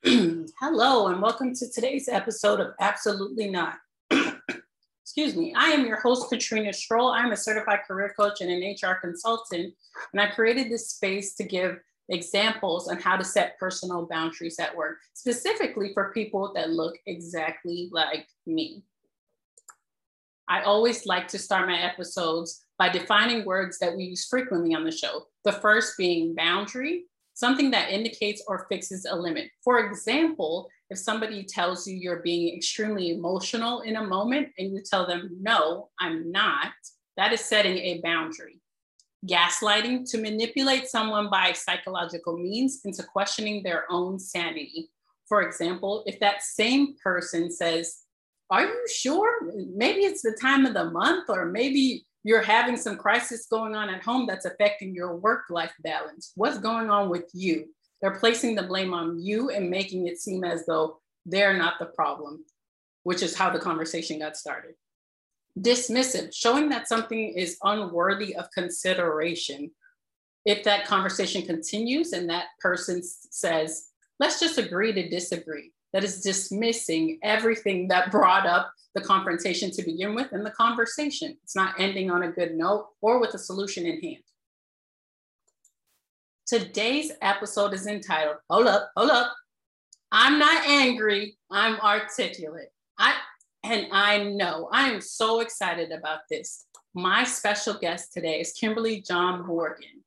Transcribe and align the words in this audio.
Hello, 0.04 1.08
and 1.08 1.20
welcome 1.20 1.52
to 1.56 1.68
today's 1.68 2.08
episode 2.08 2.60
of 2.60 2.72
Absolutely 2.78 3.50
Not. 3.50 3.74
Excuse 5.02 5.34
me. 5.34 5.52
I 5.56 5.70
am 5.70 5.84
your 5.86 5.98
host, 5.98 6.30
Katrina 6.30 6.70
Strohl. 6.70 7.12
I'm 7.12 7.32
a 7.32 7.36
certified 7.36 7.80
career 7.84 8.14
coach 8.16 8.40
and 8.40 8.48
an 8.48 8.76
HR 8.80 8.94
consultant, 9.00 9.74
and 10.12 10.20
I 10.20 10.28
created 10.28 10.70
this 10.70 10.90
space 10.90 11.34
to 11.34 11.42
give 11.42 11.80
examples 12.10 12.86
on 12.86 13.00
how 13.00 13.16
to 13.16 13.24
set 13.24 13.58
personal 13.58 14.06
boundaries 14.06 14.60
at 14.60 14.76
work, 14.76 14.98
specifically 15.14 15.90
for 15.94 16.12
people 16.12 16.52
that 16.54 16.70
look 16.70 16.96
exactly 17.06 17.88
like 17.90 18.28
me. 18.46 18.84
I 20.46 20.62
always 20.62 21.06
like 21.06 21.26
to 21.28 21.40
start 21.40 21.66
my 21.66 21.80
episodes 21.80 22.66
by 22.78 22.88
defining 22.88 23.44
words 23.44 23.80
that 23.80 23.96
we 23.96 24.04
use 24.04 24.28
frequently 24.28 24.74
on 24.74 24.84
the 24.84 24.92
show. 24.92 25.26
The 25.42 25.52
first 25.52 25.98
being 25.98 26.36
boundary, 26.36 27.06
something 27.38 27.70
that 27.70 27.90
indicates 27.90 28.42
or 28.48 28.66
fixes 28.68 29.06
a 29.08 29.14
limit. 29.14 29.48
For 29.62 29.86
example, 29.86 30.68
if 30.90 30.98
somebody 30.98 31.44
tells 31.44 31.86
you 31.86 31.96
you're 31.96 32.20
being 32.20 32.56
extremely 32.56 33.10
emotional 33.10 33.82
in 33.82 33.94
a 33.94 34.04
moment 34.04 34.48
and 34.58 34.72
you 34.72 34.82
tell 34.82 35.06
them, 35.06 35.30
no, 35.40 35.88
I'm 36.00 36.32
not, 36.32 36.72
that 37.16 37.32
is 37.32 37.40
setting 37.40 37.78
a 37.78 38.00
boundary. 38.02 38.60
Gaslighting 39.24 40.10
to 40.10 40.18
manipulate 40.18 40.88
someone 40.88 41.30
by 41.30 41.52
psychological 41.52 42.36
means 42.36 42.80
into 42.84 43.04
questioning 43.04 43.62
their 43.62 43.84
own 43.88 44.18
sanity. 44.18 44.90
For 45.28 45.42
example, 45.42 46.02
if 46.06 46.18
that 46.18 46.42
same 46.42 46.96
person 47.02 47.52
says, 47.52 47.98
Are 48.50 48.64
you 48.64 48.84
sure? 48.92 49.52
Maybe 49.76 50.00
it's 50.00 50.22
the 50.22 50.36
time 50.40 50.66
of 50.66 50.74
the 50.74 50.90
month, 50.90 51.28
or 51.28 51.46
maybe 51.46 52.04
you're 52.24 52.42
having 52.42 52.76
some 52.76 52.96
crisis 52.96 53.46
going 53.50 53.74
on 53.74 53.88
at 53.88 54.02
home 54.02 54.26
that's 54.26 54.44
affecting 54.44 54.94
your 54.94 55.16
work 55.16 55.44
life 55.50 55.72
balance. 55.82 56.32
What's 56.34 56.58
going 56.58 56.90
on 56.90 57.08
with 57.08 57.30
you? 57.32 57.66
They're 58.00 58.18
placing 58.18 58.54
the 58.54 58.62
blame 58.62 58.94
on 58.94 59.20
you 59.20 59.50
and 59.50 59.70
making 59.70 60.06
it 60.06 60.20
seem 60.20 60.44
as 60.44 60.66
though 60.66 61.00
they're 61.26 61.56
not 61.56 61.74
the 61.78 61.86
problem, 61.86 62.44
which 63.02 63.22
is 63.22 63.34
how 63.34 63.50
the 63.50 63.58
conversation 63.58 64.18
got 64.18 64.36
started. 64.36 64.74
Dismissive, 65.58 66.34
showing 66.34 66.68
that 66.68 66.88
something 66.88 67.34
is 67.34 67.58
unworthy 67.62 68.36
of 68.36 68.50
consideration. 68.52 69.70
If 70.44 70.64
that 70.64 70.86
conversation 70.86 71.42
continues 71.42 72.12
and 72.12 72.30
that 72.30 72.46
person 72.60 73.02
says, 73.02 73.88
let's 74.20 74.40
just 74.40 74.58
agree 74.58 74.92
to 74.92 75.08
disagree, 75.08 75.72
that 75.92 76.04
is 76.04 76.20
dismissing 76.20 77.18
everything 77.22 77.88
that 77.88 78.10
brought 78.10 78.46
up 78.46 78.72
the 78.94 79.00
confrontation 79.00 79.70
to 79.70 79.82
begin 79.82 80.14
with 80.14 80.32
and 80.32 80.44
the 80.44 80.50
conversation. 80.50 81.36
It's 81.44 81.56
not 81.56 81.74
ending 81.78 82.10
on 82.10 82.22
a 82.22 82.32
good 82.32 82.54
note 82.54 82.88
or 83.00 83.20
with 83.20 83.34
a 83.34 83.38
solution 83.38 83.86
in 83.86 84.00
hand. 84.00 84.22
Today's 86.46 87.12
episode 87.20 87.74
is 87.74 87.86
entitled, 87.86 88.36
Hold 88.48 88.66
up, 88.66 88.90
hold 88.96 89.10
up. 89.10 89.34
I'm 90.10 90.38
not 90.38 90.66
angry, 90.66 91.36
I'm 91.50 91.78
articulate. 91.80 92.70
I 92.98 93.14
and 93.64 93.88
I 93.92 94.24
know 94.24 94.68
I 94.72 94.88
am 94.88 95.00
so 95.00 95.40
excited 95.40 95.92
about 95.92 96.20
this. 96.30 96.64
My 96.94 97.24
special 97.24 97.74
guest 97.74 98.14
today 98.14 98.40
is 98.40 98.52
Kimberley 98.52 99.02
John-Morgan. 99.02 99.97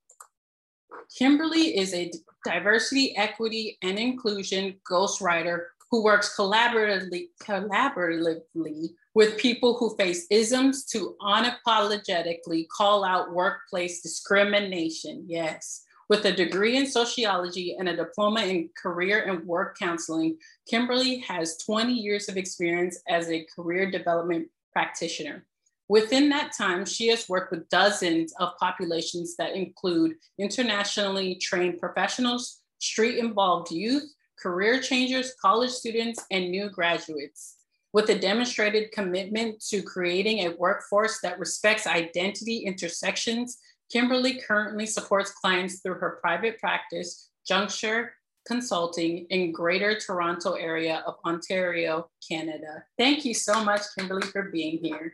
Kimberley 1.18 1.78
is 1.78 1.94
a 1.94 2.12
diversity, 2.46 3.16
equity, 3.18 3.78
and 3.82 4.00
inclusion 4.00 4.76
ghostwriter 4.90 5.66
who 5.90 6.04
works 6.04 6.36
collaboratively, 6.38 7.28
collaboratively 7.44 8.90
with 9.14 9.38
people 9.38 9.76
who 9.78 9.96
face 9.98 10.26
isms 10.30 10.86
to 10.86 11.16
unapologetically 11.22 12.66
call 12.70 13.04
out 13.04 13.34
workplace 13.34 14.02
discrimination. 14.02 15.26
Yes. 15.28 15.84
With 16.08 16.26
a 16.26 16.32
degree 16.32 16.78
in 16.78 16.88
sociology 16.88 17.76
and 17.78 17.90
a 17.90 17.96
diploma 17.96 18.42
in 18.42 18.70
career 18.82 19.24
and 19.24 19.46
work 19.46 19.78
counseling, 19.78 20.38
Kimberley 20.68 21.20
has 21.20 21.58
20 21.58 21.94
years 21.94 22.30
of 22.30 22.38
experience 22.38 23.02
as 23.08 23.30
a 23.30 23.46
career 23.54 23.92
development 23.92 24.48
practitioner. 24.72 25.46
Within 25.92 26.30
that 26.30 26.54
time, 26.58 26.86
she 26.86 27.10
has 27.10 27.28
worked 27.28 27.52
with 27.52 27.68
dozens 27.68 28.32
of 28.40 28.56
populations 28.58 29.36
that 29.36 29.58
include 29.58 30.16
internationally 30.40 31.36
trained 31.36 31.82
professionals, 31.82 32.62
street 32.80 33.18
involved 33.18 33.74
youth, 33.74 34.10
career 34.40 34.80
changers, 34.80 35.34
college 35.42 35.72
students, 35.72 36.24
and 36.32 36.50
new 36.50 36.70
graduates. 36.70 37.58
With 37.92 38.08
a 38.08 38.18
demonstrated 38.18 38.94
commitment 38.94 39.62
to 39.68 39.82
creating 39.82 40.40
a 40.40 40.56
workforce 40.56 41.20
that 41.24 41.40
respects 41.40 41.86
identity 41.86 42.60
intersections, 42.60 43.58
Kimberley 43.92 44.40
currently 44.48 44.86
supports 44.86 45.32
clients 45.32 45.82
through 45.82 45.96
her 45.96 46.20
private 46.22 46.58
practice, 46.58 47.32
Junxure 47.50 48.12
Consulting, 48.48 49.26
in 49.30 49.52
Greater 49.52 50.00
Toronto 50.00 50.54
area 50.54 51.04
of 51.06 51.16
Ontario, 51.26 52.10
Canada. 52.26 52.82
Thank 52.98 53.26
you 53.26 53.34
so 53.34 53.62
much, 53.62 53.82
Kimberley, 54.00 54.28
for 54.28 54.44
being 54.44 54.80
here. 54.82 55.12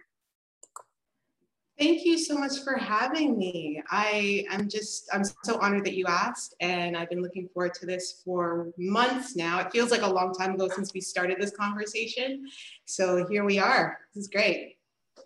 Thank 1.80 2.06
you 2.06 2.18
so 2.18 2.36
much 2.36 2.64
for 2.64 2.76
having 2.76 3.38
me. 3.38 3.84
I 3.92 4.46
am 4.50 4.68
just, 4.68 5.08
I'm 5.14 5.24
so 5.44 5.60
honored 5.62 5.86
that 5.86 5.94
you 5.94 6.06
asked, 6.08 6.56
and 6.60 6.98
I've 6.98 7.10
been 7.10 7.22
looking 7.22 7.48
forward 7.54 7.76
to 7.76 7.86
this 7.86 8.24
for 8.26 8.72
months 8.80 9.36
now. 9.36 9.60
It 9.60 9.72
feels 9.72 9.92
like 9.92 10.02
a 10.02 10.08
long 10.08 10.34
time 10.34 10.56
ago 10.56 10.70
since 10.70 10.92
we 10.96 11.02
started 11.02 11.38
this 11.40 11.52
conversation. 11.52 12.48
So 12.86 13.28
here 13.28 13.46
we 13.46 13.60
are. 13.60 14.00
This 14.16 14.24
is 14.24 14.28
great. 14.28 14.78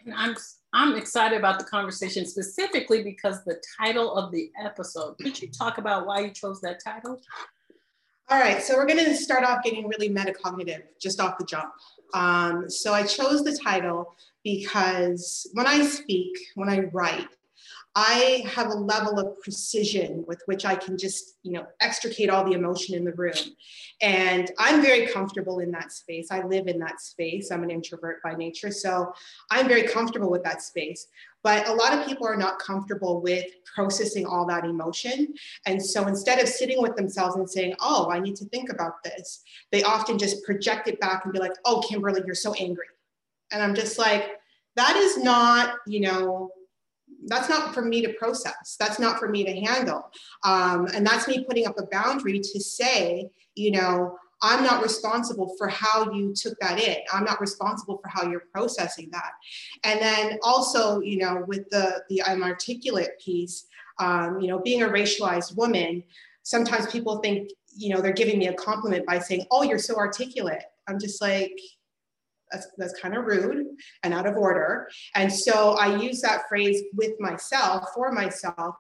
And 0.06 0.14
I'm, 0.14 0.36
I'm 0.74 0.98
excited 0.98 1.38
about 1.38 1.58
the 1.58 1.66
conversation 1.66 2.26
specifically 2.26 3.02
because 3.02 3.46
the 3.46 3.62
title 3.80 4.14
of 4.18 4.34
the 4.34 4.52
episode. 4.62 5.18
Could 5.20 5.42
you 5.42 5.50
talk 5.50 5.78
about 5.78 6.06
why 6.06 6.20
you 6.20 6.32
chose 6.32 6.60
that 6.62 6.84
title? 6.84 7.22
All 8.32 8.40
right, 8.40 8.64
so 8.64 8.78
we're 8.78 8.86
going 8.86 9.04
to 9.04 9.14
start 9.14 9.44
off 9.44 9.62
getting 9.62 9.90
really 9.90 10.10
metacognitive 10.10 10.84
just 10.98 11.20
off 11.20 11.38
the 11.38 11.44
jump. 11.44 11.74
Um, 12.14 12.70
so 12.70 12.94
I 12.94 13.04
chose 13.04 13.44
the 13.44 13.60
title 13.62 14.16
because 14.42 15.50
when 15.52 15.68
I 15.68 15.86
speak, 15.86 16.32
when 16.56 16.70
I 16.70 16.86
write, 16.94 17.28
I 17.96 18.44
have 18.48 18.68
a 18.68 18.76
level 18.76 19.20
of 19.20 19.40
precision 19.42 20.24
with 20.28 20.42
which 20.46 20.66
I 20.66 20.76
can 20.76 20.98
just, 20.98 21.38
you 21.44 21.52
know, 21.52 21.66
extricate 21.82 22.30
all 22.30 22.46
the 22.46 22.54
emotion 22.54 22.96
in 22.96 23.04
the 23.04 23.12
room. 23.14 23.34
And 24.02 24.50
I'm 24.58 24.82
very 24.82 25.08
comfortable 25.08 25.60
in 25.60 25.72
that 25.72 25.92
space. 25.92 26.32
I 26.32 26.44
live 26.44 26.68
in 26.68 26.80
that 26.80 27.02
space. 27.02 27.52
I'm 27.52 27.64
an 27.64 27.70
introvert 27.70 28.24
by 28.24 28.34
nature. 28.34 28.72
So 28.72 29.14
I'm 29.52 29.68
very 29.68 29.84
comfortable 29.84 30.32
with 30.32 30.44
that 30.44 30.62
space. 30.62 31.08
But 31.44 31.68
a 31.68 31.74
lot 31.74 31.98
of 31.98 32.06
people 32.06 32.28
are 32.28 32.38
not 32.38 32.60
comfortable 32.60 33.22
with 33.22 33.46
processing 33.76 34.26
all 34.26 34.46
that 34.48 34.64
emotion. 34.64 35.34
And 35.66 35.84
so 35.84 36.08
instead 36.08 36.40
of 36.40 36.48
sitting 36.48 36.82
with 36.82 36.96
themselves 36.96 37.36
and 37.36 37.50
saying, 37.50 37.76
oh, 37.82 38.10
I 38.10 38.20
need 38.20 38.36
to 38.38 38.46
think 38.46 38.72
about 38.72 39.04
this, 39.04 39.44
they 39.72 39.84
often 39.84 40.18
just 40.18 40.44
project 40.44 40.88
it 40.88 41.00
back 41.00 41.26
and 41.26 41.34
be 41.34 41.40
like, 41.40 41.56
oh, 41.66 41.84
Kimberley, 41.88 42.22
you're 42.26 42.36
so 42.36 42.54
angry 42.54 42.86
and 43.52 43.62
I'm 43.62 43.76
just 43.76 44.00
like, 44.00 44.30
that 44.76 44.96
is 44.96 45.18
not, 45.18 45.76
you 45.86 46.00
know, 46.02 46.52
that's 47.28 47.50
not 47.50 47.74
for 47.74 47.82
me 47.82 48.02
to 48.06 48.14
process. 48.14 48.76
That's 48.80 49.00
not 49.00 49.20
for 49.20 49.30
me 49.30 49.44
to 49.44 49.54
handle. 49.54 50.10
Um, 50.44 50.88
and 50.94 51.06
that's 51.06 51.28
me 51.28 51.44
putting 51.48 51.68
up 51.68 51.78
a 51.78 51.86
boundary 51.86 52.40
to 52.40 52.60
say, 52.60 53.30
you 53.56 53.72
know, 53.72 54.18
I'm 54.44 54.64
not 54.64 54.82
responsible 54.82 55.56
for 55.58 55.68
how 55.68 56.12
you 56.12 56.34
took 56.34 56.60
that 56.60 56.80
in. 56.80 56.98
I'm 57.14 57.24
not 57.24 57.40
responsible 57.40 58.00
for 58.02 58.10
how 58.10 58.28
you're 58.30 58.44
processing 58.54 59.10
that. 59.12 59.32
And 59.84 60.02
then 60.02 60.40
also, 60.44 61.00
you 61.00 61.18
know, 61.18 61.44
with 61.48 61.70
the 61.70 62.04
the 62.10 62.24
I'm 62.24 62.44
articulate 62.44 63.20
piece, 63.24 63.68
um, 64.00 64.40
you 64.42 64.48
know, 64.48 64.60
being 64.60 64.82
a 64.82 64.88
racialized 64.88 65.56
woman, 65.56 66.04
sometimes 66.42 66.92
people 66.92 67.20
think, 67.20 67.52
you 67.76 67.94
know, 67.94 68.02
they're 68.02 68.14
giving 68.14 68.40
me 68.40 68.48
a 68.48 68.54
compliment 68.54 69.06
by 69.06 69.20
saying, 69.20 69.46
"Oh, 69.52 69.62
you're 69.62 69.78
so 69.78 69.96
articulate." 69.96 70.64
I'm 70.88 71.00
just 71.00 71.22
like, 71.22 71.54
that's, 72.52 72.68
that's 72.78 73.00
kind 73.00 73.16
of 73.16 73.26
rude 73.26 73.66
and 74.04 74.14
out 74.14 74.28
of 74.28 74.36
order. 74.36 74.90
And 75.16 75.32
so 75.32 75.72
I 75.72 75.96
use 75.98 76.22
that 76.22 76.48
phrase 76.48 76.84
with 76.94 77.20
myself, 77.20 77.86
for 77.96 78.12
myself, 78.12 78.76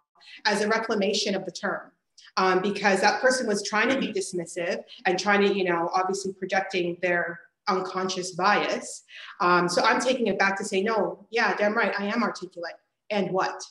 as 0.45 0.61
a 0.61 0.67
reclamation 0.67 1.35
of 1.35 1.45
the 1.45 1.51
term. 1.51 1.91
Um, 2.37 2.61
because 2.61 3.01
that 3.01 3.21
person 3.21 3.45
was 3.45 3.67
trying 3.67 3.89
to 3.89 3.99
be 3.99 4.13
dismissive 4.13 4.83
and 5.05 5.19
trying 5.19 5.41
to, 5.41 5.53
you 5.53 5.65
know, 5.65 5.89
obviously 5.93 6.31
projecting 6.31 6.97
their 7.01 7.41
unconscious 7.67 8.31
bias. 8.31 9.03
Um, 9.39 9.67
so 9.67 9.83
I'm 9.83 9.99
taking 9.99 10.27
it 10.27 10.39
back 10.39 10.57
to 10.57 10.65
say, 10.65 10.81
no, 10.81 11.25
yeah, 11.29 11.55
damn 11.55 11.75
right, 11.75 11.93
I 11.97 12.05
am 12.05 12.23
articulate. 12.23 12.75
And 13.09 13.31
what? 13.31 13.61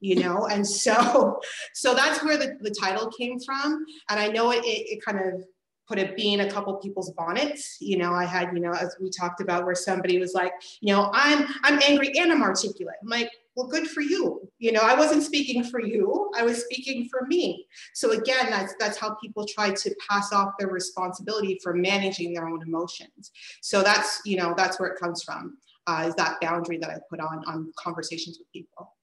You 0.00 0.20
know, 0.20 0.46
and 0.46 0.66
so 0.66 1.40
so 1.74 1.94
that's 1.94 2.22
where 2.24 2.36
the, 2.36 2.56
the 2.60 2.70
title 2.70 3.10
came 3.10 3.38
from. 3.40 3.84
And 4.08 4.18
I 4.18 4.28
know 4.28 4.50
it, 4.50 4.64
it, 4.64 4.96
it 4.96 5.04
kind 5.04 5.18
of 5.18 5.44
put 5.88 5.98
a 5.98 6.12
bee 6.14 6.34
in 6.34 6.40
a 6.40 6.50
couple 6.50 6.74
people's 6.76 7.12
bonnets. 7.12 7.76
You 7.80 7.98
know, 7.98 8.12
I 8.12 8.24
had, 8.24 8.50
you 8.52 8.60
know, 8.60 8.72
as 8.72 8.96
we 9.00 9.10
talked 9.10 9.40
about, 9.40 9.64
where 9.64 9.74
somebody 9.74 10.18
was 10.18 10.34
like, 10.34 10.52
you 10.80 10.92
know, 10.92 11.10
I'm 11.12 11.46
I'm 11.62 11.80
angry 11.86 12.12
and 12.18 12.32
I'm 12.32 12.42
articulate. 12.42 12.96
I'm 13.02 13.08
like, 13.08 13.30
well, 13.56 13.66
good 13.66 13.88
for 13.88 14.02
you. 14.02 14.48
You 14.58 14.72
know, 14.72 14.80
I 14.80 14.94
wasn't 14.94 15.22
speaking 15.22 15.64
for 15.64 15.80
you. 15.80 16.30
I 16.36 16.42
was 16.42 16.62
speaking 16.62 17.08
for 17.08 17.26
me. 17.26 17.66
So 17.94 18.12
again, 18.12 18.50
that's 18.50 18.74
that's 18.78 18.98
how 18.98 19.14
people 19.14 19.46
try 19.46 19.70
to 19.70 19.94
pass 20.08 20.32
off 20.32 20.54
their 20.58 20.68
responsibility 20.68 21.58
for 21.62 21.74
managing 21.74 22.34
their 22.34 22.46
own 22.46 22.62
emotions. 22.62 23.30
So 23.62 23.82
that's, 23.82 24.20
you 24.24 24.36
know, 24.36 24.54
that's 24.56 24.78
where 24.78 24.90
it 24.90 25.00
comes 25.00 25.22
from. 25.22 25.58
Uh, 25.86 26.04
is 26.08 26.14
that 26.16 26.40
boundary 26.40 26.78
that 26.78 26.90
I 26.90 26.98
put 27.08 27.20
on 27.20 27.44
on 27.46 27.72
conversations 27.78 28.38
with 28.38 28.50
people. 28.52 28.95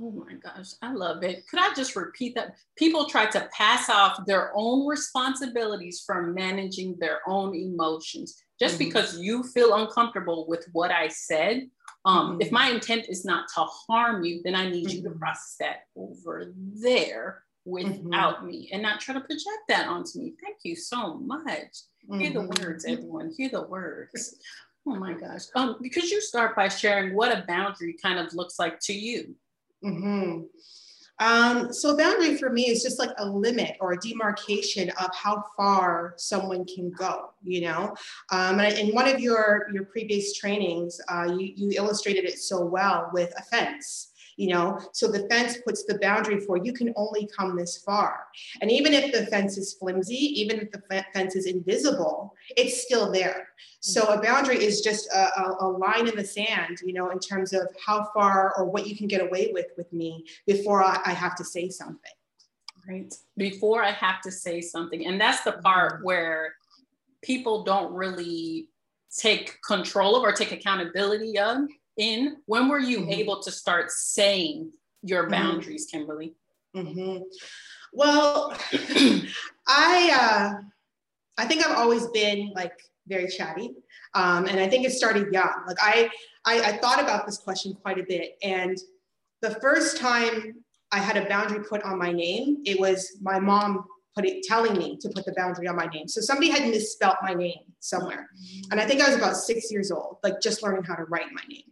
Oh 0.00 0.10
my 0.10 0.34
gosh, 0.34 0.72
I 0.82 0.92
love 0.92 1.22
it. 1.22 1.46
Could 1.48 1.60
I 1.60 1.72
just 1.74 1.94
repeat 1.94 2.34
that? 2.34 2.56
People 2.76 3.06
try 3.06 3.26
to 3.26 3.48
pass 3.52 3.88
off 3.88 4.26
their 4.26 4.50
own 4.54 4.86
responsibilities 4.86 6.02
for 6.04 6.32
managing 6.32 6.96
their 6.98 7.20
own 7.28 7.54
emotions. 7.54 8.42
Just 8.58 8.74
mm-hmm. 8.74 8.84
because 8.84 9.18
you 9.20 9.44
feel 9.44 9.74
uncomfortable 9.74 10.46
with 10.48 10.66
what 10.72 10.90
I 10.90 11.08
said, 11.08 11.68
um, 12.04 12.32
mm-hmm. 12.32 12.40
if 12.40 12.50
my 12.50 12.70
intent 12.70 13.06
is 13.08 13.24
not 13.24 13.46
to 13.54 13.60
harm 13.60 14.24
you, 14.24 14.40
then 14.42 14.56
I 14.56 14.68
need 14.68 14.88
mm-hmm. 14.88 14.96
you 14.96 15.02
to 15.02 15.10
mm-hmm. 15.10 15.18
process 15.18 15.56
that 15.60 15.76
over 15.96 16.52
there 16.56 17.44
without 17.64 18.38
mm-hmm. 18.38 18.46
me 18.46 18.70
and 18.72 18.82
not 18.82 19.00
try 19.00 19.14
to 19.14 19.20
project 19.20 19.62
that 19.68 19.86
onto 19.86 20.18
me. 20.18 20.34
Thank 20.42 20.58
you 20.64 20.74
so 20.74 21.14
much. 21.14 21.82
Hear 22.10 22.30
the 22.30 22.40
mm-hmm. 22.40 22.64
words, 22.64 22.84
everyone. 22.84 23.32
Hear 23.36 23.50
the 23.50 23.62
words. 23.62 24.36
Oh 24.86 24.94
my 24.94 25.12
gosh. 25.12 25.42
Um, 25.54 25.76
because 25.82 26.10
you 26.10 26.20
start 26.22 26.56
by 26.56 26.68
sharing 26.68 27.14
what 27.14 27.30
a 27.30 27.44
boundary 27.46 27.94
kind 28.02 28.18
of 28.18 28.32
looks 28.32 28.58
like 28.58 28.80
to 28.80 28.94
you. 28.94 29.36
Mm-hmm. 29.84 30.42
Um, 31.20 31.72
so 31.72 31.96
boundary 31.96 32.36
for 32.36 32.50
me 32.50 32.68
is 32.68 32.82
just 32.82 32.98
like 32.98 33.10
a 33.18 33.26
limit 33.28 33.76
or 33.80 33.92
a 33.92 33.98
demarcation 33.98 34.90
of 34.90 35.10
how 35.14 35.42
far 35.56 36.14
someone 36.16 36.64
can 36.64 36.92
go, 36.92 37.30
you 37.42 37.62
know? 37.62 37.94
Um, 38.30 38.60
and 38.60 38.78
in 38.78 38.94
one 38.94 39.08
of 39.08 39.18
your, 39.18 39.68
your 39.72 39.84
previous 39.86 40.34
trainings, 40.34 41.00
uh, 41.08 41.24
you, 41.36 41.52
you 41.56 41.70
illustrated 41.76 42.24
it 42.24 42.38
so 42.38 42.64
well 42.64 43.10
with 43.12 43.32
a 43.36 43.42
fence 43.42 44.07
you 44.38 44.48
know? 44.48 44.80
So 44.92 45.08
the 45.08 45.28
fence 45.28 45.58
puts 45.66 45.84
the 45.84 45.98
boundary 45.98 46.40
for 46.40 46.56
you 46.56 46.72
can 46.72 46.94
only 46.96 47.28
come 47.36 47.56
this 47.56 47.76
far. 47.78 48.20
And 48.62 48.70
even 48.70 48.94
if 48.94 49.12
the 49.12 49.26
fence 49.26 49.58
is 49.58 49.74
flimsy 49.74 50.14
even 50.40 50.60
if 50.60 50.70
the 50.70 50.82
fence 51.12 51.36
is 51.36 51.46
invisible 51.46 52.34
it's 52.56 52.82
still 52.82 53.12
there. 53.12 53.48
So 53.80 54.04
a 54.06 54.22
boundary 54.22 54.64
is 54.64 54.80
just 54.80 55.08
a, 55.12 55.40
a, 55.40 55.56
a 55.60 55.68
line 55.68 56.08
in 56.08 56.16
the 56.16 56.24
sand 56.24 56.78
you 56.84 56.94
know 56.94 57.10
in 57.10 57.18
terms 57.18 57.52
of 57.52 57.68
how 57.84 58.08
far 58.14 58.54
or 58.56 58.64
what 58.64 58.86
you 58.86 58.96
can 58.96 59.08
get 59.08 59.20
away 59.20 59.50
with 59.52 59.66
with 59.76 59.92
me 59.92 60.24
before 60.46 60.82
I, 60.82 61.00
I 61.04 61.12
have 61.12 61.34
to 61.36 61.44
say 61.44 61.68
something. 61.68 62.12
Right. 62.88 63.14
Before 63.36 63.84
i 63.84 63.90
have 63.90 64.22
to 64.22 64.30
say 64.30 64.62
something. 64.62 65.06
And 65.06 65.20
that's 65.20 65.42
the 65.42 65.52
part 65.52 65.94
mm-hmm. 65.94 66.04
where 66.04 66.54
people 67.22 67.64
don't 67.64 67.92
really 67.92 68.68
take 69.16 69.60
control 69.62 70.16
of 70.16 70.22
or 70.22 70.32
take 70.32 70.52
accountability 70.52 71.38
of 71.38 71.58
in? 71.98 72.38
When 72.46 72.68
were 72.68 72.78
you 72.78 73.00
mm-hmm. 73.00 73.10
able 73.10 73.42
to 73.42 73.50
start 73.50 73.90
saying 73.90 74.72
your 75.02 75.24
mm-hmm. 75.24 75.32
boundaries, 75.32 75.86
mm-hmm. 75.86 75.98
Kimberley? 75.98 76.34
Mm-hmm. 76.74 77.22
Well, 77.92 78.56
I 79.68 80.10
uh, 80.20 80.62
I 81.36 81.44
think 81.46 81.66
I've 81.66 81.76
always 81.76 82.06
been 82.08 82.52
like 82.54 82.78
very 83.06 83.28
chatty, 83.28 83.72
um, 84.14 84.46
and 84.46 84.60
I 84.60 84.68
think 84.68 84.84
it 84.86 84.92
started 84.92 85.32
young. 85.32 85.64
Like 85.66 85.78
I, 85.80 86.10
I 86.44 86.60
I 86.60 86.72
thought 86.78 87.00
about 87.00 87.26
this 87.26 87.38
question 87.38 87.74
quite 87.74 87.98
a 87.98 88.04
bit, 88.04 88.36
and 88.42 88.76
the 89.40 89.52
first 89.56 89.98
time 89.98 90.54
I 90.92 90.98
had 90.98 91.16
a 91.16 91.28
boundary 91.28 91.64
put 91.64 91.82
on 91.82 91.98
my 91.98 92.12
name, 92.12 92.58
it 92.64 92.78
was 92.78 93.18
my 93.22 93.38
mom 93.38 93.84
putting 94.14 94.42
telling 94.42 94.76
me 94.76 94.96
to 95.00 95.08
put 95.10 95.24
the 95.24 95.34
boundary 95.36 95.68
on 95.68 95.76
my 95.76 95.86
name. 95.86 96.08
So 96.08 96.20
somebody 96.20 96.50
had 96.50 96.68
misspelt 96.68 97.16
my 97.22 97.34
name 97.34 97.60
somewhere, 97.80 98.28
and 98.70 98.80
I 98.80 98.84
think 98.84 99.00
I 99.00 99.08
was 99.08 99.16
about 99.16 99.36
six 99.36 99.72
years 99.72 99.90
old, 99.90 100.18
like 100.22 100.40
just 100.42 100.62
learning 100.62 100.84
how 100.84 100.96
to 100.96 101.04
write 101.04 101.32
my 101.32 101.42
name. 101.48 101.64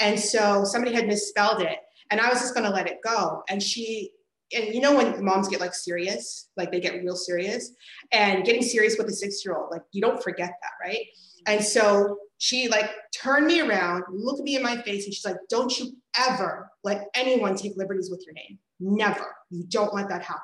And 0.00 0.18
so 0.18 0.64
somebody 0.64 0.94
had 0.94 1.06
misspelled 1.06 1.62
it 1.62 1.78
and 2.10 2.20
I 2.20 2.28
was 2.28 2.40
just 2.40 2.54
going 2.54 2.64
to 2.64 2.74
let 2.74 2.86
it 2.86 2.98
go. 3.02 3.42
And 3.48 3.62
she, 3.62 4.10
and 4.54 4.74
you 4.74 4.80
know, 4.80 4.96
when 4.96 5.24
moms 5.24 5.48
get 5.48 5.60
like 5.60 5.74
serious, 5.74 6.48
like 6.56 6.70
they 6.70 6.80
get 6.80 6.94
real 6.94 7.16
serious 7.16 7.72
and 8.12 8.44
getting 8.44 8.62
serious 8.62 8.96
with 8.96 9.08
a 9.08 9.12
six 9.12 9.44
year 9.44 9.56
old, 9.56 9.70
like 9.70 9.82
you 9.92 10.00
don't 10.00 10.22
forget 10.22 10.52
that. 10.62 10.86
Right. 10.86 11.06
And 11.46 11.64
so 11.64 12.18
she 12.38 12.68
like 12.68 12.90
turned 13.14 13.46
me 13.46 13.60
around, 13.60 14.04
looked 14.12 14.42
me 14.42 14.56
in 14.56 14.62
my 14.62 14.76
face, 14.82 15.04
and 15.04 15.14
she's 15.14 15.24
like, 15.24 15.36
Don't 15.48 15.76
you 15.78 15.92
ever 16.18 16.70
let 16.84 17.06
anyone 17.14 17.56
take 17.56 17.76
liberties 17.76 18.10
with 18.10 18.24
your 18.24 18.34
name. 18.34 18.58
Never. 18.78 19.26
You 19.50 19.64
don't 19.64 19.94
let 19.94 20.08
that 20.08 20.22
happen. 20.22 20.42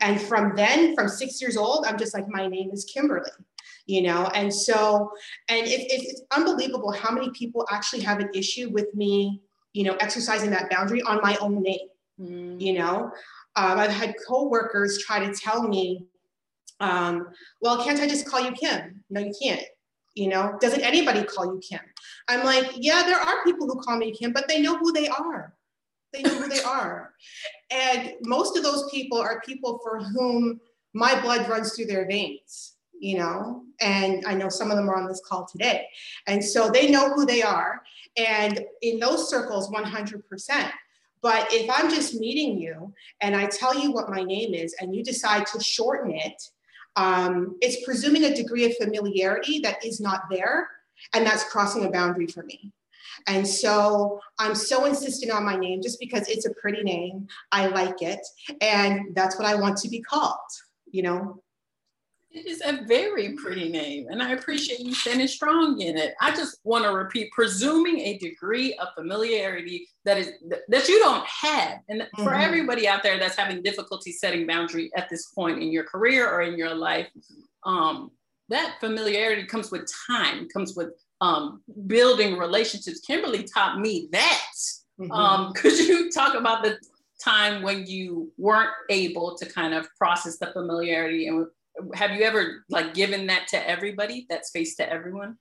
And 0.00 0.20
from 0.20 0.54
then, 0.56 0.94
from 0.94 1.08
six 1.08 1.40
years 1.40 1.56
old, 1.56 1.86
I'm 1.86 1.98
just 1.98 2.14
like, 2.14 2.28
My 2.28 2.48
name 2.48 2.70
is 2.72 2.84
Kimberley 2.92 3.30
you 3.86 4.02
know? 4.02 4.30
And 4.34 4.52
so 4.52 5.12
and 5.48 5.66
it, 5.66 5.80
it, 5.80 5.86
it's 5.90 6.22
unbelievable 6.30 6.92
how 6.92 7.12
many 7.12 7.30
people 7.30 7.66
actually 7.70 8.02
have 8.02 8.20
an 8.20 8.30
issue 8.34 8.70
with 8.70 8.94
me 8.94 9.40
you 9.72 9.84
know 9.84 9.96
exercising 10.00 10.50
that 10.50 10.70
boundary 10.70 11.02
on 11.02 11.20
my 11.22 11.36
own 11.36 11.62
name 11.62 11.88
mm. 12.20 12.60
you 12.60 12.74
know? 12.74 13.10
Um, 13.56 13.78
i've 13.78 13.90
had 13.90 14.14
coworkers 14.26 15.02
try 15.02 15.24
to 15.24 15.34
tell 15.34 15.66
me 15.66 16.06
um, 16.80 17.28
well 17.60 17.82
can't 17.84 18.00
i 18.00 18.06
just 18.06 18.26
call 18.26 18.40
you 18.40 18.52
kim? 18.52 19.04
No 19.10 19.20
you 19.20 19.32
can't 19.40 19.62
you 20.14 20.28
know? 20.28 20.58
Doesn't 20.60 20.82
anybody 20.82 21.24
call 21.24 21.46
you 21.46 21.60
kim? 21.66 21.80
I'm 22.28 22.44
like 22.44 22.70
yeah 22.76 23.02
there 23.02 23.18
are 23.18 23.44
people 23.44 23.66
who 23.66 23.80
call 23.80 23.96
me 23.96 24.12
kim 24.12 24.32
but 24.32 24.48
they 24.48 24.60
know 24.60 24.76
who 24.76 24.92
they 24.92 25.08
are. 25.08 25.54
They 26.12 26.22
know 26.22 26.34
who 26.34 26.48
they 26.48 26.62
are. 26.66 27.14
And 27.70 28.12
most 28.22 28.56
of 28.56 28.62
those 28.62 28.90
people 28.90 29.18
are 29.18 29.40
people 29.40 29.80
for 29.82 30.00
whom 30.00 30.60
my 30.92 31.18
blood 31.22 31.48
runs 31.48 31.74
through 31.74 31.86
their 31.86 32.06
veins 32.06 32.71
you 33.02 33.18
know, 33.18 33.64
and 33.80 34.24
I 34.26 34.34
know 34.34 34.48
some 34.48 34.70
of 34.70 34.76
them 34.76 34.88
are 34.88 34.94
on 34.94 35.08
this 35.08 35.20
call 35.26 35.44
today. 35.44 35.88
And 36.28 36.42
so 36.42 36.70
they 36.70 36.88
know 36.88 37.12
who 37.12 37.26
they 37.26 37.42
are. 37.42 37.82
And 38.16 38.64
in 38.80 39.00
those 39.00 39.28
circles, 39.28 39.70
100%. 39.70 40.22
But 41.20 41.48
if 41.52 41.68
I'm 41.68 41.90
just 41.90 42.14
meeting 42.14 42.60
you 42.60 42.94
and 43.20 43.34
I 43.34 43.46
tell 43.46 43.76
you 43.76 43.90
what 43.90 44.08
my 44.08 44.22
name 44.22 44.54
is 44.54 44.76
and 44.80 44.94
you 44.94 45.02
decide 45.02 45.46
to 45.48 45.60
shorten 45.60 46.12
it, 46.12 46.40
um, 46.94 47.56
it's 47.60 47.84
presuming 47.84 48.24
a 48.24 48.36
degree 48.36 48.66
of 48.66 48.76
familiarity 48.76 49.58
that 49.60 49.84
is 49.84 50.00
not 50.00 50.22
there. 50.30 50.68
And 51.12 51.26
that's 51.26 51.50
crossing 51.50 51.84
a 51.84 51.90
boundary 51.90 52.28
for 52.28 52.44
me. 52.44 52.70
And 53.26 53.46
so 53.46 54.20
I'm 54.38 54.54
so 54.54 54.84
insistent 54.84 55.32
on 55.32 55.44
my 55.44 55.56
name 55.56 55.82
just 55.82 55.98
because 55.98 56.28
it's 56.28 56.46
a 56.46 56.54
pretty 56.54 56.84
name. 56.84 57.26
I 57.50 57.66
like 57.66 58.00
it. 58.00 58.20
And 58.60 59.12
that's 59.16 59.36
what 59.36 59.46
I 59.46 59.56
want 59.56 59.78
to 59.78 59.88
be 59.88 60.00
called, 60.00 60.38
you 60.92 61.02
know? 61.02 61.41
It 62.34 62.46
is 62.46 62.62
a 62.64 62.84
very 62.86 63.34
pretty 63.34 63.68
name, 63.68 64.06
and 64.08 64.22
I 64.22 64.32
appreciate 64.32 64.80
you 64.80 64.94
standing 64.94 65.28
strong 65.28 65.80
in 65.80 65.98
it. 65.98 66.14
I 66.20 66.34
just 66.34 66.58
want 66.64 66.84
to 66.84 66.90
repeat, 66.90 67.30
presuming 67.30 68.00
a 68.00 68.16
degree 68.18 68.74
of 68.74 68.88
familiarity 68.94 69.86
that 70.06 70.16
is 70.16 70.32
that 70.68 70.88
you 70.88 70.98
don't 71.00 71.26
have, 71.26 71.80
and 71.90 72.02
mm-hmm. 72.02 72.24
for 72.24 72.34
everybody 72.34 72.88
out 72.88 73.02
there 73.02 73.18
that's 73.18 73.36
having 73.36 73.62
difficulty 73.62 74.12
setting 74.12 74.46
boundary 74.46 74.90
at 74.96 75.10
this 75.10 75.26
point 75.26 75.62
in 75.62 75.70
your 75.70 75.84
career 75.84 76.26
or 76.28 76.40
in 76.40 76.56
your 76.56 76.74
life, 76.74 77.08
um, 77.64 78.10
that 78.48 78.76
familiarity 78.80 79.44
comes 79.44 79.70
with 79.70 79.86
time, 80.06 80.48
comes 80.48 80.74
with 80.74 80.88
um, 81.20 81.62
building 81.86 82.38
relationships. 82.38 83.00
Kimberley 83.00 83.44
taught 83.44 83.78
me 83.78 84.08
that. 84.12 84.52
Mm-hmm. 84.98 85.12
Um, 85.12 85.52
could 85.54 85.78
you 85.78 86.10
talk 86.10 86.34
about 86.34 86.62
the 86.62 86.78
time 87.22 87.62
when 87.62 87.86
you 87.86 88.32
weren't 88.36 88.72
able 88.90 89.36
to 89.36 89.46
kind 89.46 89.74
of 89.74 89.86
process 89.96 90.38
the 90.38 90.46
familiarity 90.48 91.28
and 91.28 91.46
have 91.94 92.12
you 92.12 92.22
ever 92.22 92.64
like 92.68 92.94
given 92.94 93.26
that 93.26 93.48
to 93.48 93.68
everybody 93.68 94.26
that 94.30 94.46
space 94.46 94.76
to 94.76 94.90
everyone? 94.90 95.36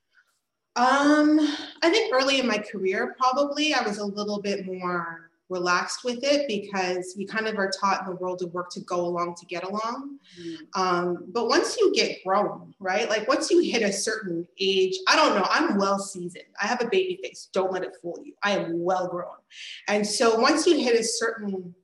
Um 0.75 1.39
i 1.83 1.89
think 1.89 2.13
early 2.13 2.39
in 2.39 2.47
my 2.47 2.57
career 2.57 3.15
probably 3.19 3.73
i 3.73 3.81
was 3.81 3.97
a 3.97 4.05
little 4.05 4.41
bit 4.41 4.65
more 4.65 5.31
relaxed 5.51 6.05
with 6.05 6.23
it 6.23 6.47
because 6.47 7.13
we 7.17 7.25
kind 7.25 7.45
of 7.45 7.59
are 7.59 7.69
taught 7.69 7.99
in 8.01 8.07
the 8.07 8.15
world 8.15 8.41
of 8.41 8.53
work 8.53 8.69
to 8.71 8.79
go 8.79 9.01
along 9.01 9.35
to 9.35 9.45
get 9.45 9.65
along. 9.65 10.17
Mm-hmm. 10.39 10.81
um, 10.81 11.25
but 11.27 11.49
once 11.49 11.75
you 11.77 11.93
get 11.93 12.23
grown 12.25 12.73
right 12.79 13.09
like 13.09 13.27
once 13.27 13.51
you 13.51 13.59
hit 13.59 13.81
a 13.81 13.91
certain 13.91 14.47
age 14.59 14.97
i 15.09 15.15
don't 15.17 15.35
know 15.35 15.45
i'm 15.49 15.77
well 15.77 15.99
seasoned. 15.99 16.45
I 16.61 16.67
have 16.67 16.81
a 16.81 16.87
baby 16.87 17.19
face. 17.21 17.49
Don't 17.51 17.73
let 17.73 17.83
it 17.83 17.97
fool 18.01 18.17
you. 18.23 18.33
I 18.41 18.51
am 18.51 18.81
well 18.81 19.09
grown. 19.09 19.39
And 19.89 20.07
so 20.07 20.39
once 20.39 20.65
you 20.65 20.79
hit 20.79 20.97
a 20.97 21.03
certain 21.03 21.75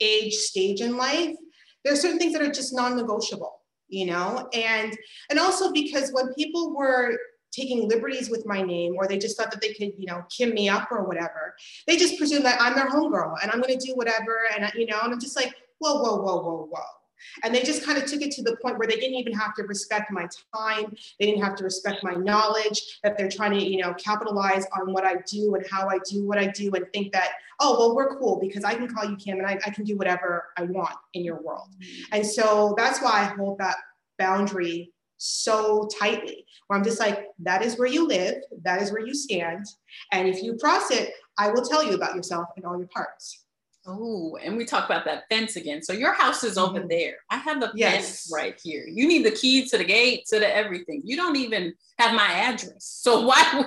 age 0.00 0.34
stage 0.34 0.82
in 0.82 0.98
life 0.98 1.36
there 1.84 1.94
are 1.94 1.96
certain 1.96 2.18
things 2.18 2.34
that 2.34 2.42
are 2.42 2.52
just 2.52 2.74
non-negotiable 2.74 3.59
you 3.90 4.06
know? 4.06 4.48
And 4.52 4.96
and 5.28 5.38
also 5.38 5.72
because 5.72 6.10
when 6.12 6.32
people 6.34 6.74
were 6.74 7.18
taking 7.52 7.88
liberties 7.88 8.30
with 8.30 8.46
my 8.46 8.62
name 8.62 8.94
or 8.96 9.06
they 9.06 9.18
just 9.18 9.36
thought 9.36 9.50
that 9.50 9.60
they 9.60 9.72
could 9.74 9.92
you 9.98 10.06
know 10.06 10.22
kim 10.30 10.54
me 10.54 10.68
up 10.68 10.86
or 10.92 11.04
whatever 11.04 11.56
they 11.86 11.96
just 11.96 12.16
presume 12.16 12.44
that 12.44 12.60
i'm 12.60 12.76
their 12.76 12.88
homegirl 12.88 13.34
and 13.42 13.50
i'm 13.50 13.60
going 13.60 13.76
to 13.76 13.86
do 13.86 13.92
whatever 13.94 14.42
and 14.56 14.70
you 14.76 14.86
know? 14.86 15.00
And 15.02 15.12
i'm 15.12 15.20
just 15.20 15.34
like 15.34 15.52
whoa 15.78 16.00
whoa 16.00 16.22
whoa 16.22 16.40
whoa 16.42 16.68
whoa 16.70 16.99
and 17.42 17.54
they 17.54 17.62
just 17.62 17.84
kind 17.84 17.98
of 17.98 18.06
took 18.06 18.22
it 18.22 18.30
to 18.32 18.42
the 18.42 18.56
point 18.62 18.78
where 18.78 18.88
they 18.88 18.96
didn't 18.96 19.14
even 19.14 19.32
have 19.32 19.54
to 19.54 19.62
respect 19.64 20.10
my 20.10 20.26
time 20.54 20.94
they 21.18 21.26
didn't 21.26 21.42
have 21.42 21.54
to 21.56 21.64
respect 21.64 22.02
my 22.02 22.14
knowledge 22.14 22.98
that 23.02 23.16
they're 23.16 23.28
trying 23.28 23.52
to 23.52 23.64
you 23.64 23.78
know 23.78 23.94
capitalize 23.94 24.66
on 24.78 24.92
what 24.92 25.04
i 25.04 25.16
do 25.26 25.54
and 25.54 25.64
how 25.70 25.88
i 25.88 25.98
do 26.08 26.26
what 26.26 26.38
i 26.38 26.46
do 26.46 26.70
and 26.72 26.86
think 26.92 27.12
that 27.12 27.30
oh 27.60 27.78
well 27.78 27.94
we're 27.94 28.18
cool 28.18 28.38
because 28.40 28.64
i 28.64 28.74
can 28.74 28.88
call 28.88 29.04
you 29.04 29.16
kim 29.16 29.38
and 29.38 29.46
i, 29.46 29.58
I 29.66 29.70
can 29.70 29.84
do 29.84 29.96
whatever 29.96 30.48
i 30.56 30.62
want 30.62 30.94
in 31.14 31.24
your 31.24 31.40
world 31.42 31.68
mm-hmm. 31.78 32.14
and 32.14 32.26
so 32.26 32.74
that's 32.76 33.00
why 33.00 33.20
i 33.20 33.24
hold 33.24 33.58
that 33.58 33.76
boundary 34.18 34.92
so 35.22 35.86
tightly 35.98 36.46
where 36.66 36.78
i'm 36.78 36.84
just 36.84 36.98
like 36.98 37.26
that 37.40 37.62
is 37.62 37.78
where 37.78 37.88
you 37.88 38.06
live 38.06 38.36
that 38.62 38.80
is 38.80 38.90
where 38.90 39.04
you 39.04 39.14
stand 39.14 39.66
and 40.12 40.26
if 40.26 40.42
you 40.42 40.56
cross 40.56 40.90
it 40.90 41.12
i 41.36 41.50
will 41.50 41.62
tell 41.62 41.84
you 41.84 41.94
about 41.94 42.16
yourself 42.16 42.46
and 42.56 42.64
all 42.64 42.78
your 42.78 42.88
parts 42.88 43.39
Oh, 43.86 44.36
and 44.42 44.56
we 44.56 44.64
talk 44.64 44.84
about 44.84 45.06
that 45.06 45.24
fence 45.30 45.56
again. 45.56 45.82
So 45.82 45.92
your 45.92 46.12
house 46.12 46.44
is 46.44 46.58
over 46.58 46.80
mm-hmm. 46.80 46.88
there. 46.88 47.16
I 47.30 47.36
have 47.38 47.60
the 47.60 47.72
yes. 47.74 47.94
fence 47.94 48.30
right 48.32 48.60
here. 48.62 48.84
You 48.86 49.08
need 49.08 49.24
the 49.24 49.30
key 49.30 49.66
to 49.68 49.78
the 49.78 49.84
gate, 49.84 50.26
to 50.26 50.38
the 50.38 50.54
everything. 50.54 51.02
You 51.04 51.16
don't 51.16 51.36
even 51.36 51.74
have 51.98 52.14
my 52.14 52.26
address. 52.26 52.84
So 52.84 53.20
why, 53.26 53.64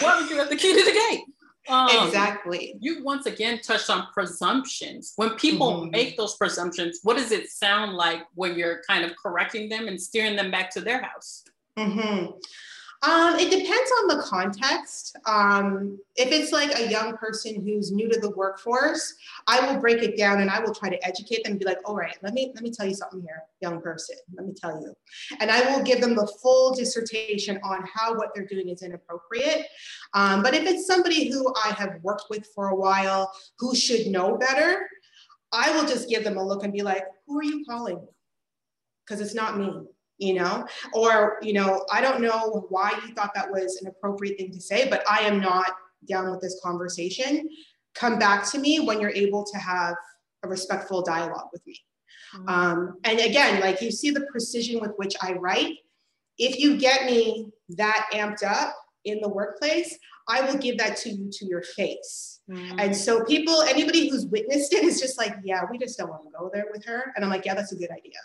why 0.00 0.20
would 0.20 0.30
you 0.30 0.36
have 0.36 0.50
the 0.50 0.56
key 0.56 0.72
to 0.72 0.84
the 0.84 0.92
gate? 1.10 1.24
Um, 1.68 2.06
exactly. 2.06 2.76
You 2.80 3.02
once 3.02 3.26
again 3.26 3.60
touched 3.60 3.90
on 3.90 4.06
presumptions. 4.14 5.14
When 5.16 5.30
people 5.30 5.80
mm-hmm. 5.80 5.90
make 5.90 6.16
those 6.16 6.36
presumptions, 6.36 7.00
what 7.02 7.16
does 7.16 7.32
it 7.32 7.50
sound 7.50 7.94
like 7.94 8.22
when 8.34 8.56
you're 8.56 8.82
kind 8.88 9.04
of 9.04 9.12
correcting 9.20 9.68
them 9.68 9.88
and 9.88 10.00
steering 10.00 10.36
them 10.36 10.52
back 10.52 10.70
to 10.74 10.80
their 10.80 11.02
house? 11.02 11.42
Mm-hmm. 11.76 12.32
Um, 13.06 13.38
it 13.38 13.50
depends 13.50 13.90
on 14.00 14.08
the 14.08 14.22
context. 14.24 15.16
Um, 15.26 15.98
if 16.16 16.32
it's 16.32 16.50
like 16.50 16.76
a 16.76 16.90
young 16.90 17.16
person 17.16 17.64
who's 17.64 17.92
new 17.92 18.08
to 18.08 18.18
the 18.18 18.30
workforce, 18.30 19.14
I 19.46 19.64
will 19.64 19.80
break 19.80 20.02
it 20.02 20.16
down 20.16 20.40
and 20.40 20.50
I 20.50 20.58
will 20.58 20.74
try 20.74 20.88
to 20.88 21.06
educate 21.06 21.44
them 21.44 21.52
and 21.52 21.60
be 21.60 21.66
like, 21.66 21.78
all 21.84 21.94
right, 21.94 22.16
let 22.22 22.34
me 22.34 22.50
let 22.54 22.64
me 22.64 22.72
tell 22.72 22.86
you 22.86 22.94
something 22.94 23.20
here, 23.20 23.42
young 23.60 23.80
person. 23.80 24.16
Let 24.34 24.46
me 24.46 24.54
tell 24.54 24.80
you. 24.80 24.92
And 25.38 25.50
I 25.52 25.70
will 25.70 25.84
give 25.84 26.00
them 26.00 26.16
the 26.16 26.26
full 26.42 26.74
dissertation 26.74 27.60
on 27.62 27.84
how 27.92 28.16
what 28.16 28.30
they're 28.34 28.46
doing 28.46 28.70
is 28.70 28.82
inappropriate. 28.82 29.66
Um, 30.14 30.42
but 30.42 30.54
if 30.54 30.64
it's 30.64 30.86
somebody 30.86 31.30
who 31.30 31.54
I 31.64 31.68
have 31.74 31.98
worked 32.02 32.24
with 32.28 32.48
for 32.54 32.68
a 32.68 32.74
while 32.74 33.30
who 33.60 33.76
should 33.76 34.08
know 34.08 34.36
better, 34.36 34.88
I 35.52 35.70
will 35.76 35.86
just 35.86 36.08
give 36.08 36.24
them 36.24 36.38
a 36.38 36.44
look 36.44 36.64
and 36.64 36.72
be 36.72 36.82
like, 36.82 37.04
who 37.26 37.38
are 37.38 37.44
you 37.44 37.64
calling? 37.64 38.04
Because 39.04 39.20
it's 39.20 39.34
not 39.34 39.58
me 39.58 39.86
you 40.18 40.34
know? 40.34 40.66
Or 40.92 41.38
you 41.42 41.52
know 41.52 41.84
i 41.92 42.00
don't 42.00 42.20
know 42.20 42.66
why 42.68 42.92
you 43.04 43.14
thought 43.14 43.34
that 43.34 43.50
was 43.50 43.78
an 43.80 43.88
appropriate 43.88 44.38
thing 44.38 44.52
to 44.52 44.60
say 44.60 44.88
but 44.88 45.02
i 45.10 45.20
am 45.20 45.40
not 45.40 45.72
down 46.06 46.30
with 46.30 46.40
this 46.40 46.60
conversation. 46.62 47.48
Come 47.94 48.18
back 48.18 48.48
to 48.50 48.58
me 48.58 48.80
when 48.80 49.00
you're 49.00 49.10
able 49.10 49.44
to 49.44 49.58
have 49.58 49.94
a 50.42 50.48
respectful 50.48 51.02
dialogue 51.02 51.48
with 51.52 51.66
me. 51.66 51.80
Mm-hmm. 52.34 52.48
um, 52.48 52.98
and 53.04 53.20
again 53.20 53.60
like 53.60 53.80
you 53.80 53.92
see 53.92 54.10
the 54.10 54.26
precision 54.32 54.80
with 54.80 54.92
which 54.96 55.14
i 55.22 55.32
write. 55.34 55.74
If 56.38 56.58
you 56.58 56.76
get 56.76 57.06
me 57.06 57.50
that 57.70 58.08
amped 58.12 58.42
up 58.42 58.74
in 59.04 59.20
the 59.20 59.28
workplace 59.28 59.96
i 60.28 60.40
will 60.40 60.58
give 60.58 60.78
that 60.78 60.96
to 60.96 61.10
you 61.10 61.28
to 61.30 61.46
your 61.46 61.62
face 61.62 62.36
Mm-hmm. 62.50 62.78
And 62.78 62.96
so 62.96 63.24
people, 63.24 63.62
anybody 63.62 64.08
who's 64.08 64.26
witnessed 64.26 64.72
it 64.72 64.84
is 64.84 65.00
just 65.00 65.18
like, 65.18 65.34
yeah, 65.42 65.62
we 65.70 65.78
just 65.78 65.98
don't 65.98 66.08
want 66.08 66.22
to 66.22 66.30
go 66.30 66.48
there 66.52 66.66
with 66.72 66.84
her. 66.84 67.12
And 67.16 67.24
I'm 67.24 67.30
like, 67.30 67.44
yeah, 67.44 67.54
that's 67.54 67.72
a 67.72 67.76
good 67.76 67.90
idea. 67.90 68.18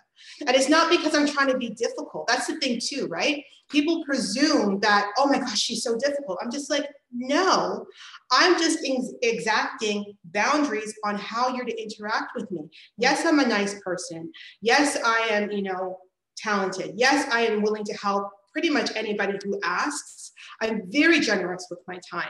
And 0.45 0.55
it's 0.55 0.69
not 0.69 0.91
because 0.91 1.15
I'm 1.15 1.27
trying 1.27 1.47
to 1.47 1.57
be 1.57 1.69
difficult. 1.69 2.27
That's 2.27 2.45
the 2.45 2.57
thing 2.57 2.79
too, 2.79 3.07
right? 3.07 3.43
People 3.69 4.03
presume 4.05 4.79
that, 4.81 5.09
oh 5.17 5.27
my 5.27 5.39
gosh, 5.39 5.59
she's 5.59 5.83
so 5.83 5.97
difficult. 5.97 6.37
I'm 6.41 6.51
just 6.51 6.69
like, 6.69 6.87
no, 7.11 7.85
I'm 8.31 8.59
just 8.59 8.79
ex- 8.85 9.13
exacting 9.23 10.13
boundaries 10.25 10.93
on 11.03 11.15
how 11.15 11.55
you're 11.55 11.65
to 11.65 11.81
interact 11.81 12.33
with 12.35 12.51
me. 12.51 12.69
Yes, 12.97 13.25
I'm 13.25 13.39
a 13.39 13.47
nice 13.47 13.79
person. 13.81 14.31
Yes, 14.61 14.99
I 15.03 15.29
am, 15.31 15.51
you 15.51 15.63
know, 15.63 15.97
talented. 16.37 16.93
Yes, 16.95 17.27
I 17.33 17.41
am 17.41 17.63
willing 17.63 17.85
to 17.85 17.93
help 17.93 18.29
pretty 18.51 18.69
much 18.69 18.91
anybody 18.95 19.37
who 19.43 19.59
asks. 19.63 20.31
I'm 20.61 20.83
very 20.91 21.19
generous 21.19 21.67
with 21.69 21.79
my 21.87 21.99
time. 22.09 22.29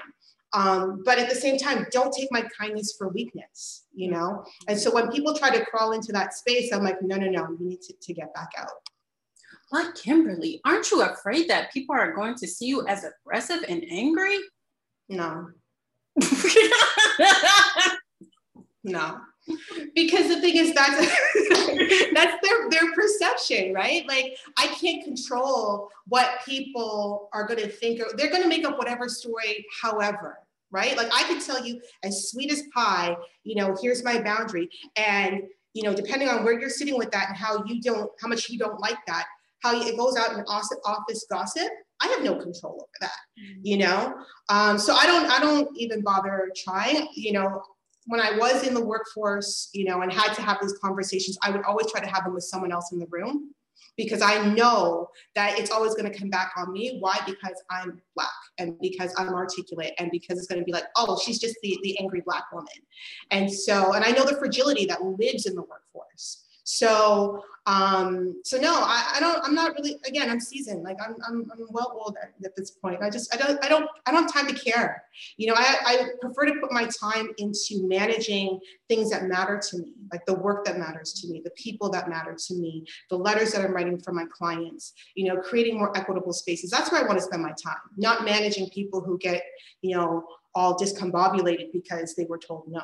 Um, 0.54 1.02
but 1.06 1.18
at 1.18 1.30
the 1.30 1.36
same 1.36 1.58
time, 1.58 1.86
don't 1.92 2.14
take 2.14 2.28
my 2.32 2.44
kindness 2.60 2.96
for 2.98 3.08
weakness, 3.10 3.86
you 3.94 4.12
know? 4.12 4.44
And 4.68 4.78
so 4.78 4.94
when 4.94 5.10
people 5.10 5.34
try 5.34 5.50
to 5.50 5.66
crawl 5.66 5.94
into 5.94 6.12
that 6.12 6.34
space, 6.34 6.74
I'm 6.74 6.84
like, 6.84 7.02
no, 7.02 7.16
no, 7.16 7.30
no, 7.30 7.48
you 7.58 7.66
need 7.66 7.82
to, 7.84 7.94
to 8.02 8.14
get 8.14 8.34
back 8.34 8.50
out. 8.58 8.70
But 9.72 9.96
Kimberley, 9.96 10.60
aren't 10.66 10.92
you 10.92 11.02
afraid 11.02 11.50
that 11.50 11.72
people 11.72 11.96
are 11.96 12.14
going 12.14 12.36
to 12.36 12.48
see 12.48 12.66
you 12.66 12.86
as 12.88 13.06
aggressive 13.06 13.64
and 13.70 13.86
angry? 13.90 14.38
No. 15.08 15.48
no. 18.84 19.20
Because 19.96 20.28
the 20.28 20.40
thing 20.40 20.56
is 20.56 20.74
that's 20.74 20.98
that's 22.14 22.48
their 22.48 22.70
their 22.70 22.94
perception, 22.94 23.74
right? 23.74 24.08
Like 24.08 24.38
I 24.58 24.68
can't 24.68 25.04
control 25.04 25.90
what 26.08 26.42
people 26.46 27.30
are 27.34 27.48
going 27.48 27.60
to 27.60 27.68
think. 27.68 28.02
or 28.02 28.16
They're 28.16 28.30
going 28.30 28.44
to 28.44 28.50
make 28.50 28.66
up 28.66 28.78
whatever 28.78 29.10
story, 29.10 29.66
however, 29.82 30.38
right? 30.72 30.96
Like 30.96 31.10
I 31.14 31.24
could 31.24 31.42
tell 31.42 31.66
you 31.66 31.82
as 32.04 32.30
sweet 32.30 32.52
as 32.52 32.64
pie, 32.74 33.16
you 33.44 33.56
know, 33.56 33.76
here's 33.82 34.04
my 34.04 34.22
boundary. 34.22 34.70
And, 34.96 35.44
you 35.74 35.84
know, 35.84 35.94
depending 35.94 36.30
on 36.30 36.44
where 36.44 36.60
you're 36.60 36.70
sitting 36.70 36.98
with 36.98 37.12
that 37.12 37.30
and 37.30 37.38
how 37.38 37.64
you 37.66 37.82
don't, 37.82 38.12
how 38.22 38.28
much 38.28 38.50
you 38.50 38.58
don't 38.58 38.80
like 38.80 38.98
that, 39.08 39.26
how 39.62 39.80
it 39.80 39.98
goes 39.98 40.18
out 40.18 40.34
in 40.34 40.44
office 40.46 41.26
gossip, 41.30 41.70
I 42.02 42.08
have 42.08 42.24
no 42.24 42.36
control 42.36 42.76
over 42.76 42.88
that, 43.02 43.12
mm-hmm. 43.40 43.60
you 43.64 43.78
know? 43.78 44.16
Um, 44.50 44.78
so 44.80 44.94
I 44.94 45.06
don't, 45.06 45.30
I 45.30 45.40
don't 45.40 45.70
even 45.78 46.02
bother 46.02 46.52
trying, 46.56 47.08
you 47.14 47.34
know, 47.34 47.62
when 48.08 48.20
I 48.20 48.38
was 48.38 48.64
in 48.64 48.74
the 48.74 48.84
workforce, 48.84 49.70
you 49.74 49.86
know, 49.86 50.02
and 50.02 50.12
had 50.12 50.34
to 50.34 50.42
have 50.42 50.58
these 50.62 50.74
conversations, 50.82 51.38
I 51.44 51.52
would 51.52 51.64
always 51.64 51.92
try 51.92 52.02
to 52.02 52.10
have 52.10 52.24
them 52.24 52.34
with 52.34 52.44
someone 52.44 52.72
else 52.72 52.92
in 52.92 53.00
the 53.00 53.08
room 53.10 53.54
because 53.98 54.22
I 54.22 54.44
know 54.54 55.10
that 55.36 55.60
it's 55.60 55.72
always 55.72 55.94
going 55.94 56.12
to 56.12 56.18
come 56.18 56.30
back 56.30 56.54
on 56.58 56.72
me. 56.72 56.98
Why? 57.00 57.20
Because 57.26 57.62
I'm 57.70 58.02
black 58.16 58.30
and 58.58 58.80
because 58.80 59.14
I'm 59.18 59.30
articulate 59.30 59.94
and 60.00 60.10
because 60.12 60.38
it's 60.38 60.48
going 60.48 60.60
to 60.60 60.66
be 60.66 60.72
like, 60.72 60.86
oh, 60.96 61.20
she's 61.24 61.40
just 61.40 61.56
the, 61.62 61.78
the 61.84 62.00
angry 62.00 62.22
black 62.26 62.52
woman. 62.52 62.68
And 63.30 63.52
so, 63.52 63.94
and 63.94 64.04
I 64.04 64.12
know 64.12 64.26
the 64.26 64.38
fragility 64.38 64.86
that 64.86 65.04
lives 65.04 65.46
in 65.46 65.56
the 65.56 65.62
workforce. 65.62 66.46
So 66.64 67.44
um, 67.68 68.42
so 68.44 68.58
no, 68.58 68.74
I, 68.74 69.14
I, 69.16 69.20
don't, 69.20 69.40
I'm 69.44 69.54
not 69.54 69.76
really, 69.76 70.00
again, 70.06 70.32
I'm 70.32 70.40
seasoned. 70.40 70.82
Like 70.82 70.98
I'm, 71.00 71.16
I'm, 71.28 71.46
I'm 71.52 71.68
well 71.70 71.92
old 71.94 72.18
at, 72.22 72.34
at, 72.44 72.56
this 72.56 72.72
point. 72.72 73.04
I 73.04 73.10
just, 73.12 73.34
I 73.34 73.38
don't, 73.38 73.64
I 73.64 73.70
don't, 73.70 73.88
I 74.08 74.12
don't 74.12 74.24
have 74.24 74.34
time 74.34 74.52
to 74.52 74.60
care. 74.60 75.04
You 75.38 75.48
know, 75.48 75.54
I, 75.56 75.78
I 75.86 76.06
prefer 76.22 76.46
to 76.46 76.60
put 76.60 76.72
my 76.72 76.90
time 77.00 77.30
into 77.38 77.88
managing 77.88 78.60
things 78.90 79.12
that 79.12 79.26
matter 79.26 79.62
to 79.70 79.78
me, 79.78 79.94
like 80.12 80.26
the 80.26 80.34
work 80.34 80.66
that 80.66 80.80
matters 80.80 81.14
to 81.22 81.28
me, 81.28 81.42
the 81.44 81.52
people 81.52 81.92
that 81.92 82.10
matter 82.10 82.36
to 82.36 82.56
me, 82.56 82.84
the 83.12 83.18
letters 83.18 83.52
that 83.52 83.64
I'm 83.64 83.74
writing 83.74 84.00
for 84.00 84.12
my 84.12 84.26
clients, 84.36 84.94
you 85.14 85.32
know, 85.32 85.40
creating 85.40 85.78
more 85.78 85.96
equitable 85.96 86.34
spaces. 86.34 86.72
That's 86.72 86.92
where 86.92 87.04
I 87.04 87.08
want 87.08 87.20
to 87.20 87.26
spend 87.26 87.44
my 87.44 87.54
time, 87.64 87.78
not 87.96 88.26
managing 88.26 88.70
people 88.70 89.02
who 89.02 89.20
get, 89.20 89.44
you 89.84 89.96
know, 89.96 90.26
all 90.56 90.76
discombobulated 90.76 91.72
because 91.74 92.16
they 92.16 92.26
were 92.26 92.40
told 92.40 92.64
no. 92.68 92.82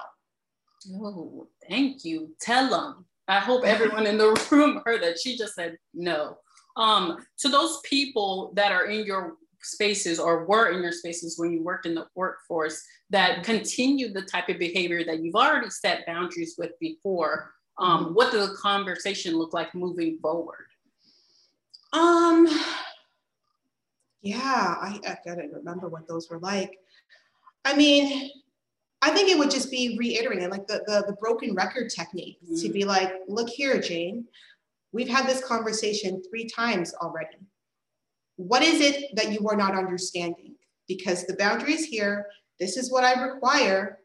Oh, 0.94 1.48
thank 1.68 2.06
you. 2.06 2.36
Tell 2.40 2.70
them 2.70 3.06
I 3.28 3.40
hope 3.40 3.66
everyone 3.66 4.08
in 4.08 4.18
the 4.18 4.48
room 4.52 4.82
heard 4.86 5.04
that. 5.04 5.20
She 5.20 5.38
just 5.38 5.56
said 5.56 5.78
no. 5.94 6.38
Um, 6.76 7.18
to 7.40 7.50
those 7.50 7.80
people 7.84 8.52
that 8.56 8.72
are 8.72 8.86
in 8.86 9.06
your 9.06 9.38
spaces 9.62 10.20
or 10.20 10.46
were 10.46 10.70
in 10.70 10.84
your 10.84 10.92
spaces 10.92 11.38
when 11.38 11.52
you 11.52 11.64
worked 11.64 11.86
in 11.86 11.96
the 11.96 12.08
workforce 12.16 12.84
that 13.10 13.44
continue 13.44 14.14
the 14.14 14.22
type 14.22 14.50
of 14.50 14.60
behavior 14.60 15.04
that 15.04 15.20
you've 15.20 15.36
already 15.36 15.70
set 15.70 16.06
boundaries 16.06 16.56
with 16.58 16.72
before, 16.80 17.52
um, 17.80 18.06
mm-hmm. 18.06 18.14
what 18.14 18.32
does 18.32 18.50
the 18.50 18.56
conversation 18.56 19.38
look 19.38 19.54
like 19.54 19.74
moving 19.74 20.20
forward? 20.20 20.66
Um, 21.94 22.48
yeah, 24.22 24.76
I, 24.82 25.00
I 25.08 25.18
gotta 25.26 25.48
remember 25.54 25.88
what 25.90 26.08
those 26.08 26.30
were 26.30 26.40
like. 26.40 26.78
I 27.66 27.76
mean, 27.76 28.30
I 29.08 29.12
think 29.12 29.30
it 29.30 29.38
would 29.38 29.50
just 29.50 29.72
be 29.72 29.96
reiterating 29.98 30.50
like 30.50 30.68
the, 30.68 30.84
the, 30.86 31.06
the 31.08 31.14
broken 31.14 31.56
record 31.56 31.90
technique 31.90 32.40
mm-hmm. 32.44 32.58
to 32.58 32.70
be 32.70 32.84
like, 32.84 33.14
look 33.30 33.48
here, 33.48 33.80
Jane, 33.80 34.26
we've 34.92 35.08
had 35.08 35.26
this 35.26 35.42
conversation 35.46 36.22
three 36.30 36.46
times 36.50 36.94
already. 36.96 37.38
What 38.36 38.64
is 38.64 38.82
it 38.82 39.16
that 39.16 39.32
you 39.32 39.48
are 39.48 39.56
not 39.56 39.78
understanding? 39.78 40.56
Because 40.90 41.26
the 41.26 41.38
boundary 41.38 41.74
is 41.74 41.86
here. 41.86 42.28
This 42.60 42.76
is 42.76 42.92
what 42.92 43.06
I 43.06 43.14
require. 43.22 44.00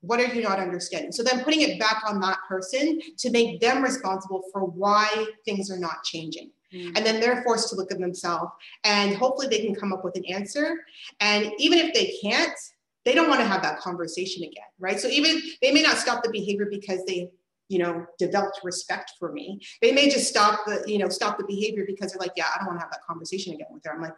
What 0.00 0.18
are 0.18 0.34
you 0.34 0.42
not 0.42 0.58
understanding? 0.58 1.12
So 1.12 1.22
then 1.22 1.44
putting 1.44 1.60
it 1.60 1.78
back 1.78 2.02
on 2.04 2.20
that 2.20 2.38
person 2.48 3.00
to 3.18 3.30
make 3.30 3.60
them 3.60 3.84
responsible 3.84 4.42
for 4.52 4.62
why 4.62 5.26
things 5.44 5.70
are 5.70 5.78
not 5.78 6.02
changing. 6.02 6.50
Mm-hmm. 6.74 6.96
And 6.96 7.06
then 7.06 7.20
they're 7.20 7.44
forced 7.44 7.68
to 7.68 7.76
look 7.76 7.92
at 7.92 8.00
themselves 8.00 8.50
and 8.82 9.14
hopefully 9.14 9.46
they 9.46 9.64
can 9.64 9.76
come 9.76 9.92
up 9.92 10.04
with 10.04 10.16
an 10.16 10.24
answer. 10.24 10.74
And 11.20 11.52
even 11.58 11.78
if 11.78 11.94
they 11.94 12.16
can't, 12.20 12.58
they 13.04 13.14
don't 13.14 13.28
want 13.28 13.40
to 13.40 13.46
have 13.46 13.62
that 13.62 13.80
conversation 13.80 14.42
again, 14.42 14.64
right? 14.78 15.00
So 15.00 15.08
even 15.08 15.40
they 15.62 15.72
may 15.72 15.82
not 15.82 15.96
stop 15.96 16.22
the 16.22 16.30
behavior 16.30 16.66
because 16.70 17.04
they, 17.06 17.30
you 17.68 17.78
know, 17.78 18.04
developed 18.18 18.60
respect 18.62 19.12
for 19.18 19.32
me. 19.32 19.60
They 19.80 19.92
may 19.92 20.10
just 20.10 20.28
stop 20.28 20.60
the, 20.66 20.82
you 20.86 20.98
know, 20.98 21.08
stop 21.08 21.38
the 21.38 21.44
behavior 21.44 21.84
because 21.86 22.12
they're 22.12 22.20
like, 22.20 22.32
yeah, 22.36 22.46
I 22.54 22.58
don't 22.58 22.66
want 22.66 22.78
to 22.78 22.82
have 22.82 22.90
that 22.90 23.04
conversation 23.06 23.54
again 23.54 23.68
with 23.70 23.84
her. 23.84 23.94
I'm 23.94 24.02
like, 24.02 24.14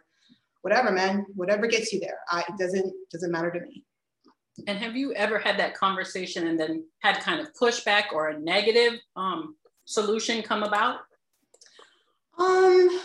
whatever, 0.61 0.91
man, 0.91 1.25
whatever 1.35 1.67
gets 1.67 1.93
you 1.93 1.99
there. 1.99 2.19
I, 2.29 2.41
it 2.41 2.57
doesn't 2.57 2.93
doesn't 3.11 3.31
matter 3.31 3.51
to 3.51 3.61
me. 3.61 3.83
And 4.67 4.77
have 4.77 4.95
you 4.95 5.13
ever 5.13 5.39
had 5.39 5.57
that 5.59 5.75
conversation 5.75 6.47
and 6.47 6.59
then 6.59 6.85
had 6.99 7.19
kind 7.21 7.39
of 7.39 7.53
pushback 7.53 8.11
or 8.13 8.29
a 8.29 8.39
negative 8.39 8.99
um, 9.15 9.55
solution 9.85 10.43
come 10.43 10.63
about? 10.63 10.99
Um, 12.37 13.01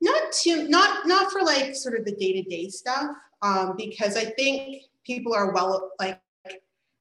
not 0.00 0.32
too, 0.32 0.68
not 0.68 1.06
not 1.06 1.30
for 1.30 1.42
like 1.42 1.74
sort 1.74 1.98
of 1.98 2.04
the 2.04 2.14
day 2.16 2.32
to 2.32 2.48
day 2.48 2.68
stuff 2.68 3.10
um, 3.42 3.74
because 3.76 4.16
I 4.16 4.26
think 4.26 4.82
people 5.04 5.34
are 5.34 5.52
well, 5.52 5.90
like 5.98 6.20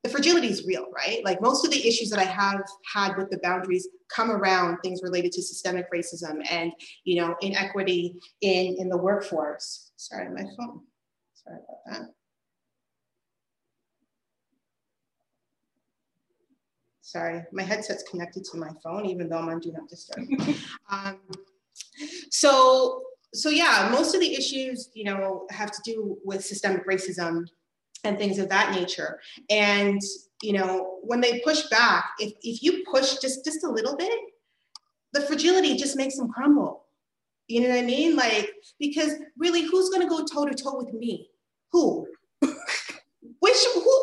the 0.03 0.10
fragility 0.10 0.48
is 0.48 0.65
real, 0.65 0.86
right? 0.96 1.24
Like 1.25 1.41
most 1.41 1.65
of 1.65 1.72
the 1.72 1.88
issues 1.88 2.10
that 2.10 2.19
I 2.19 2.24
have 2.24 2.62
had 2.93 3.17
with 3.17 3.29
the 3.29 3.39
boundaries 3.43 3.88
come 4.13 4.31
around 4.31 4.77
things 4.81 5.01
related 5.03 5.34
to 5.34 5.41
systemic 5.41 5.91
racism 5.91 6.39
and, 6.50 6.72
you 7.03 7.22
know, 7.22 7.36
inequity 7.41 8.15
in, 8.41 8.77
in 8.79 8.88
the 8.88 8.98
workforce. 8.98 9.91
Sorry, 9.98 10.29
my 10.29 10.43
phone. 10.58 10.81
Sorry 11.34 11.58
about 11.58 12.00
that. 12.00 12.10
Sorry, 17.01 17.43
my 17.51 17.63
headset's 17.63 18.03
connected 18.03 18.46
to 18.46 18.58
my 18.58 18.69
phone, 18.84 19.05
even 19.08 19.29
though 19.29 19.39
I'm 19.39 19.50
on 19.50 19.60
Do 19.60 19.72
Not 19.72 19.89
Disturb. 19.89 20.27
um, 20.89 21.19
so 22.29 23.01
so 23.33 23.50
yeah, 23.50 23.89
most 23.91 24.15
of 24.15 24.21
the 24.21 24.33
issues, 24.33 24.89
you 24.93 25.03
know, 25.03 25.45
have 25.50 25.71
to 25.71 25.81
do 25.83 26.17
with 26.24 26.43
systemic 26.43 26.88
racism 26.88 27.45
and 28.03 28.17
things 28.17 28.39
of 28.39 28.50
that 28.50 28.74
nature. 28.74 29.19
And 29.50 30.01
you 30.41 30.53
know, 30.53 31.00
when 31.03 31.21
they 31.21 31.39
push 31.39 31.63
back, 31.69 32.12
if, 32.19 32.33
if 32.41 32.63
you 32.63 32.83
push 32.89 33.17
just 33.17 33.43
just 33.45 33.63
a 33.63 33.69
little 33.69 33.95
bit, 33.95 34.19
the 35.13 35.21
fragility 35.21 35.75
just 35.75 35.98
makes 35.98 36.17
them 36.17 36.29
crumble. 36.29 36.86
You 37.48 37.62
know 37.62 37.69
what 37.69 37.79
I 37.79 37.83
mean? 37.83 38.15
Like, 38.15 38.51
because 38.79 39.13
really, 39.38 39.63
who's 39.63 39.89
gonna 39.89 40.07
go 40.07 40.24
toe 40.24 40.45
to 40.45 40.55
toe 40.55 40.77
with 40.77 40.93
me? 40.93 41.29
Who? 41.71 42.07
Which 42.41 43.57
who. 43.74 43.98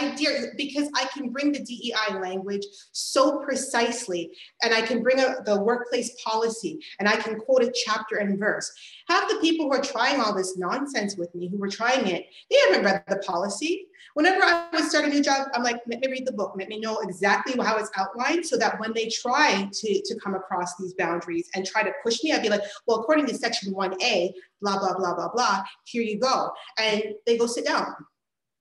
I 0.00 0.14
dare 0.14 0.52
because 0.56 0.88
I 0.94 1.06
can 1.06 1.30
bring 1.30 1.52
the 1.52 1.60
DEI 1.60 2.18
language 2.18 2.64
so 2.92 3.38
precisely, 3.38 4.30
and 4.62 4.72
I 4.72 4.82
can 4.82 5.02
bring 5.02 5.20
a, 5.20 5.36
the 5.44 5.60
workplace 5.60 6.16
policy, 6.24 6.80
and 6.98 7.08
I 7.08 7.16
can 7.16 7.38
quote 7.38 7.62
a 7.62 7.72
chapter 7.72 8.16
and 8.16 8.38
verse. 8.38 8.70
Half 9.08 9.28
the 9.28 9.38
people 9.40 9.66
who 9.66 9.72
are 9.72 9.82
trying 9.82 10.20
all 10.20 10.34
this 10.34 10.56
nonsense 10.56 11.16
with 11.16 11.34
me, 11.34 11.48
who 11.48 11.58
were 11.58 11.68
trying 11.68 12.06
it, 12.06 12.26
they 12.50 12.56
haven't 12.68 12.84
read 12.84 13.04
the 13.08 13.18
policy. 13.18 13.86
Whenever 14.14 14.42
I 14.42 14.68
would 14.72 14.84
start 14.84 15.04
a 15.04 15.08
new 15.08 15.22
job, 15.22 15.48
I'm 15.54 15.62
like, 15.62 15.80
let 15.86 16.00
me 16.00 16.10
read 16.10 16.26
the 16.26 16.32
book, 16.32 16.54
let 16.58 16.68
me 16.68 16.80
know 16.80 16.98
exactly 16.98 17.54
how 17.62 17.76
it's 17.76 17.90
outlined, 17.96 18.44
so 18.44 18.56
that 18.56 18.80
when 18.80 18.92
they 18.94 19.08
try 19.08 19.68
to, 19.70 20.02
to 20.02 20.18
come 20.18 20.34
across 20.34 20.76
these 20.78 20.94
boundaries 20.94 21.48
and 21.54 21.64
try 21.64 21.82
to 21.82 21.92
push 22.02 22.22
me, 22.24 22.32
I'd 22.32 22.42
be 22.42 22.48
like, 22.48 22.62
well, 22.86 23.00
according 23.00 23.26
to 23.26 23.34
section 23.34 23.72
1A, 23.72 24.32
blah, 24.60 24.78
blah, 24.78 24.94
blah, 24.96 25.14
blah, 25.14 25.28
blah, 25.28 25.62
here 25.84 26.02
you 26.02 26.18
go. 26.18 26.50
And 26.78 27.02
they 27.26 27.38
go 27.38 27.46
sit 27.46 27.66
down 27.66 27.94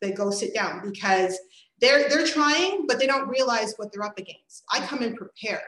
they 0.01 0.11
go 0.11 0.31
sit 0.31 0.53
down 0.53 0.81
because 0.89 1.37
they're 1.81 2.09
they're 2.09 2.27
trying, 2.27 2.85
but 2.87 2.99
they 2.99 3.07
don't 3.07 3.29
realize 3.29 3.73
what 3.77 3.91
they're 3.91 4.03
up 4.03 4.17
against. 4.17 4.63
I 4.71 4.85
come 4.85 5.01
in 5.01 5.15
prepared, 5.15 5.61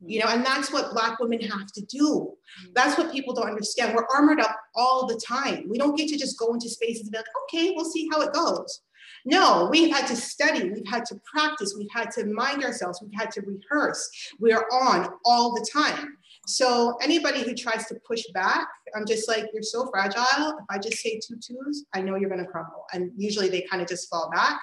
you 0.00 0.20
know, 0.20 0.26
and 0.28 0.44
that's 0.44 0.72
what 0.72 0.92
Black 0.92 1.18
women 1.18 1.40
have 1.42 1.66
to 1.72 1.82
do. 1.82 2.32
Mm-hmm. 2.62 2.72
That's 2.74 2.96
what 2.96 3.12
people 3.12 3.34
don't 3.34 3.48
understand. 3.48 3.94
We're 3.94 4.06
armored 4.14 4.40
up 4.40 4.56
all 4.74 5.06
the 5.06 5.20
time. 5.26 5.68
We 5.68 5.78
don't 5.78 5.96
get 5.96 6.08
to 6.08 6.18
just 6.18 6.38
go 6.38 6.54
into 6.54 6.68
spaces 6.68 7.02
and 7.02 7.12
be 7.12 7.18
like, 7.18 7.26
okay, 7.44 7.72
we'll 7.74 7.90
see 7.90 8.08
how 8.10 8.20
it 8.22 8.32
goes. 8.32 8.82
No, 9.26 9.68
we've 9.70 9.94
had 9.94 10.06
to 10.06 10.16
study, 10.16 10.70
we've 10.70 10.86
had 10.86 11.04
to 11.06 11.20
practice, 11.30 11.74
we've 11.76 11.90
had 11.92 12.10
to 12.12 12.24
mind 12.26 12.64
ourselves, 12.64 13.02
we've 13.02 13.18
had 13.18 13.30
to 13.32 13.42
rehearse. 13.42 14.08
We're 14.38 14.66
on 14.72 15.10
all 15.24 15.54
the 15.54 15.66
time. 15.70 16.16
So 16.56 16.96
anybody 17.00 17.42
who 17.42 17.54
tries 17.54 17.86
to 17.86 17.94
push 18.06 18.22
back, 18.34 18.66
I'm 18.96 19.06
just 19.06 19.28
like, 19.28 19.46
you're 19.52 19.62
so 19.62 19.88
fragile. 19.90 20.58
If 20.58 20.64
I 20.68 20.78
just 20.78 20.98
say 20.98 21.20
two 21.24 21.36
twos, 21.36 21.84
I 21.94 22.00
know 22.00 22.16
you're 22.16 22.28
going 22.28 22.44
to 22.44 22.50
crumble. 22.50 22.86
And 22.92 23.12
usually 23.16 23.48
they 23.48 23.62
kind 23.62 23.80
of 23.80 23.88
just 23.88 24.10
fall 24.10 24.30
back. 24.34 24.60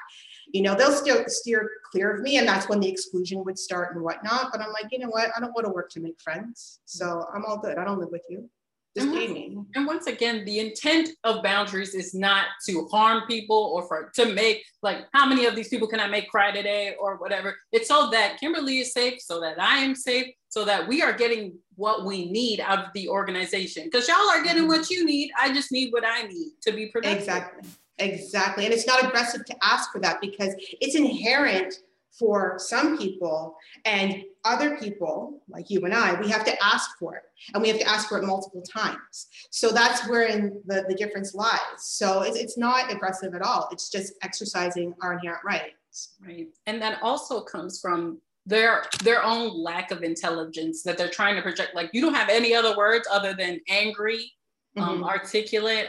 You 0.53 0.61
know, 0.61 0.75
they'll 0.75 0.91
still 0.91 1.23
steer 1.27 1.69
clear 1.91 2.15
of 2.15 2.21
me, 2.21 2.37
and 2.37 2.47
that's 2.47 2.69
when 2.69 2.79
the 2.79 2.89
exclusion 2.89 3.43
would 3.45 3.59
start 3.59 3.93
and 3.93 4.03
whatnot. 4.03 4.49
But 4.51 4.61
I'm 4.61 4.71
like, 4.71 4.91
you 4.91 4.99
know 4.99 5.09
what? 5.09 5.29
I 5.35 5.39
don't 5.39 5.53
want 5.53 5.65
to 5.65 5.71
work 5.71 5.89
to 5.91 5.99
make 5.99 6.19
friends. 6.21 6.79
So 6.85 7.25
I'm 7.33 7.45
all 7.45 7.57
good. 7.57 7.77
I 7.77 7.83
don't 7.83 7.99
live 7.99 8.11
with 8.11 8.23
you. 8.29 8.49
Just 8.97 9.13
pay 9.13 9.27
me. 9.27 9.55
And 9.75 9.85
once 9.85 10.07
again, 10.07 10.43
the 10.45 10.59
intent 10.59 11.09
of 11.23 11.43
boundaries 11.43 11.93
is 11.93 12.13
not 12.15 12.45
to 12.67 12.87
harm 12.87 13.23
people 13.27 13.57
or 13.57 13.87
for 13.87 14.11
to 14.15 14.33
make 14.33 14.63
like 14.81 15.05
how 15.13 15.25
many 15.27 15.45
of 15.45 15.55
these 15.55 15.67
people 15.67 15.87
can 15.87 15.99
I 15.99 16.07
make 16.07 16.29
cry 16.29 16.51
today 16.51 16.95
or 16.99 17.17
whatever. 17.17 17.55
It's 17.71 17.87
so 17.87 18.09
that 18.11 18.39
Kimberley 18.39 18.79
is 18.79 18.93
safe, 18.93 19.21
so 19.21 19.39
that 19.41 19.61
I 19.61 19.79
am 19.79 19.93
safe, 19.93 20.33
so 20.49 20.65
that 20.65 20.87
we 20.87 21.01
are 21.01 21.13
getting 21.13 21.59
what 21.75 22.05
we 22.05 22.31
need 22.31 22.59
out 22.59 22.79
of 22.79 22.85
the 22.95 23.07
organization. 23.09 23.83
Because 23.83 24.07
y'all 24.07 24.29
are 24.29 24.43
getting 24.43 24.67
what 24.67 24.89
you 24.89 25.05
need. 25.05 25.31
I 25.39 25.53
just 25.53 25.71
need 25.71 25.93
what 25.93 26.03
I 26.05 26.23
need 26.23 26.53
to 26.61 26.71
be 26.71 26.87
productive. 26.87 27.19
Exactly. 27.19 27.69
Exactly. 27.99 28.65
And 28.65 28.73
it's 28.73 28.85
not 28.85 29.03
aggressive 29.03 29.43
to 29.45 29.55
ask 29.63 29.91
for 29.91 29.99
that 30.01 30.21
because 30.21 30.53
it's 30.81 30.95
inherent 30.95 31.73
for 32.17 32.55
some 32.57 32.97
people 32.97 33.55
and 33.85 34.23
other 34.45 34.77
people 34.77 35.41
like 35.49 35.69
you 35.69 35.83
and 35.85 35.93
I, 35.93 36.19
we 36.19 36.29
have 36.29 36.45
to 36.45 36.63
ask 36.63 36.97
for 36.97 37.15
it 37.15 37.23
and 37.53 37.61
we 37.61 37.69
have 37.69 37.79
to 37.79 37.87
ask 37.87 38.09
for 38.09 38.17
it 38.17 38.23
multiple 38.23 38.61
times. 38.61 39.27
So 39.51 39.69
that's 39.69 40.07
where 40.09 40.23
in 40.23 40.61
the, 40.65 40.85
the 40.87 40.95
difference 40.95 41.35
lies. 41.35 41.59
So 41.79 42.21
it's, 42.21 42.37
it's 42.37 42.57
not 42.57 42.91
aggressive 42.91 43.35
at 43.35 43.41
all. 43.41 43.67
It's 43.71 43.89
just 43.89 44.13
exercising 44.23 44.93
our 45.01 45.13
inherent 45.13 45.43
rights. 45.43 46.15
Right. 46.25 46.47
And 46.65 46.81
that 46.81 46.99
also 47.01 47.41
comes 47.41 47.79
from 47.79 48.19
their 48.47 48.85
their 49.03 49.23
own 49.23 49.61
lack 49.61 49.91
of 49.91 50.03
intelligence 50.03 50.81
that 50.81 50.97
they're 50.97 51.09
trying 51.09 51.35
to 51.35 51.41
project 51.41 51.75
like 51.75 51.89
you 51.91 51.99
don't 51.99 52.13
have 52.13 52.29
any 52.29 52.55
other 52.55 52.75
words 52.77 53.05
other 53.11 53.33
than 53.33 53.59
angry 53.67 54.31
um, 54.77 54.87
mm-hmm. 54.87 55.03
articulate 55.03 55.85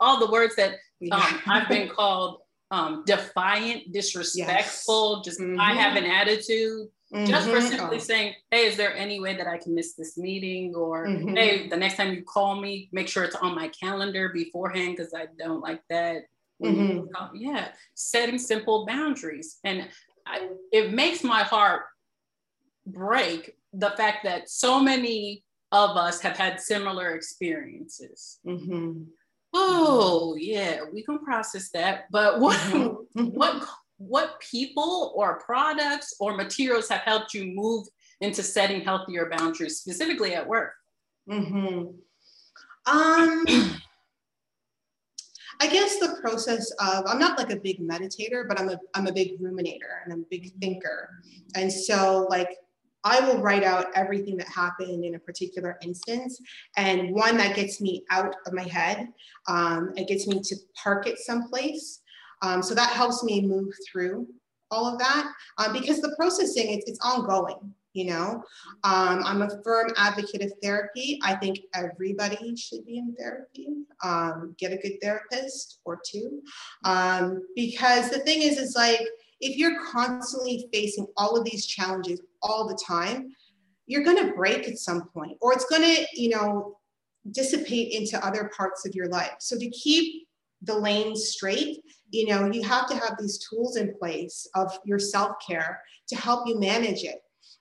all 0.00 0.18
the 0.18 0.30
words 0.30 0.56
that 0.56 0.76
um, 1.12 1.40
i've 1.46 1.68
been 1.68 1.88
called 1.94 2.38
um, 2.70 3.04
defiant 3.06 3.92
disrespectful 3.92 5.16
yes. 5.16 5.24
just 5.24 5.40
mm-hmm. 5.40 5.60
i 5.60 5.72
have 5.72 5.96
an 5.96 6.04
attitude 6.04 6.88
mm-hmm. 7.12 7.24
just 7.26 7.48
for 7.48 7.60
simply 7.60 7.96
oh. 7.96 8.00
saying 8.00 8.34
hey 8.50 8.66
is 8.66 8.76
there 8.76 8.96
any 8.96 9.20
way 9.20 9.36
that 9.36 9.46
i 9.46 9.58
can 9.58 9.74
miss 9.74 9.94
this 9.94 10.16
meeting 10.16 10.74
or 10.74 11.06
mm-hmm. 11.06 11.36
hey 11.36 11.68
the 11.68 11.76
next 11.76 11.96
time 11.96 12.12
you 12.12 12.22
call 12.22 12.60
me 12.60 12.88
make 12.92 13.08
sure 13.08 13.22
it's 13.24 13.36
on 13.36 13.54
my 13.54 13.68
calendar 13.68 14.30
beforehand 14.30 14.96
because 14.96 15.12
i 15.14 15.26
don't 15.38 15.60
like 15.60 15.82
that 15.88 16.22
mm-hmm. 16.62 17.04
yeah 17.34 17.68
setting 17.94 18.38
simple 18.38 18.86
boundaries 18.86 19.58
and 19.64 19.88
I, 20.26 20.48
it 20.72 20.92
makes 20.92 21.22
my 21.22 21.42
heart 21.42 21.82
break 22.86 23.56
the 23.72 23.90
fact 23.90 24.24
that 24.24 24.48
so 24.48 24.80
many 24.80 25.44
of 25.72 25.96
us 25.96 26.20
have 26.20 26.36
had 26.36 26.60
similar 26.60 27.14
experiences. 27.14 28.38
Oh 29.54 30.36
yeah, 30.36 30.80
we 30.92 31.02
can 31.02 31.20
process 31.20 31.70
that. 31.70 32.06
But 32.10 32.40
what 32.40 32.56
mm-hmm. 32.56 33.22
what 33.30 33.64
what 33.98 34.40
people 34.40 35.12
or 35.14 35.40
products 35.40 36.14
or 36.18 36.36
materials 36.36 36.88
have 36.88 37.02
helped 37.02 37.32
you 37.34 37.54
move 37.54 37.86
into 38.20 38.42
setting 38.42 38.80
healthier 38.80 39.30
boundaries, 39.30 39.78
specifically 39.78 40.34
at 40.34 40.46
work? 40.46 40.72
Mm-hmm. 41.30 41.86
Um, 42.86 43.44
I 45.60 45.68
guess 45.68 46.00
the 46.00 46.18
process 46.20 46.70
of 46.80 47.04
I'm 47.06 47.20
not 47.20 47.38
like 47.38 47.50
a 47.50 47.56
big 47.56 47.78
meditator, 47.80 48.48
but 48.48 48.58
I'm 48.60 48.70
a 48.70 48.78
I'm 48.94 49.06
a 49.06 49.12
big 49.12 49.40
ruminator 49.40 50.02
and 50.04 50.12
I'm 50.12 50.20
a 50.22 50.26
big 50.30 50.52
thinker. 50.60 51.10
And 51.54 51.72
so 51.72 52.26
like 52.28 52.56
I 53.04 53.20
will 53.20 53.38
write 53.38 53.62
out 53.62 53.86
everything 53.94 54.36
that 54.38 54.48
happened 54.48 55.04
in 55.04 55.14
a 55.14 55.18
particular 55.18 55.78
instance, 55.82 56.40
and 56.76 57.14
one 57.14 57.36
that 57.36 57.54
gets 57.54 57.80
me 57.80 58.04
out 58.10 58.34
of 58.46 58.52
my 58.52 58.64
head. 58.64 59.08
Um, 59.46 59.92
it 59.96 60.08
gets 60.08 60.26
me 60.26 60.40
to 60.40 60.56
park 60.82 61.06
it 61.06 61.18
someplace. 61.18 62.00
Um, 62.42 62.62
so 62.62 62.74
that 62.74 62.90
helps 62.90 63.22
me 63.22 63.40
move 63.40 63.72
through 63.90 64.26
all 64.70 64.86
of 64.86 64.98
that 64.98 65.30
um, 65.58 65.72
because 65.72 66.00
the 66.00 66.14
processing 66.16 66.70
it's, 66.70 66.90
it's 66.90 66.98
ongoing 67.04 67.72
you 67.92 68.06
know 68.06 68.42
um, 68.82 69.22
i'm 69.24 69.42
a 69.42 69.62
firm 69.62 69.90
advocate 69.96 70.42
of 70.42 70.52
therapy 70.62 71.18
i 71.22 71.34
think 71.34 71.60
everybody 71.74 72.54
should 72.56 72.84
be 72.84 72.98
in 72.98 73.14
therapy 73.18 73.68
um, 74.02 74.54
get 74.58 74.72
a 74.72 74.76
good 74.76 75.00
therapist 75.00 75.78
or 75.84 76.00
two 76.04 76.42
um, 76.84 77.46
because 77.54 78.10
the 78.10 78.18
thing 78.20 78.42
is 78.42 78.58
is 78.58 78.74
like 78.74 79.06
if 79.40 79.56
you're 79.56 79.84
constantly 79.84 80.68
facing 80.72 81.06
all 81.16 81.36
of 81.36 81.44
these 81.44 81.66
challenges 81.66 82.20
all 82.42 82.66
the 82.66 82.78
time 82.86 83.30
you're 83.86 84.04
going 84.04 84.26
to 84.26 84.34
break 84.34 84.68
at 84.68 84.78
some 84.78 85.08
point 85.08 85.36
or 85.40 85.52
it's 85.52 85.66
going 85.66 85.82
to 85.82 86.06
you 86.14 86.30
know 86.30 86.76
dissipate 87.30 87.92
into 87.92 88.24
other 88.24 88.50
parts 88.56 88.86
of 88.86 88.94
your 88.94 89.08
life 89.08 89.34
so 89.38 89.58
to 89.58 89.68
keep 89.70 90.26
the 90.62 90.74
lane 90.74 91.16
straight 91.16 91.82
you 92.10 92.26
know 92.26 92.50
you 92.50 92.62
have 92.62 92.86
to 92.86 92.94
have 92.94 93.16
these 93.18 93.38
tools 93.48 93.76
in 93.76 93.94
place 93.98 94.46
of 94.54 94.78
your 94.84 94.98
self-care 94.98 95.80
to 96.08 96.16
help 96.16 96.46
you 96.46 96.58
manage 96.58 97.02
it 97.02 97.20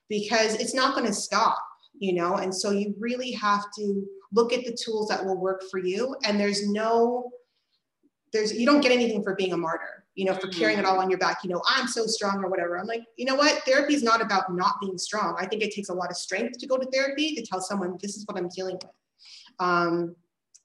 because 0.10 0.56
it's 0.56 0.76
not 0.76 0.94
going 0.94 1.08
to 1.08 1.14
stop, 1.14 1.58
you 1.98 2.14
know? 2.14 2.36
And 2.36 2.54
so 2.54 2.72
you 2.72 2.94
really 3.00 3.32
have 3.32 3.66
to 3.78 4.06
look 4.32 4.54
at 4.54 4.66
the 4.66 4.78
tools 4.80 5.08
that 5.10 5.24
will 5.26 5.40
work 5.40 5.64
for 5.72 5.80
you. 5.80 6.16
And 6.24 6.40
there's 6.40 6.68
no, 6.68 7.32
there's, 8.34 8.54
you 8.54 8.66
don't 8.66 8.82
get 8.82 8.92
anything 8.92 9.24
for 9.24 9.36
being 9.36 9.54
a 9.54 9.58
martyr, 9.58 10.06
you 10.16 10.26
know, 10.26 10.34
for 10.34 10.48
mm-hmm. 10.48 10.60
carrying 10.60 10.80
it 10.80 10.86
all 10.86 11.00
on 11.00 11.10
your 11.10 11.20
back, 11.20 11.44
you 11.44 11.50
know, 11.50 11.62
I'm 11.68 11.88
so 11.88 12.06
strong 12.06 12.44
or 12.44 12.50
whatever. 12.50 12.78
I'm 12.78 12.88
like, 12.88 13.04
you 13.16 13.26
know 13.26 13.36
what? 13.36 13.64
Therapy 13.64 13.94
is 13.94 14.04
not 14.04 14.22
about 14.22 14.54
not 14.54 14.76
being 14.82 14.98
strong. 14.98 15.38
I 15.40 15.46
think 15.46 15.62
it 15.62 15.72
takes 15.74 15.90
a 15.90 15.94
lot 15.94 16.10
of 16.10 16.18
strength 16.18 16.58
to 16.60 16.68
go 16.68 16.78
to 16.78 16.86
therapy 16.92 17.36
to 17.36 17.46
tell 17.46 17.62
someone 17.62 17.98
this 18.02 18.18
is 18.18 18.26
what 18.28 18.38
I'm 18.38 18.50
dealing 18.50 18.76
with. 18.76 18.92
Um, 19.60 20.16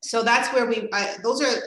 so 0.03 0.23
that's 0.23 0.53
where 0.53 0.67
we, 0.67 0.89
I, 0.93 1.17
those 1.23 1.43
are 1.43 1.63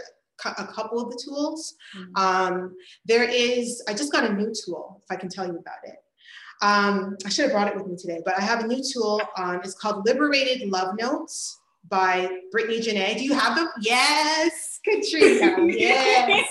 a 0.45 0.67
couple 0.67 0.99
of 0.99 1.11
the 1.11 1.21
tools. 1.23 1.75
Mm-hmm. 1.95 2.15
Um, 2.15 2.75
there 3.05 3.23
is, 3.23 3.83
I 3.87 3.93
just 3.93 4.11
got 4.11 4.23
a 4.23 4.33
new 4.33 4.51
tool, 4.65 5.01
if 5.03 5.11
I 5.11 5.15
can 5.15 5.29
tell 5.29 5.45
you 5.45 5.57
about 5.57 5.77
it. 5.83 5.95
Um, 6.63 7.17
I 7.25 7.29
should 7.29 7.43
have 7.43 7.51
brought 7.51 7.67
it 7.67 7.75
with 7.75 7.87
me 7.87 7.95
today, 7.97 8.21
but 8.23 8.37
I 8.37 8.41
have 8.41 8.63
a 8.63 8.67
new 8.67 8.83
tool. 8.83 9.21
Um, 9.37 9.61
it's 9.63 9.73
called 9.73 10.05
Liberated 10.05 10.69
Love 10.69 10.95
Notes 10.99 11.61
by 11.91 12.30
Brittany 12.51 12.80
Janae. 12.80 13.17
Do 13.17 13.23
you 13.23 13.34
have 13.34 13.56
them? 13.56 13.67
Yes, 13.82 14.80
Katrina. 14.84 15.58
Yes. 15.67 16.47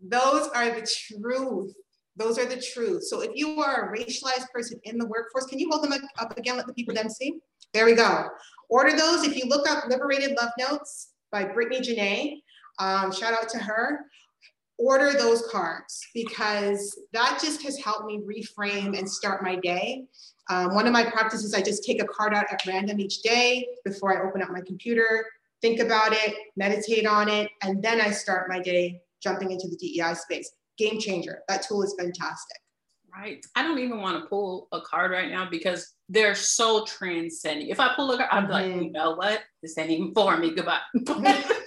Those 0.00 0.48
are 0.54 0.70
the 0.70 0.86
truth. 0.86 1.74
Those 2.14 2.38
are 2.38 2.46
the 2.46 2.62
truth. 2.62 3.02
So 3.02 3.20
if 3.20 3.32
you 3.34 3.60
are 3.60 3.92
a 3.92 3.98
racialized 3.98 4.48
person 4.54 4.80
in 4.84 4.96
the 4.96 5.06
workforce, 5.06 5.46
can 5.46 5.58
you 5.58 5.68
hold 5.68 5.82
them 5.82 5.92
up 6.18 6.38
again, 6.38 6.56
let 6.56 6.66
the 6.66 6.72
people 6.72 6.94
then 6.94 7.10
see? 7.10 7.40
There 7.74 7.84
we 7.84 7.94
go. 7.94 8.28
Order 8.70 8.96
those. 8.96 9.26
If 9.26 9.36
you 9.36 9.46
look 9.46 9.68
up 9.68 9.88
Liberated 9.88 10.36
Love 10.40 10.50
Notes 10.58 11.10
by 11.32 11.44
Brittany 11.44 11.80
Janae, 11.80 12.42
um, 12.78 13.12
shout 13.12 13.34
out 13.34 13.48
to 13.50 13.58
her 13.58 14.06
order 14.78 15.12
those 15.12 15.42
cards 15.50 16.06
because 16.14 16.98
that 17.12 17.38
just 17.42 17.62
has 17.62 17.78
helped 17.78 18.06
me 18.06 18.20
reframe 18.20 18.98
and 18.98 19.08
start 19.08 19.42
my 19.42 19.56
day. 19.56 20.04
Um, 20.48 20.74
one 20.74 20.86
of 20.86 20.92
my 20.92 21.04
practices, 21.04 21.54
I 21.54 21.62
just 21.62 21.84
take 21.84 22.02
a 22.02 22.06
card 22.06 22.34
out 22.34 22.46
at 22.50 22.64
random 22.66 23.00
each 23.00 23.22
day 23.22 23.66
before 23.84 24.16
I 24.16 24.28
open 24.28 24.42
up 24.42 24.50
my 24.50 24.60
computer, 24.60 25.26
think 25.60 25.80
about 25.80 26.12
it, 26.12 26.34
meditate 26.56 27.06
on 27.06 27.28
it, 27.28 27.50
and 27.62 27.82
then 27.82 28.00
I 28.00 28.10
start 28.10 28.48
my 28.48 28.60
day 28.60 29.00
jumping 29.22 29.50
into 29.50 29.68
the 29.68 29.76
DEI 29.76 30.14
space. 30.14 30.52
Game 30.78 31.00
changer. 31.00 31.42
That 31.48 31.62
tool 31.62 31.82
is 31.82 31.94
fantastic. 31.98 32.58
Right. 33.10 33.44
I 33.56 33.62
don't 33.62 33.78
even 33.78 34.02
want 34.02 34.22
to 34.22 34.28
pull 34.28 34.68
a 34.72 34.80
card 34.82 35.10
right 35.10 35.30
now 35.30 35.48
because 35.50 35.94
they're 36.10 36.34
so 36.34 36.84
transcending. 36.84 37.68
If 37.68 37.80
I 37.80 37.94
pull 37.96 38.12
a 38.12 38.18
card, 38.18 38.28
I'm 38.30 38.42
mm-hmm. 38.44 38.52
like, 38.52 38.66
you 38.66 38.92
know 38.92 39.14
what? 39.14 39.42
This 39.62 39.78
ain't 39.78 39.90
even 39.90 40.12
for 40.12 40.36
me. 40.36 40.54
Goodbye. 40.54 40.80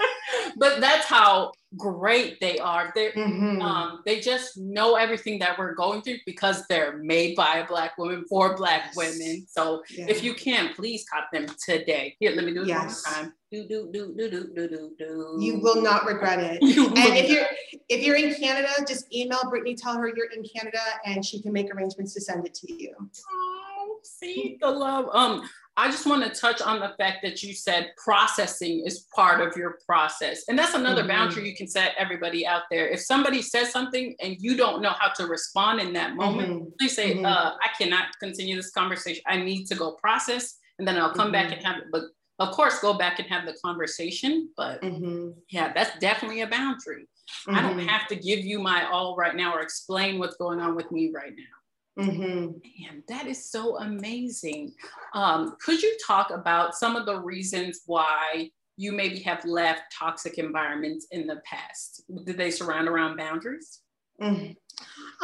but 0.60 0.82
that's 0.82 1.06
how 1.06 1.52
great 1.78 2.40
they 2.42 2.58
are. 2.60 2.92
They 2.94 3.12
mm-hmm. 3.12 3.62
um, 3.62 4.02
they 4.06 4.20
just 4.20 4.58
know 4.58 4.96
everything 4.96 5.40
that 5.40 5.58
we're 5.58 5.74
going 5.74 6.02
through 6.02 6.18
because 6.26 6.66
they're 6.68 6.98
made 6.98 7.36
by 7.36 7.60
a 7.60 7.68
black 7.68 7.98
woman 7.98 8.26
for 8.28 8.56
black 8.56 8.96
women. 8.96 9.46
So 9.48 9.82
yeah. 9.90 10.08
if 10.08 10.24
you 10.24 10.34
can, 10.34 10.74
please 10.74 11.06
cop 11.12 11.30
them 11.32 11.46
today. 11.64 12.16
Here, 12.20 12.32
let 12.32 12.46
me 12.46 12.54
do 12.54 12.64
it 12.64 12.68
yes. 12.68 13.04
one 13.06 13.14
time. 13.14 13.34
Do 13.52 13.68
do 13.68 13.90
do 13.92 14.14
do 14.16 14.30
do 14.30 14.52
do 14.56 14.68
do 14.68 14.92
do. 14.98 15.38
You 15.40 15.60
will 15.62 15.82
not 15.82 16.06
regret 16.06 16.40
it. 16.40 16.62
and 16.62 17.18
if 17.18 17.30
you're 17.30 17.46
if 17.88 18.04
you're 18.06 18.18
in 18.18 18.36
Canada, 18.36 18.70
just 18.88 19.14
email 19.14 19.42
Brittany, 19.50 19.76
tell 19.76 19.96
her 19.96 20.08
you're 20.08 20.32
in 20.36 20.44
Canada, 20.44 20.82
and 21.06 21.24
she 21.24 21.42
can 21.42 21.54
make 21.54 21.74
arrangements 21.74 22.14
to 22.16 22.22
send 22.22 22.46
it 22.46 22.54
to 22.56 22.74
you. 22.74 22.94
Oh, 23.32 24.00
see 24.04 24.58
the 24.60 24.70
love. 24.70 25.08
Um, 25.14 25.48
I 25.80 25.90
just 25.90 26.06
want 26.06 26.26
to 26.26 26.30
touch 26.38 26.62
on 26.62 26.82
the 26.82 26.94
fact 26.98 27.20
that 27.24 27.42
you 27.42 27.54
said 27.54 27.94
processing 27.96 28.84
is 28.86 29.08
part 29.16 29.40
of 29.40 29.56
your 29.56 29.80
process. 29.86 30.44
And 30.50 30.60
that's 30.60 30.74
another 30.74 31.04
mm-hmm. 31.04 31.12
boundary 31.12 31.50
you 31.50 31.56
can 31.56 31.70
set 31.70 31.94
everybody 31.98 32.46
out 32.46 32.64
there. 32.70 32.90
If 32.90 33.00
somebody 33.00 33.42
says 33.42 33.72
something 33.72 34.14
and 34.20 34.36
you 34.40 34.58
don't 34.58 34.82
know 34.82 34.94
how 35.00 35.14
to 35.14 35.26
respond 35.28 35.80
in 35.80 35.94
that 35.94 36.18
moment, 36.18 36.50
mm-hmm. 36.50 36.70
please 36.78 36.98
say, 36.98 37.14
mm-hmm. 37.14 37.26
uh, 37.26 37.52
I 37.54 37.70
cannot 37.78 38.08
continue 38.20 38.58
this 38.58 38.72
conversation. 38.72 39.24
I 39.26 39.38
need 39.38 39.68
to 39.68 39.76
go 39.76 39.94
process 39.94 40.58
and 40.80 40.86
then 40.88 40.98
I'll 40.98 41.14
come 41.14 41.32
back 41.32 41.46
mm-hmm. 41.46 41.54
and 41.54 41.66
have 41.66 41.78
it. 41.78 41.86
But 41.94 42.04
of 42.40 42.52
course, 42.52 42.80
go 42.80 42.96
back 42.96 43.20
and 43.20 43.30
have 43.30 43.46
the 43.46 43.56
conversation. 43.64 44.50
But 44.58 44.82
mm-hmm. 44.82 45.30
yeah, 45.50 45.72
that's 45.72 45.98
definitely 46.00 46.42
a 46.42 46.48
boundary. 46.48 47.08
I 47.48 47.62
don't 47.62 47.78
mm-hmm. 47.78 47.88
have 47.88 48.06
to 48.10 48.16
give 48.18 48.40
you 48.40 48.60
my 48.60 48.90
all 48.92 49.16
right 49.16 49.36
now 49.36 49.54
or 49.54 49.62
explain 49.62 50.20
what's 50.20 50.36
going 50.36 50.60
on 50.60 50.76
with 50.76 50.92
me 50.92 51.10
right 51.16 51.32
now. 51.32 51.59
Mm-hmm. 51.98 52.46
Man, 52.84 53.04
that 53.08 53.28
is 53.28 53.50
so 53.52 53.78
amazing. 53.80 54.74
Um, 55.14 55.56
could 55.62 55.82
you 55.82 55.98
talk 56.06 56.32
about 56.32 56.76
some 56.76 56.96
of 56.96 57.06
the 57.06 57.20
reasons 57.20 57.82
why 57.86 58.52
you 58.78 58.94
maybe 58.94 59.20
have 59.20 59.44
left 59.44 59.82
toxic 59.98 60.38
environments 60.38 61.08
in 61.12 61.28
the 61.28 61.42
past? 61.46 62.04
Did 62.26 62.38
they 62.38 62.52
surround 62.52 62.88
around 62.88 63.18
boundaries? 63.18 63.82
Mm-hmm. 64.22 64.52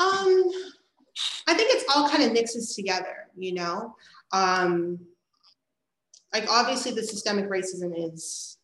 Um, 0.02 0.52
I 1.48 1.54
think 1.54 1.74
it's 1.74 1.86
all 1.96 2.10
kind 2.10 2.24
of 2.24 2.34
mixes 2.34 2.76
together, 2.76 3.28
you 3.38 3.54
know. 3.54 3.96
Um, 4.34 5.00
like 6.34 6.50
obviously, 6.50 6.92
the 6.92 7.04
systemic 7.04 7.50
racism 7.50 7.94
is 7.96 8.58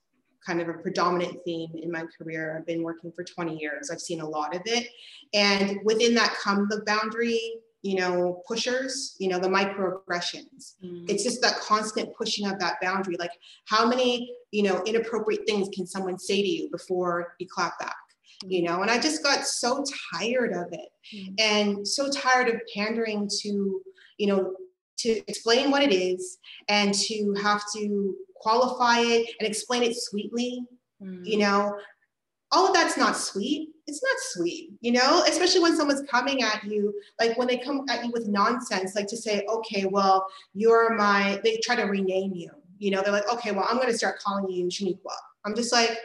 kind 0.45 0.59
of 0.59 0.67
a 0.67 0.73
predominant 0.73 1.37
theme 1.45 1.69
in 1.81 1.91
my 1.91 2.03
career. 2.17 2.57
I've 2.57 2.65
been 2.65 2.83
working 2.83 3.11
for 3.11 3.23
20 3.23 3.57
years. 3.57 3.89
I've 3.89 4.01
seen 4.01 4.21
a 4.21 4.27
lot 4.27 4.55
of 4.55 4.61
it, 4.65 4.87
and 5.33 5.79
within 5.85 6.15
that 6.15 6.33
come 6.33 6.67
the 6.69 6.83
boundary 6.85 7.39
you 7.83 7.95
know, 7.95 8.43
pushers, 8.47 9.15
you 9.19 9.27
know, 9.27 9.39
the 9.39 9.47
microaggressions. 9.47 10.75
Mm. 10.83 11.09
It's 11.09 11.23
just 11.23 11.41
that 11.41 11.59
constant 11.59 12.15
pushing 12.15 12.45
of 12.45 12.59
that 12.59 12.75
boundary. 12.81 13.15
Like, 13.17 13.31
how 13.65 13.87
many, 13.87 14.31
you 14.51 14.63
know, 14.63 14.83
inappropriate 14.83 15.47
things 15.47 15.69
can 15.73 15.87
someone 15.87 16.19
say 16.19 16.41
to 16.41 16.47
you 16.47 16.69
before 16.71 17.35
you 17.39 17.47
clap 17.49 17.79
back? 17.79 17.95
Mm. 18.45 18.51
You 18.51 18.63
know, 18.63 18.81
and 18.81 18.91
I 18.91 18.99
just 18.99 19.23
got 19.23 19.45
so 19.45 19.83
tired 20.13 20.53
of 20.53 20.71
it 20.71 20.89
mm. 21.13 21.33
and 21.39 21.87
so 21.87 22.09
tired 22.09 22.49
of 22.49 22.61
pandering 22.73 23.29
to, 23.41 23.81
you 24.17 24.27
know, 24.27 24.53
to 24.99 25.21
explain 25.27 25.71
what 25.71 25.81
it 25.81 25.93
is 25.93 26.37
and 26.67 26.93
to 26.93 27.33
have 27.41 27.63
to 27.75 28.15
qualify 28.35 28.99
it 28.99 29.27
and 29.39 29.47
explain 29.47 29.81
it 29.81 29.95
sweetly. 29.95 30.63
You 30.99 31.37
mm. 31.37 31.39
know, 31.39 31.77
all 32.51 32.67
of 32.67 32.73
that's 32.75 32.97
not 32.97 33.17
sweet 33.17 33.69
it's 33.91 34.01
not 34.01 34.15
sweet, 34.19 34.71
you 34.79 34.93
know, 34.93 35.23
especially 35.27 35.59
when 35.59 35.75
someone's 35.75 36.07
coming 36.09 36.41
at 36.43 36.63
you, 36.63 36.93
like 37.19 37.37
when 37.37 37.47
they 37.47 37.57
come 37.57 37.85
at 37.89 38.05
you 38.05 38.11
with 38.11 38.27
nonsense, 38.27 38.95
like 38.95 39.07
to 39.07 39.17
say, 39.17 39.45
okay, 39.49 39.85
well, 39.85 40.25
you're 40.53 40.95
my, 40.95 41.41
they 41.43 41.57
try 41.57 41.75
to 41.75 41.83
rename 41.83 42.33
you, 42.33 42.49
you 42.79 42.89
know, 42.89 43.01
they're 43.01 43.11
like, 43.11 43.31
okay, 43.31 43.51
well, 43.51 43.67
I'm 43.69 43.75
going 43.75 43.89
to 43.89 43.97
start 43.97 44.19
calling 44.19 44.49
you 44.49 44.67
Shaniqua. 44.67 45.15
I'm 45.45 45.55
just 45.55 45.73
like, 45.73 45.97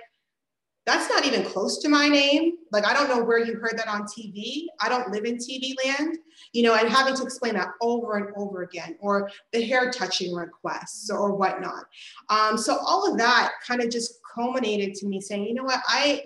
that's 0.85 1.09
not 1.09 1.25
even 1.25 1.45
close 1.45 1.79
to 1.79 1.89
my 1.89 2.09
name. 2.09 2.55
Like, 2.71 2.87
I 2.87 2.93
don't 2.93 3.09
know 3.09 3.23
where 3.23 3.39
you 3.39 3.55
heard 3.55 3.75
that 3.77 3.89
on 3.89 4.03
TV. 4.03 4.67
I 4.81 4.89
don't 4.89 5.11
live 5.11 5.25
in 5.25 5.37
TV 5.37 5.75
land, 5.85 6.19
you 6.53 6.63
know, 6.63 6.75
and 6.75 6.89
having 6.89 7.15
to 7.17 7.23
explain 7.23 7.55
that 7.55 7.71
over 7.81 8.17
and 8.17 8.29
over 8.37 8.63
again, 8.63 8.97
or 9.01 9.31
the 9.53 9.65
hair 9.65 9.91
touching 9.91 10.35
requests 10.35 11.11
or 11.11 11.35
whatnot. 11.35 11.85
Um, 12.31 12.57
so 12.57 12.77
all 12.77 13.11
of 13.11 13.19
that 13.19 13.53
kind 13.67 13.83
of 13.83 13.91
just 13.91 14.21
culminated 14.33 14.95
to 14.95 15.07
me 15.07 15.21
saying, 15.21 15.45
you 15.45 15.55
know 15.55 15.65
what, 15.65 15.81
I, 15.89 16.23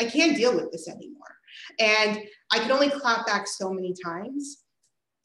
I 0.00 0.04
can't 0.04 0.36
deal 0.36 0.54
with 0.54 0.70
this 0.72 0.88
anymore. 0.88 1.36
And 1.78 2.20
I 2.52 2.58
can 2.58 2.70
only 2.70 2.90
clap 2.90 3.26
back 3.26 3.46
so 3.46 3.70
many 3.70 3.94
times. 4.04 4.64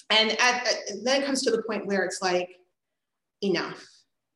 And 0.09 0.31
at, 0.31 0.67
at, 0.67 0.75
then 1.03 1.21
it 1.21 1.25
comes 1.25 1.41
to 1.43 1.51
the 1.51 1.63
point 1.63 1.85
where 1.85 2.03
it's 2.03 2.21
like, 2.21 2.49
enough, 3.43 3.85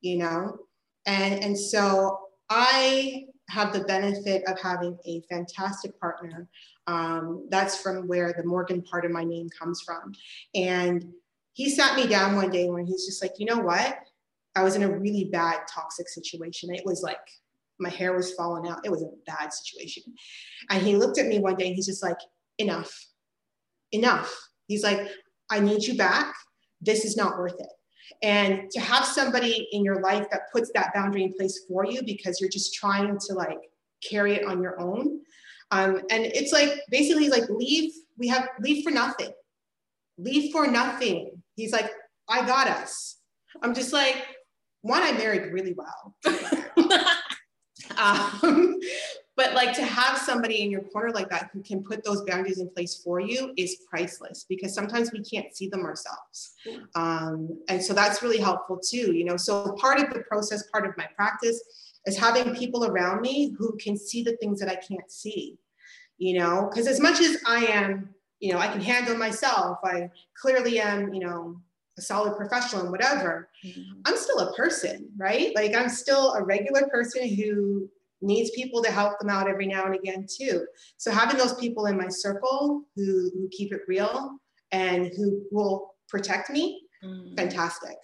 you 0.00 0.18
know? 0.18 0.58
And, 1.06 1.42
and 1.42 1.58
so 1.58 2.18
I 2.50 3.24
have 3.48 3.72
the 3.72 3.80
benefit 3.80 4.46
of 4.46 4.60
having 4.60 4.98
a 5.06 5.22
fantastic 5.30 5.98
partner. 5.98 6.48
Um, 6.86 7.46
that's 7.50 7.80
from 7.80 8.06
where 8.06 8.32
the 8.32 8.44
Morgan 8.44 8.82
part 8.82 9.04
of 9.04 9.10
my 9.10 9.24
name 9.24 9.48
comes 9.58 9.80
from. 9.80 10.12
And 10.54 11.12
he 11.54 11.70
sat 11.70 11.96
me 11.96 12.06
down 12.06 12.36
one 12.36 12.50
day 12.50 12.68
when 12.68 12.86
he's 12.86 13.06
just 13.06 13.22
like, 13.22 13.32
you 13.38 13.46
know 13.46 13.58
what? 13.58 13.98
I 14.54 14.62
was 14.62 14.76
in 14.76 14.82
a 14.82 14.98
really 14.98 15.24
bad 15.24 15.60
toxic 15.72 16.08
situation. 16.08 16.74
It 16.74 16.84
was 16.84 17.02
like 17.02 17.18
my 17.78 17.88
hair 17.88 18.14
was 18.14 18.34
falling 18.34 18.68
out. 18.68 18.84
It 18.84 18.90
was 18.90 19.02
a 19.02 19.10
bad 19.26 19.52
situation. 19.52 20.02
And 20.70 20.82
he 20.82 20.96
looked 20.96 21.18
at 21.18 21.26
me 21.26 21.38
one 21.38 21.56
day 21.56 21.66
and 21.66 21.74
he's 21.74 21.86
just 21.86 22.02
like, 22.02 22.18
enough, 22.58 22.92
enough. 23.92 24.34
He's 24.66 24.82
like, 24.82 25.08
I 25.50 25.60
need 25.60 25.84
you 25.84 25.96
back. 25.96 26.34
This 26.80 27.04
is 27.04 27.16
not 27.16 27.38
worth 27.38 27.58
it. 27.58 27.68
And 28.22 28.70
to 28.72 28.80
have 28.80 29.04
somebody 29.04 29.68
in 29.72 29.84
your 29.84 30.00
life 30.00 30.26
that 30.30 30.52
puts 30.52 30.70
that 30.74 30.92
boundary 30.94 31.24
in 31.24 31.34
place 31.34 31.64
for 31.68 31.86
you 31.86 32.02
because 32.02 32.40
you're 32.40 32.50
just 32.50 32.74
trying 32.74 33.18
to 33.26 33.34
like 33.34 33.58
carry 34.08 34.34
it 34.34 34.44
on 34.44 34.62
your 34.62 34.80
own. 34.80 35.20
Um, 35.70 35.98
and 36.10 36.24
it's 36.24 36.52
like 36.52 36.72
basically 36.90 37.28
like 37.28 37.48
leave, 37.48 37.92
we 38.16 38.28
have 38.28 38.48
leave 38.60 38.82
for 38.82 38.90
nothing. 38.90 39.30
Leave 40.16 40.52
for 40.52 40.66
nothing. 40.66 41.42
He's 41.54 41.72
like, 41.72 41.90
I 42.28 42.46
got 42.46 42.66
us. 42.66 43.16
I'm 43.62 43.74
just 43.74 43.92
like, 43.92 44.16
one, 44.82 45.02
I 45.02 45.12
married 45.12 45.52
really 45.52 45.74
well. 45.74 46.16
Um, 47.96 48.78
but 49.38 49.54
like 49.54 49.72
to 49.72 49.84
have 49.84 50.18
somebody 50.18 50.62
in 50.62 50.70
your 50.70 50.80
corner 50.80 51.12
like 51.12 51.30
that 51.30 51.50
who 51.52 51.62
can 51.62 51.82
put 51.84 52.02
those 52.02 52.22
boundaries 52.22 52.58
in 52.58 52.68
place 52.70 52.96
for 52.96 53.20
you 53.20 53.52
is 53.56 53.76
priceless 53.88 54.44
because 54.48 54.74
sometimes 54.74 55.12
we 55.12 55.20
can't 55.22 55.56
see 55.56 55.68
them 55.68 55.84
ourselves. 55.84 56.54
Um, 56.96 57.60
and 57.68 57.80
so 57.80 57.94
that's 57.94 58.20
really 58.20 58.38
helpful 58.38 58.80
too, 58.84 59.14
you 59.14 59.24
know. 59.24 59.36
So 59.36 59.76
part 59.80 60.00
of 60.00 60.12
the 60.12 60.20
process, 60.20 60.64
part 60.72 60.86
of 60.86 60.96
my 60.96 61.06
practice 61.14 61.62
is 62.04 62.18
having 62.18 62.52
people 62.56 62.86
around 62.86 63.20
me 63.20 63.54
who 63.56 63.76
can 63.76 63.96
see 63.96 64.24
the 64.24 64.36
things 64.38 64.58
that 64.58 64.68
I 64.68 64.74
can't 64.74 65.08
see, 65.08 65.56
you 66.16 66.40
know, 66.40 66.68
because 66.68 66.88
as 66.88 66.98
much 66.98 67.20
as 67.20 67.38
I 67.46 67.64
am, 67.66 68.12
you 68.40 68.52
know, 68.52 68.58
I 68.58 68.66
can 68.66 68.80
handle 68.80 69.16
myself, 69.16 69.78
I 69.84 70.10
clearly 70.34 70.80
am, 70.80 71.14
you 71.14 71.20
know, 71.20 71.60
a 71.98 72.02
solid 72.02 72.36
professional 72.36 72.82
and 72.82 72.90
whatever, 72.90 73.48
mm-hmm. 73.64 74.00
I'm 74.04 74.16
still 74.16 74.38
a 74.38 74.54
person, 74.54 75.08
right? 75.16 75.54
Like 75.54 75.74
I'm 75.74 75.88
still 75.88 76.32
a 76.34 76.42
regular 76.42 76.88
person 76.88 77.28
who 77.28 77.88
needs 78.20 78.50
people 78.50 78.82
to 78.82 78.90
help 78.90 79.18
them 79.18 79.28
out 79.28 79.48
every 79.48 79.66
now 79.66 79.84
and 79.84 79.94
again 79.94 80.26
too. 80.28 80.66
So 80.96 81.10
having 81.10 81.36
those 81.36 81.54
people 81.54 81.86
in 81.86 81.96
my 81.96 82.08
circle 82.08 82.82
who, 82.96 83.30
who 83.34 83.48
keep 83.50 83.72
it 83.72 83.82
real 83.86 84.38
and 84.72 85.12
who 85.16 85.42
will 85.50 85.94
protect 86.08 86.50
me, 86.50 86.82
mm-hmm. 87.04 87.34
fantastic, 87.36 87.96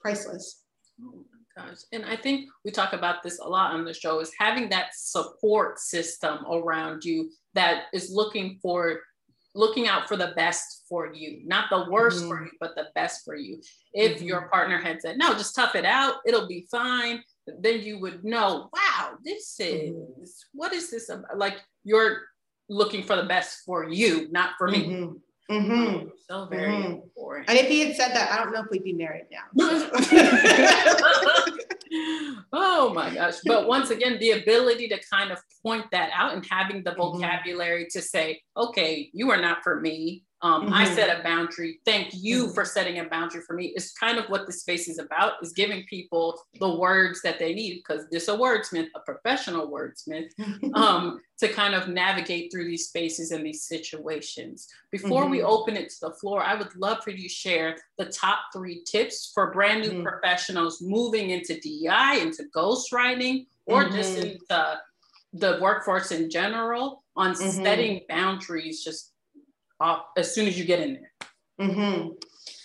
priceless. 0.00 0.62
Oh 1.02 1.24
my 1.56 1.64
gosh. 1.64 1.78
And 1.92 2.04
I 2.04 2.16
think 2.16 2.48
we 2.64 2.70
talk 2.70 2.92
about 2.92 3.22
this 3.22 3.40
a 3.40 3.48
lot 3.48 3.72
on 3.72 3.84
the 3.84 3.94
show 3.94 4.20
is 4.20 4.32
having 4.38 4.68
that 4.70 4.94
support 4.94 5.78
system 5.78 6.44
around 6.50 7.04
you 7.04 7.30
that 7.54 7.84
is 7.92 8.10
looking 8.12 8.58
for 8.62 9.00
looking 9.54 9.88
out 9.88 10.08
for 10.08 10.16
the 10.16 10.32
best 10.36 10.84
for 10.88 11.12
you, 11.12 11.42
not 11.44 11.70
the 11.70 11.86
worst 11.90 12.20
mm-hmm. 12.20 12.28
for 12.28 12.44
you, 12.44 12.50
but 12.60 12.74
the 12.76 12.86
best 12.94 13.24
for 13.24 13.34
you. 13.34 13.60
If 13.92 14.18
mm-hmm. 14.18 14.26
your 14.26 14.48
partner 14.48 14.78
had 14.78 15.00
said, 15.00 15.18
no, 15.18 15.32
just 15.32 15.54
tough 15.54 15.74
it 15.74 15.84
out, 15.84 16.16
it'll 16.26 16.46
be 16.46 16.66
fine, 16.70 17.22
then 17.60 17.80
you 17.82 17.98
would 18.00 18.24
know, 18.24 18.68
wow, 18.72 19.12
this 19.24 19.58
mm-hmm. 19.60 20.22
is, 20.22 20.44
what 20.52 20.72
is 20.72 20.90
this 20.90 21.08
about? 21.08 21.38
Like 21.38 21.56
you're 21.84 22.22
looking 22.68 23.02
for 23.02 23.16
the 23.16 23.24
best 23.24 23.60
for 23.64 23.88
you, 23.88 24.28
not 24.30 24.50
for 24.58 24.68
me. 24.68 25.10
Mm-hmm. 25.50 26.08
So 26.28 26.46
very 26.46 26.72
mm-hmm. 26.72 26.92
important. 26.92 27.48
And 27.48 27.58
if 27.58 27.68
he 27.68 27.86
had 27.86 27.96
said 27.96 28.14
that, 28.14 28.30
I 28.30 28.42
don't 28.42 28.52
know 28.52 28.62
if 28.62 28.70
we'd 28.70 28.84
be 28.84 28.92
married 28.92 29.26
now. 29.30 29.44
oh 32.52 32.92
my 32.94 33.14
gosh. 33.14 33.36
But 33.44 33.66
once 33.66 33.90
again, 33.90 34.18
the 34.18 34.32
ability 34.32 34.88
to 34.88 35.00
kind 35.10 35.30
of 35.30 35.38
point 35.62 35.86
that 35.92 36.10
out 36.14 36.34
and 36.34 36.44
having 36.48 36.82
the 36.82 36.90
mm-hmm. 36.90 37.18
vocabulary 37.18 37.84
mm-hmm. 37.84 37.98
to 37.98 38.02
say, 38.02 38.42
okay, 38.56 39.10
you 39.12 39.30
are 39.30 39.40
not 39.40 39.62
for 39.62 39.80
me. 39.80 40.24
Um, 40.40 40.66
mm-hmm. 40.66 40.74
I 40.74 40.84
set 40.84 41.18
a 41.18 41.22
boundary. 41.22 41.80
Thank 41.84 42.10
you 42.14 42.44
mm-hmm. 42.44 42.54
for 42.54 42.64
setting 42.64 43.00
a 43.00 43.04
boundary 43.04 43.42
for 43.42 43.54
me. 43.54 43.72
It's 43.74 43.92
kind 43.92 44.18
of 44.18 44.26
what 44.26 44.46
the 44.46 44.52
space 44.52 44.88
is 44.88 44.98
about 44.98 45.32
is 45.42 45.52
giving 45.52 45.84
people 45.84 46.40
the 46.60 46.76
words 46.76 47.20
that 47.22 47.40
they 47.40 47.54
need 47.54 47.78
because 47.78 48.06
this 48.10 48.28
a 48.28 48.36
wordsmith, 48.36 48.86
a 48.94 49.00
professional 49.00 49.68
wordsmith, 49.68 50.28
um, 50.74 51.20
to 51.38 51.48
kind 51.48 51.74
of 51.74 51.88
navigate 51.88 52.52
through 52.52 52.66
these 52.66 52.86
spaces 52.86 53.32
and 53.32 53.44
these 53.44 53.66
situations. 53.66 54.68
Before 54.92 55.22
mm-hmm. 55.22 55.32
we 55.32 55.42
open 55.42 55.76
it 55.76 55.90
to 55.90 55.96
the 56.02 56.12
floor, 56.12 56.42
I 56.42 56.54
would 56.54 56.74
love 56.76 57.02
for 57.02 57.10
you 57.10 57.22
to 57.24 57.28
share 57.28 57.76
the 57.96 58.06
top 58.06 58.38
three 58.52 58.82
tips 58.84 59.32
for 59.34 59.52
brand 59.52 59.82
new 59.82 59.90
mm-hmm. 59.90 60.02
professionals 60.04 60.80
moving 60.80 61.30
into 61.30 61.58
DEI, 61.58 62.20
into 62.22 62.44
ghostwriting, 62.54 63.46
or 63.66 63.88
just 63.88 64.14
mm-hmm. 64.14 64.28
into 64.28 64.78
the 65.34 65.58
workforce 65.60 66.12
in 66.12 66.30
general 66.30 67.02
on 67.16 67.34
mm-hmm. 67.34 67.62
setting 67.62 68.00
boundaries 68.08 68.82
just 68.82 69.12
off 69.80 70.06
as 70.16 70.34
soon 70.34 70.46
as 70.46 70.58
you 70.58 70.64
get 70.64 70.80
in 70.80 70.94
there? 70.94 71.68
Mm-hmm. 71.68 72.08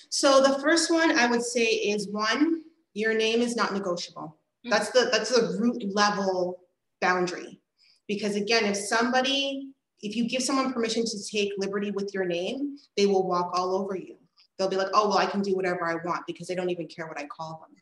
So 0.10 0.42
the 0.42 0.60
first 0.60 0.92
one 0.92 1.18
I 1.18 1.28
would 1.28 1.44
say 1.44 1.66
is 1.66 2.10
one, 2.10 2.62
your 2.94 3.14
name 3.14 3.42
is 3.42 3.56
not 3.56 3.74
negotiable. 3.74 4.38
Mm-hmm. 4.66 4.70
That's 4.70 4.92
the 4.92 5.10
that's 5.12 5.30
the 5.30 5.58
root 5.60 5.84
level 5.94 6.60
boundary. 7.02 7.60
Because 8.08 8.36
again, 8.36 8.66
if 8.66 8.78
somebody, 8.78 9.70
if 10.02 10.16
you 10.16 10.28
give 10.28 10.44
someone 10.44 10.74
permission 10.74 11.04
to 11.06 11.18
take 11.32 11.54
liberty 11.58 11.92
with 11.92 12.12
your 12.14 12.26
name, 12.26 12.78
they 12.98 13.06
will 13.06 13.28
walk 13.28 13.52
all 13.54 13.76
over 13.76 13.96
you. 13.96 14.18
They'll 14.58 14.70
be 14.70 14.76
like, 14.76 14.90
oh 14.94 15.10
well, 15.10 15.18
I 15.18 15.26
can 15.26 15.42
do 15.42 15.56
whatever 15.56 15.86
I 15.86 15.96
want 16.06 16.28
because 16.28 16.48
they 16.48 16.56
don't 16.56 16.70
even 16.70 16.88
care 16.88 17.08
what 17.08 17.20
I 17.20 17.26
call 17.26 17.66
them. 17.66 17.76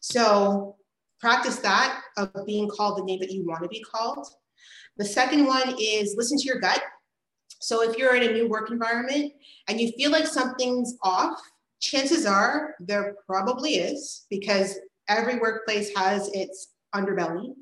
So 0.00 0.76
practice 1.20 1.56
that 1.58 2.00
of 2.16 2.30
being 2.46 2.68
called 2.68 2.98
the 2.98 3.04
name 3.04 3.20
that 3.20 3.30
you 3.30 3.46
want 3.46 3.62
to 3.62 3.68
be 3.68 3.82
called. 3.82 4.26
The 4.96 5.04
second 5.04 5.46
one 5.46 5.74
is 5.80 6.14
listen 6.16 6.38
to 6.38 6.44
your 6.44 6.60
gut. 6.60 6.82
So 7.60 7.82
if 7.82 7.96
you're 7.96 8.14
in 8.14 8.28
a 8.28 8.32
new 8.32 8.48
work 8.48 8.70
environment 8.70 9.32
and 9.68 9.80
you 9.80 9.90
feel 9.92 10.10
like 10.10 10.26
something's 10.26 10.96
off, 11.02 11.40
chances 11.80 12.26
are 12.26 12.74
there 12.80 13.16
probably 13.26 13.76
is 13.76 14.26
because 14.30 14.78
every 15.08 15.38
workplace 15.38 15.94
has 15.96 16.28
its 16.32 16.68
underbelly. 16.94 17.54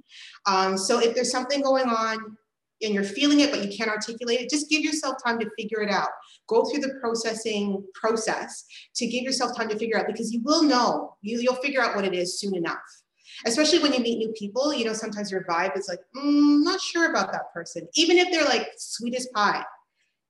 Um, 0.47 0.77
so 0.77 0.99
if 0.99 1.15
there's 1.15 1.31
something 1.31 1.63
going 1.63 1.89
on 1.89 2.37
and 2.83 2.95
you're 2.95 3.05
feeling 3.05 3.41
it 3.41 3.51
but 3.51 3.65
you 3.65 3.77
can't 3.77 3.91
articulate 3.91 4.41
it, 4.41 4.51
just 4.51 4.69
give 4.69 4.83
yourself 4.83 5.17
time 5.25 5.39
to 5.39 5.49
figure 5.57 5.83
it 5.83 5.91
out. 5.91 6.09
Go 6.49 6.65
through 6.65 6.81
the 6.81 6.95
processing 7.01 7.85
process 7.95 8.65
to 8.97 9.07
give 9.07 9.23
yourself 9.23 9.57
time 9.57 9.69
to 9.69 9.79
figure 9.79 9.99
out 9.99 10.07
because 10.07 10.33
you 10.33 10.41
will 10.43 10.65
know, 10.65 11.17
you, 11.23 11.41
you'll 11.41 11.55
figure 11.57 11.81
out 11.81 11.95
what 11.95 12.05
it 12.05 12.15
is 12.15 12.41
soon 12.41 12.57
enough 12.57 13.02
especially 13.47 13.79
when 13.79 13.93
you 13.93 14.01
meet 14.01 14.19
new 14.19 14.33
people 14.33 14.73
you 14.73 14.85
know 14.85 14.93
sometimes 14.93 15.31
your 15.31 15.45
vibe 15.45 15.77
is 15.77 15.89
like 15.89 16.01
mm, 16.17 16.63
not 16.63 16.81
sure 16.81 17.11
about 17.11 17.33
that 17.33 17.53
person 17.53 17.87
even 17.95 18.19
if 18.19 18.31
they're 18.31 18.45
like 18.45 18.69
sweet 18.77 19.15
as 19.15 19.27
pie. 19.35 19.65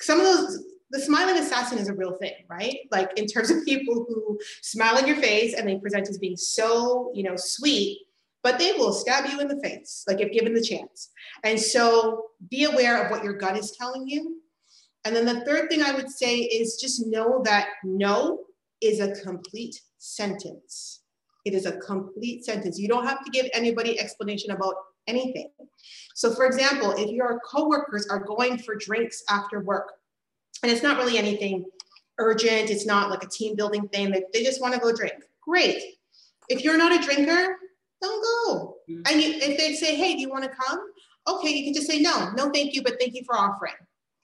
Some 0.01 0.21
of 0.21 0.27
those 0.27 0.65
the 0.91 1.01
smiling 1.01 1.39
assassin 1.39 1.79
is 1.79 1.89
a 1.89 1.95
real 1.95 2.17
thing 2.17 2.35
right? 2.49 2.79
Like 2.91 3.11
in 3.17 3.27
terms 3.27 3.51
of 3.51 3.65
people 3.65 4.05
who 4.09 4.39
smile 4.63 4.99
in 4.99 5.07
your 5.07 5.17
face 5.17 5.55
and 5.55 5.69
they 5.69 5.79
present 5.79 6.09
as 6.09 6.19
being 6.19 6.37
so 6.37 7.11
you 7.15 7.23
know 7.23 7.35
sweet 7.37 8.01
but 8.43 8.59
they 8.59 8.73
will 8.73 8.93
stab 8.93 9.31
you 9.31 9.41
in 9.41 9.47
the 9.47 9.61
face 9.63 10.05
like 10.09 10.21
if 10.21 10.33
given 10.33 10.55
the 10.55 10.63
chance. 10.63 11.11
And 11.45 11.59
so 11.59 12.27
be 12.51 12.65
aware 12.65 13.05
of 13.05 13.11
what 13.11 13.23
your 13.23 13.35
gut 13.35 13.57
is 13.57 13.77
telling 13.79 14.09
you. 14.09 14.39
And 15.05 15.15
then 15.15 15.25
the 15.25 15.45
third 15.45 15.69
thing 15.69 15.83
i 15.83 15.93
would 15.93 16.11
say 16.11 16.39
is 16.39 16.79
just 16.81 17.07
know 17.07 17.43
that 17.45 17.69
no 17.85 18.41
is 18.81 19.01
a 19.01 19.15
complete 19.23 19.81
sentence 19.99 21.02
it 21.45 21.55
is 21.55 21.67
a 21.67 21.79
complete 21.79 22.45
sentence. 22.45 22.79
You 22.79 22.89
don't 22.89 23.07
have 23.07 23.25
to 23.25 23.31
give 23.31 23.47
anybody 23.53 23.99
explanation 23.99 24.51
about 24.53 24.75
anything. 25.07 25.51
So 26.15 26.35
for 26.35 26.47
example, 26.47 26.93
if 26.93 27.11
your 27.11 27.41
coworkers 27.41 28.07
are 28.09 28.21
going 28.21 28.59
for 28.59 28.75
drinks 28.75 29.23
after 29.29 29.61
work, 29.61 29.93
and 30.63 30.71
it's 30.71 30.83
not 30.83 30.99
really 30.99 31.19
anything 31.19 31.65
urgent, 32.19 32.71
it's 32.71 32.87
not 32.87 33.11
like 33.11 33.25
a 33.25 33.29
team 33.29 33.57
building 33.57 33.89
thing, 33.89 34.11
they, 34.11 34.23
they 34.33 34.45
just 34.45 34.61
want 34.61 34.75
to 34.75 34.81
go 34.81 34.95
drink. 34.95 35.15
Great. 35.41 35.83
If 36.49 36.63
you're 36.63 36.77
not 36.77 36.93
a 36.93 37.03
drinker, 37.03 37.57
don't 38.01 38.23
go. 38.23 38.77
Mm-hmm. 38.89 39.03
And 39.07 39.23
you, 39.23 39.33
if 39.35 39.59
they 39.59 39.75
say, 39.75 39.97
hey, 39.97 40.15
do 40.15 40.21
you 40.21 40.31
want 40.31 40.45
to 40.45 40.51
come? 40.51 40.79
Okay, 41.29 41.51
you 41.51 41.65
can 41.65 41.75
just 41.75 41.87
say 41.87 42.01
no, 42.01 42.31
no, 42.37 42.51
thank 42.51 42.75
you, 42.75 42.83
but 42.83 42.95
thank 42.99 43.15
you 43.15 43.23
for 43.25 43.37
offering. 43.37 43.75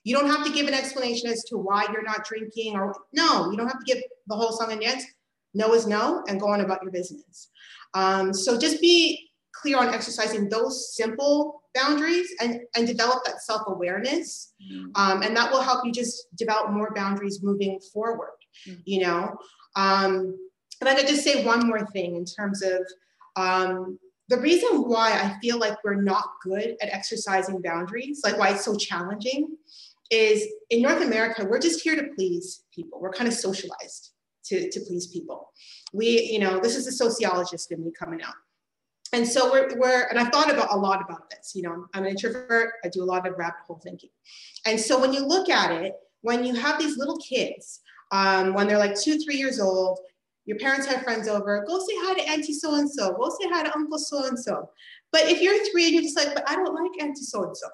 You 0.03 0.17
don't 0.17 0.29
have 0.29 0.45
to 0.45 0.51
give 0.51 0.67
an 0.67 0.73
explanation 0.73 1.29
as 1.29 1.43
to 1.45 1.57
why 1.57 1.87
you're 1.91 2.03
not 2.03 2.25
drinking 2.25 2.75
or 2.75 2.95
no, 3.13 3.51
you 3.51 3.57
don't 3.57 3.67
have 3.67 3.79
to 3.79 3.85
give 3.85 4.03
the 4.27 4.35
whole 4.35 4.51
song 4.51 4.71
and 4.71 4.81
dance. 4.81 5.03
No 5.53 5.73
is 5.73 5.87
no, 5.87 6.23
and 6.27 6.39
go 6.39 6.47
on 6.47 6.61
about 6.61 6.83
your 6.83 6.91
business. 6.91 7.49
Um, 7.93 8.33
so 8.33 8.57
just 8.57 8.81
be 8.81 9.29
clear 9.53 9.77
on 9.77 9.89
exercising 9.89 10.47
those 10.49 10.95
simple 10.95 11.63
boundaries 11.75 12.29
and, 12.39 12.61
and 12.75 12.87
develop 12.87 13.23
that 13.25 13.41
self-awareness. 13.41 14.53
Mm-hmm. 14.71 14.89
Um, 14.95 15.21
and 15.21 15.35
that 15.35 15.51
will 15.51 15.61
help 15.61 15.85
you 15.85 15.91
just 15.91 16.27
develop 16.35 16.71
more 16.71 16.93
boundaries 16.93 17.43
moving 17.43 17.79
forward, 17.93 18.37
mm-hmm. 18.67 18.79
you 18.85 19.01
know? 19.01 19.37
Um, 19.75 20.37
and 20.81 20.87
then 20.87 20.97
I 20.97 21.01
just 21.01 21.23
say 21.23 21.45
one 21.45 21.67
more 21.67 21.85
thing 21.87 22.15
in 22.15 22.25
terms 22.25 22.61
of 22.61 22.81
um, 23.35 23.99
the 24.29 24.39
reason 24.39 24.87
why 24.87 25.11
I 25.11 25.37
feel 25.41 25.57
like 25.57 25.83
we're 25.83 26.01
not 26.01 26.25
good 26.43 26.77
at 26.81 26.89
exercising 26.89 27.61
boundaries, 27.61 28.21
like 28.23 28.37
why 28.37 28.49
it's 28.51 28.65
so 28.65 28.75
challenging, 28.75 29.57
is 30.11 30.47
in 30.69 30.81
North 30.81 31.01
America, 31.01 31.45
we're 31.45 31.59
just 31.59 31.81
here 31.81 31.95
to 31.95 32.09
please 32.15 32.63
people. 32.73 32.99
We're 32.99 33.11
kind 33.11 33.27
of 33.27 33.33
socialized 33.33 34.11
to, 34.49 34.69
to 34.69 34.79
please 34.81 35.07
people. 35.07 35.51
We, 35.93 36.21
you 36.23 36.39
know, 36.39 36.59
this 36.59 36.75
is 36.75 36.87
a 36.87 36.91
sociologist 36.91 37.71
in 37.71 37.83
me 37.83 37.91
coming 37.91 38.21
out. 38.21 38.35
And 39.11 39.27
so 39.27 39.51
we're, 39.51 39.75
we're, 39.77 40.03
and 40.07 40.19
I've 40.19 40.31
thought 40.31 40.51
about 40.51 40.71
a 40.71 40.77
lot 40.77 41.01
about 41.01 41.29
this, 41.31 41.53
you 41.55 41.63
know, 41.63 41.85
I'm 41.93 42.03
an 42.03 42.09
introvert, 42.09 42.73
I 42.83 42.89
do 42.89 43.03
a 43.03 43.05
lot 43.05 43.27
of 43.27 43.37
rabbit 43.37 43.61
hole 43.65 43.81
thinking. 43.83 44.11
And 44.67 44.79
so 44.79 44.99
when 44.99 45.13
you 45.13 45.25
look 45.25 45.49
at 45.49 45.71
it, 45.71 45.95
when 46.21 46.43
you 46.43 46.53
have 46.53 46.77
these 46.77 46.97
little 46.97 47.17
kids, 47.17 47.81
um, 48.11 48.53
when 48.53 48.67
they're 48.67 48.77
like 48.77 48.99
two, 48.99 49.17
three 49.19 49.37
years 49.37 49.59
old, 49.59 49.99
your 50.45 50.57
parents 50.57 50.85
have 50.87 51.03
friends 51.03 51.27
over, 51.27 51.63
go 51.67 51.79
say 51.79 51.93
hi 51.97 52.13
to 52.15 52.29
Auntie 52.29 52.53
so-and-so, 52.53 53.13
go 53.13 53.29
say 53.29 53.49
hi 53.49 53.63
to 53.63 53.75
Uncle 53.75 53.97
so-and-so. 53.97 54.69
But 55.11 55.23
if 55.23 55.41
you're 55.41 55.63
three 55.71 55.85
and 55.85 55.93
you're 55.93 56.03
just 56.03 56.17
like, 56.17 56.33
but 56.35 56.47
I 56.47 56.55
don't 56.55 56.73
like 56.73 57.01
Auntie 57.01 57.21
so-and-so. 57.21 57.67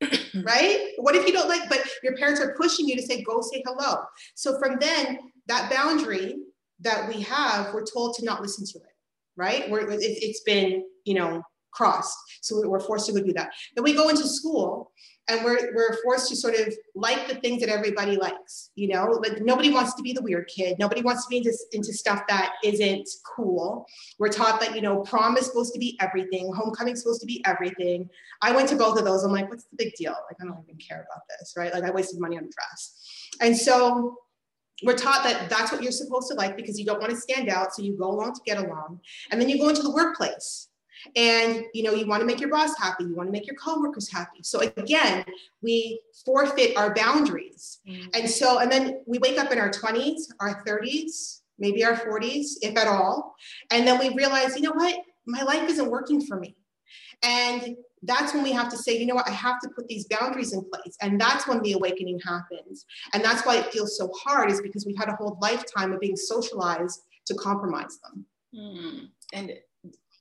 right? 0.42 0.92
What 0.98 1.14
if 1.14 1.26
you 1.26 1.32
don't 1.32 1.48
like, 1.48 1.68
but 1.68 1.80
your 2.02 2.16
parents 2.16 2.40
are 2.40 2.54
pushing 2.54 2.88
you 2.88 2.96
to 2.96 3.02
say, 3.02 3.22
go 3.22 3.40
say 3.40 3.62
hello. 3.66 4.02
So 4.34 4.58
from 4.58 4.78
then, 4.78 5.18
that 5.46 5.70
boundary 5.70 6.36
that 6.80 7.08
we 7.08 7.22
have, 7.22 7.72
we're 7.72 7.84
told 7.84 8.14
to 8.16 8.24
not 8.24 8.42
listen 8.42 8.66
to 8.66 8.78
it, 8.78 8.94
right? 9.36 9.70
We're, 9.70 9.90
it, 9.90 10.00
it's 10.00 10.40
been, 10.40 10.84
you 11.04 11.14
know, 11.14 11.42
crossed. 11.72 12.16
So 12.40 12.66
we're 12.68 12.80
forced 12.80 13.06
to 13.06 13.12
go 13.12 13.20
do 13.20 13.32
that. 13.34 13.50
Then 13.74 13.84
we 13.84 13.92
go 13.92 14.08
into 14.08 14.26
school 14.26 14.92
and 15.28 15.44
we're, 15.44 15.74
we're 15.74 15.96
forced 16.02 16.28
to 16.28 16.36
sort 16.36 16.54
of 16.54 16.72
like 16.94 17.28
the 17.28 17.34
things 17.36 17.60
that 17.60 17.68
everybody 17.68 18.16
likes, 18.16 18.70
you 18.76 18.88
know, 18.88 19.06
like 19.22 19.42
nobody 19.42 19.70
wants 19.70 19.94
to 19.94 20.02
be 20.02 20.12
the 20.12 20.22
weird 20.22 20.48
kid. 20.54 20.76
Nobody 20.78 21.02
wants 21.02 21.24
to 21.24 21.28
be 21.28 21.38
into, 21.38 21.52
into 21.72 21.92
stuff 21.92 22.22
that 22.28 22.52
isn't 22.64 23.08
cool. 23.26 23.84
We're 24.18 24.30
taught 24.30 24.60
that, 24.60 24.74
you 24.74 24.82
know, 24.82 25.00
prom 25.00 25.36
is 25.36 25.46
supposed 25.46 25.74
to 25.74 25.80
be 25.80 25.98
everything. 26.00 26.52
Homecoming 26.54 26.94
is 26.94 27.02
supposed 27.02 27.20
to 27.20 27.26
be 27.26 27.44
everything. 27.44 28.08
I 28.40 28.52
went 28.52 28.68
to 28.70 28.76
both 28.76 28.98
of 28.98 29.04
those. 29.04 29.24
I'm 29.24 29.32
like, 29.32 29.50
what's 29.50 29.64
the 29.64 29.76
big 29.76 29.94
deal? 29.94 30.12
Like, 30.12 30.36
I 30.40 30.44
don't 30.44 30.62
even 30.64 30.78
care 30.78 31.06
about 31.10 31.22
this, 31.38 31.54
right? 31.56 31.74
Like 31.74 31.84
I 31.84 31.90
wasted 31.90 32.20
money 32.20 32.38
on 32.38 32.44
a 32.44 32.48
dress. 32.48 32.94
And 33.40 33.56
so 33.56 34.16
we're 34.82 34.96
taught 34.96 35.24
that 35.24 35.48
that's 35.48 35.72
what 35.72 35.82
you're 35.82 35.92
supposed 35.92 36.28
to 36.28 36.34
like 36.34 36.56
because 36.56 36.78
you 36.78 36.84
don't 36.84 37.00
want 37.00 37.10
to 37.10 37.16
stand 37.16 37.48
out 37.48 37.74
so 37.74 37.82
you 37.82 37.96
go 37.96 38.10
along 38.10 38.34
to 38.34 38.40
get 38.44 38.58
along. 38.58 39.00
And 39.30 39.40
then 39.40 39.48
you 39.48 39.58
go 39.58 39.68
into 39.68 39.82
the 39.82 39.90
workplace. 39.90 40.68
And 41.14 41.66
you 41.72 41.82
know 41.84 41.92
you 41.92 42.06
want 42.06 42.20
to 42.20 42.26
make 42.26 42.40
your 42.40 42.48
boss 42.50 42.76
happy 42.78 43.04
you 43.04 43.14
want 43.14 43.28
to 43.28 43.32
make 43.32 43.46
your 43.46 43.54
coworkers 43.56 44.10
happy. 44.10 44.40
So 44.42 44.60
again 44.76 45.24
we 45.62 46.00
forfeit 46.24 46.76
our 46.76 46.94
boundaries. 46.94 47.78
Mm-hmm. 47.88 48.08
and 48.14 48.28
so 48.28 48.58
and 48.58 48.72
then 48.72 49.02
we 49.06 49.18
wake 49.18 49.38
up 49.38 49.52
in 49.52 49.58
our 49.58 49.70
20s 49.70 50.22
our 50.40 50.64
30s 50.64 51.42
maybe 51.58 51.84
our 51.84 51.94
40s 51.94 52.54
if 52.62 52.76
at 52.76 52.88
all. 52.88 53.36
And 53.70 53.86
then 53.86 53.98
we 53.98 54.14
realize 54.14 54.56
you 54.56 54.62
know 54.62 54.72
what? 54.72 54.96
My 55.26 55.42
life 55.42 55.68
isn't 55.68 55.90
working 55.90 56.24
for 56.24 56.40
me 56.40 56.56
and 57.22 57.76
that's 58.02 58.34
when 58.34 58.42
we 58.42 58.52
have 58.52 58.68
to 58.70 58.76
say, 58.76 58.96
you 58.96 59.06
know 59.06 59.14
what, 59.14 59.28
I 59.28 59.32
have 59.32 59.60
to 59.60 59.68
put 59.70 59.88
these 59.88 60.06
boundaries 60.06 60.52
in 60.52 60.62
place. 60.72 60.96
And 61.00 61.20
that's 61.20 61.48
when 61.48 61.60
the 61.62 61.72
awakening 61.72 62.20
happens. 62.20 62.84
And 63.12 63.24
that's 63.24 63.44
why 63.44 63.56
it 63.56 63.72
feels 63.72 63.98
so 63.98 64.10
hard, 64.14 64.50
is 64.50 64.60
because 64.60 64.86
we've 64.86 64.98
had 64.98 65.08
a 65.08 65.16
whole 65.16 65.38
lifetime 65.40 65.92
of 65.92 66.00
being 66.00 66.16
socialized 66.16 67.00
to 67.26 67.34
compromise 67.34 67.98
them. 68.02 68.26
Mm. 68.54 69.08
And 69.32 69.52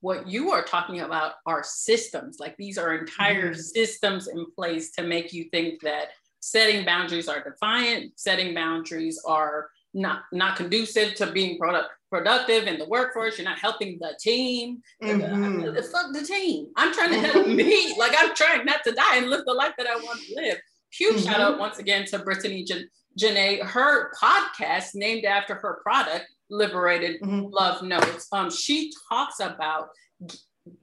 what 0.01 0.27
you 0.27 0.51
are 0.51 0.63
talking 0.63 1.01
about 1.01 1.33
are 1.45 1.63
systems. 1.63 2.37
Like 2.39 2.55
these 2.57 2.77
are 2.77 2.95
entire 2.95 3.53
mm. 3.53 3.57
systems 3.57 4.27
in 4.27 4.45
place 4.55 4.91
to 4.91 5.03
make 5.03 5.33
you 5.33 5.45
think 5.51 5.81
that 5.81 6.09
setting 6.39 6.85
boundaries 6.85 7.27
are 7.27 7.43
defiant, 7.43 8.13
setting 8.15 8.53
boundaries 8.53 9.21
are 9.25 9.69
not 9.93 10.23
not 10.31 10.57
conducive 10.57 11.15
to 11.15 11.31
being 11.31 11.57
product, 11.57 11.87
productive 12.15 12.67
in 12.67 12.79
the 12.79 12.85
workforce. 12.85 13.37
You're 13.37 13.45
not 13.45 13.59
helping 13.59 13.97
the 13.99 14.17
team. 14.19 14.81
Mm-hmm. 15.03 15.75
fuck 15.91 16.13
the 16.13 16.25
team. 16.25 16.67
I'm 16.77 16.93
trying 16.93 17.11
to 17.11 17.19
help 17.19 17.47
me. 17.47 17.93
Like 17.97 18.13
I'm 18.17 18.33
trying 18.35 18.65
not 18.65 18.83
to 18.85 18.91
die 18.91 19.17
and 19.17 19.29
live 19.29 19.45
the 19.45 19.53
life 19.53 19.73
that 19.77 19.87
I 19.87 19.95
want 19.95 20.21
to 20.21 20.35
live. 20.35 20.57
Huge 20.91 21.15
mm-hmm. 21.15 21.25
shout 21.25 21.41
out 21.41 21.59
once 21.59 21.79
again 21.79 22.05
to 22.07 22.19
Brittany 22.19 22.63
Jan- 22.63 22.89
Janae. 23.19 23.63
Her 23.63 24.11
podcast 24.21 24.95
named 24.95 25.25
after 25.25 25.55
her 25.55 25.79
product, 25.83 26.25
Liberated 26.49 27.21
mm-hmm. 27.21 27.47
Love 27.51 27.83
Notes. 27.83 28.27
Um, 28.31 28.49
she 28.49 28.91
talks 29.09 29.39
about 29.39 29.89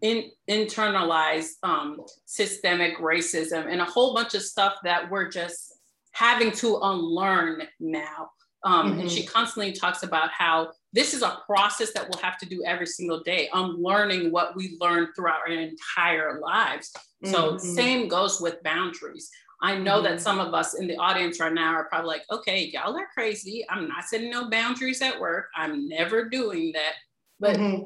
in 0.00 0.30
internalized 0.50 1.54
um, 1.62 2.00
systemic 2.26 2.98
racism 2.98 3.70
and 3.70 3.80
a 3.80 3.84
whole 3.84 4.14
bunch 4.14 4.34
of 4.34 4.42
stuff 4.42 4.74
that 4.84 5.10
we're 5.10 5.30
just 5.30 5.74
having 6.12 6.52
to 6.52 6.78
unlearn 6.82 7.62
now. 7.80 8.30
Um, 8.64 8.92
mm-hmm. 8.92 9.00
And 9.00 9.10
she 9.10 9.24
constantly 9.24 9.72
talks 9.72 10.02
about 10.02 10.30
how 10.30 10.72
this 10.92 11.14
is 11.14 11.22
a 11.22 11.38
process 11.46 11.92
that 11.94 12.08
we'll 12.08 12.22
have 12.22 12.38
to 12.38 12.46
do 12.46 12.62
every 12.64 12.86
single 12.86 13.22
day, 13.22 13.48
unlearning 13.52 14.30
what 14.30 14.54
we 14.54 14.76
learned 14.80 15.08
throughout 15.16 15.40
our 15.40 15.48
entire 15.48 16.40
lives. 16.40 16.92
So, 17.24 17.52
mm-hmm. 17.52 17.58
same 17.58 18.08
goes 18.08 18.40
with 18.40 18.62
boundaries. 18.62 19.30
I 19.62 19.78
know 19.78 20.02
mm-hmm. 20.02 20.04
that 20.04 20.20
some 20.20 20.40
of 20.40 20.52
us 20.54 20.74
in 20.74 20.88
the 20.88 20.96
audience 20.96 21.38
right 21.40 21.52
now 21.52 21.72
are 21.72 21.84
probably 21.84 22.08
like, 22.08 22.24
okay, 22.30 22.70
y'all 22.74 22.96
are 22.96 23.08
crazy. 23.14 23.64
I'm 23.70 23.88
not 23.88 24.04
setting 24.04 24.30
no 24.30 24.50
boundaries 24.50 25.00
at 25.00 25.20
work. 25.20 25.46
I'm 25.56 25.88
never 25.88 26.28
doing 26.28 26.72
that. 26.72 26.94
But 27.38 27.56
mm-hmm. 27.56 27.84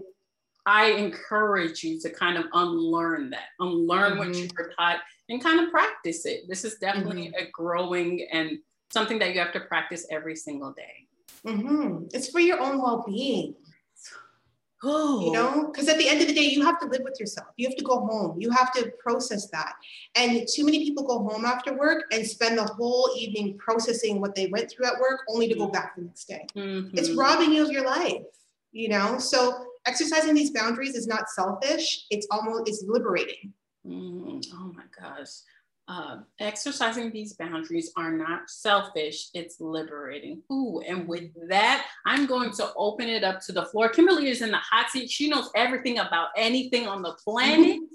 I 0.64 0.86
encourage 0.92 1.84
you 1.84 2.00
to 2.00 2.10
kind 2.10 2.38
of 2.38 2.46
unlearn 2.54 3.30
that, 3.30 3.48
unlearn 3.60 4.12
mm-hmm. 4.12 4.18
what 4.18 4.34
you 4.36 4.48
were 4.56 4.72
taught 4.76 5.00
and 5.28 5.42
kind 5.42 5.60
of 5.60 5.70
practice 5.70 6.24
it. 6.26 6.48
This 6.48 6.64
is 6.64 6.76
definitely 6.78 7.26
mm-hmm. 7.26 7.46
a 7.46 7.50
growing 7.52 8.26
and 8.32 8.58
something 8.90 9.18
that 9.18 9.34
you 9.34 9.40
have 9.40 9.52
to 9.52 9.60
practice 9.60 10.06
every 10.10 10.34
single 10.34 10.72
day. 10.72 11.05
Mm-hmm. 11.46 12.06
It's 12.12 12.28
for 12.28 12.40
your 12.40 12.60
own 12.60 12.80
well 12.80 13.04
being. 13.06 13.54
Oh. 14.82 15.24
You 15.24 15.32
know, 15.32 15.70
because 15.72 15.88
at 15.88 15.96
the 15.96 16.08
end 16.08 16.20
of 16.20 16.28
the 16.28 16.34
day, 16.34 16.44
you 16.44 16.62
have 16.62 16.78
to 16.80 16.86
live 16.86 17.00
with 17.02 17.18
yourself. 17.18 17.48
You 17.56 17.66
have 17.66 17.76
to 17.76 17.84
go 17.84 18.06
home. 18.06 18.38
You 18.38 18.50
have 18.50 18.72
to 18.74 18.92
process 19.02 19.48
that. 19.50 19.72
And 20.14 20.46
too 20.46 20.64
many 20.64 20.84
people 20.84 21.04
go 21.04 21.26
home 21.26 21.44
after 21.44 21.76
work 21.76 22.04
and 22.12 22.26
spend 22.26 22.58
the 22.58 22.64
whole 22.64 23.10
evening 23.16 23.56
processing 23.58 24.20
what 24.20 24.34
they 24.34 24.48
went 24.48 24.70
through 24.70 24.86
at 24.86 25.00
work 25.00 25.20
only 25.28 25.48
to 25.48 25.54
go 25.54 25.68
back 25.68 25.96
the 25.96 26.02
next 26.02 26.26
day. 26.26 26.46
Mm-hmm. 26.54 26.96
It's 26.96 27.10
robbing 27.12 27.52
you 27.52 27.64
of 27.64 27.72
your 27.72 27.86
life, 27.86 28.22
you 28.72 28.88
know? 28.88 29.18
So 29.18 29.66
exercising 29.86 30.34
these 30.34 30.50
boundaries 30.50 30.94
is 30.94 31.06
not 31.06 31.30
selfish, 31.30 32.04
it's 32.10 32.26
almost 32.30 32.68
it's 32.68 32.84
liberating. 32.86 33.52
Mm, 33.86 34.44
oh 34.52 34.72
my 34.74 34.82
gosh 35.00 35.30
uh, 35.88 36.18
exercising 36.40 37.10
these 37.10 37.34
boundaries 37.34 37.92
are 37.96 38.10
not 38.10 38.50
selfish, 38.50 39.28
it's 39.34 39.60
liberating. 39.60 40.42
Ooh, 40.50 40.80
and 40.80 41.06
with 41.06 41.30
that, 41.48 41.86
I'm 42.04 42.26
going 42.26 42.50
to 42.52 42.72
open 42.76 43.08
it 43.08 43.22
up 43.22 43.40
to 43.42 43.52
the 43.52 43.66
floor. 43.66 43.88
Kimberley 43.88 44.28
is 44.28 44.42
in 44.42 44.50
the 44.50 44.58
hot 44.58 44.90
seat. 44.90 45.10
She 45.10 45.28
knows 45.28 45.50
everything 45.54 45.98
about 45.98 46.28
anything 46.36 46.86
on 46.86 47.02
the 47.02 47.12
planet. 47.24 47.78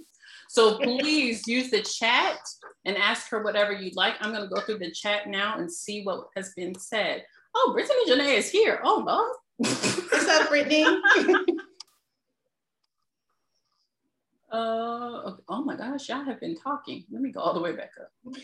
So 0.51 0.80
please 0.80 1.47
use 1.47 1.71
the 1.71 1.82
chat 1.82 2.39
and 2.84 2.97
ask 2.97 3.30
her 3.30 3.41
whatever 3.41 3.71
you'd 3.71 3.95
like. 3.95 4.15
I'm 4.19 4.34
going 4.34 4.43
to 4.43 4.54
go 4.54 4.60
through 4.60 4.80
the 4.80 4.91
chat 4.91 5.27
now 5.27 5.58
and 5.58 5.71
see 5.71 6.04
what 6.04 6.27
has 6.36 6.51
been 6.58 6.77
said. 6.77 7.23
Oh, 7.56 7.71
Brittany 7.71 8.12
Janae 8.12 8.38
is 8.38 8.51
here. 8.51 8.82
Oh, 8.84 9.01
no. 9.01 9.34
What's 9.56 10.27
up, 10.27 10.49
Brittany? 10.49 10.84
Uh, 14.51 15.31
oh 15.47 15.63
my 15.63 15.77
gosh, 15.77 16.09
y'all 16.09 16.25
have 16.25 16.39
been 16.41 16.55
talking. 16.55 17.05
Let 17.09 17.21
me 17.21 17.31
go 17.31 17.39
all 17.39 17.53
the 17.53 17.61
way 17.61 17.71
back 17.71 17.91
up. 17.99 18.35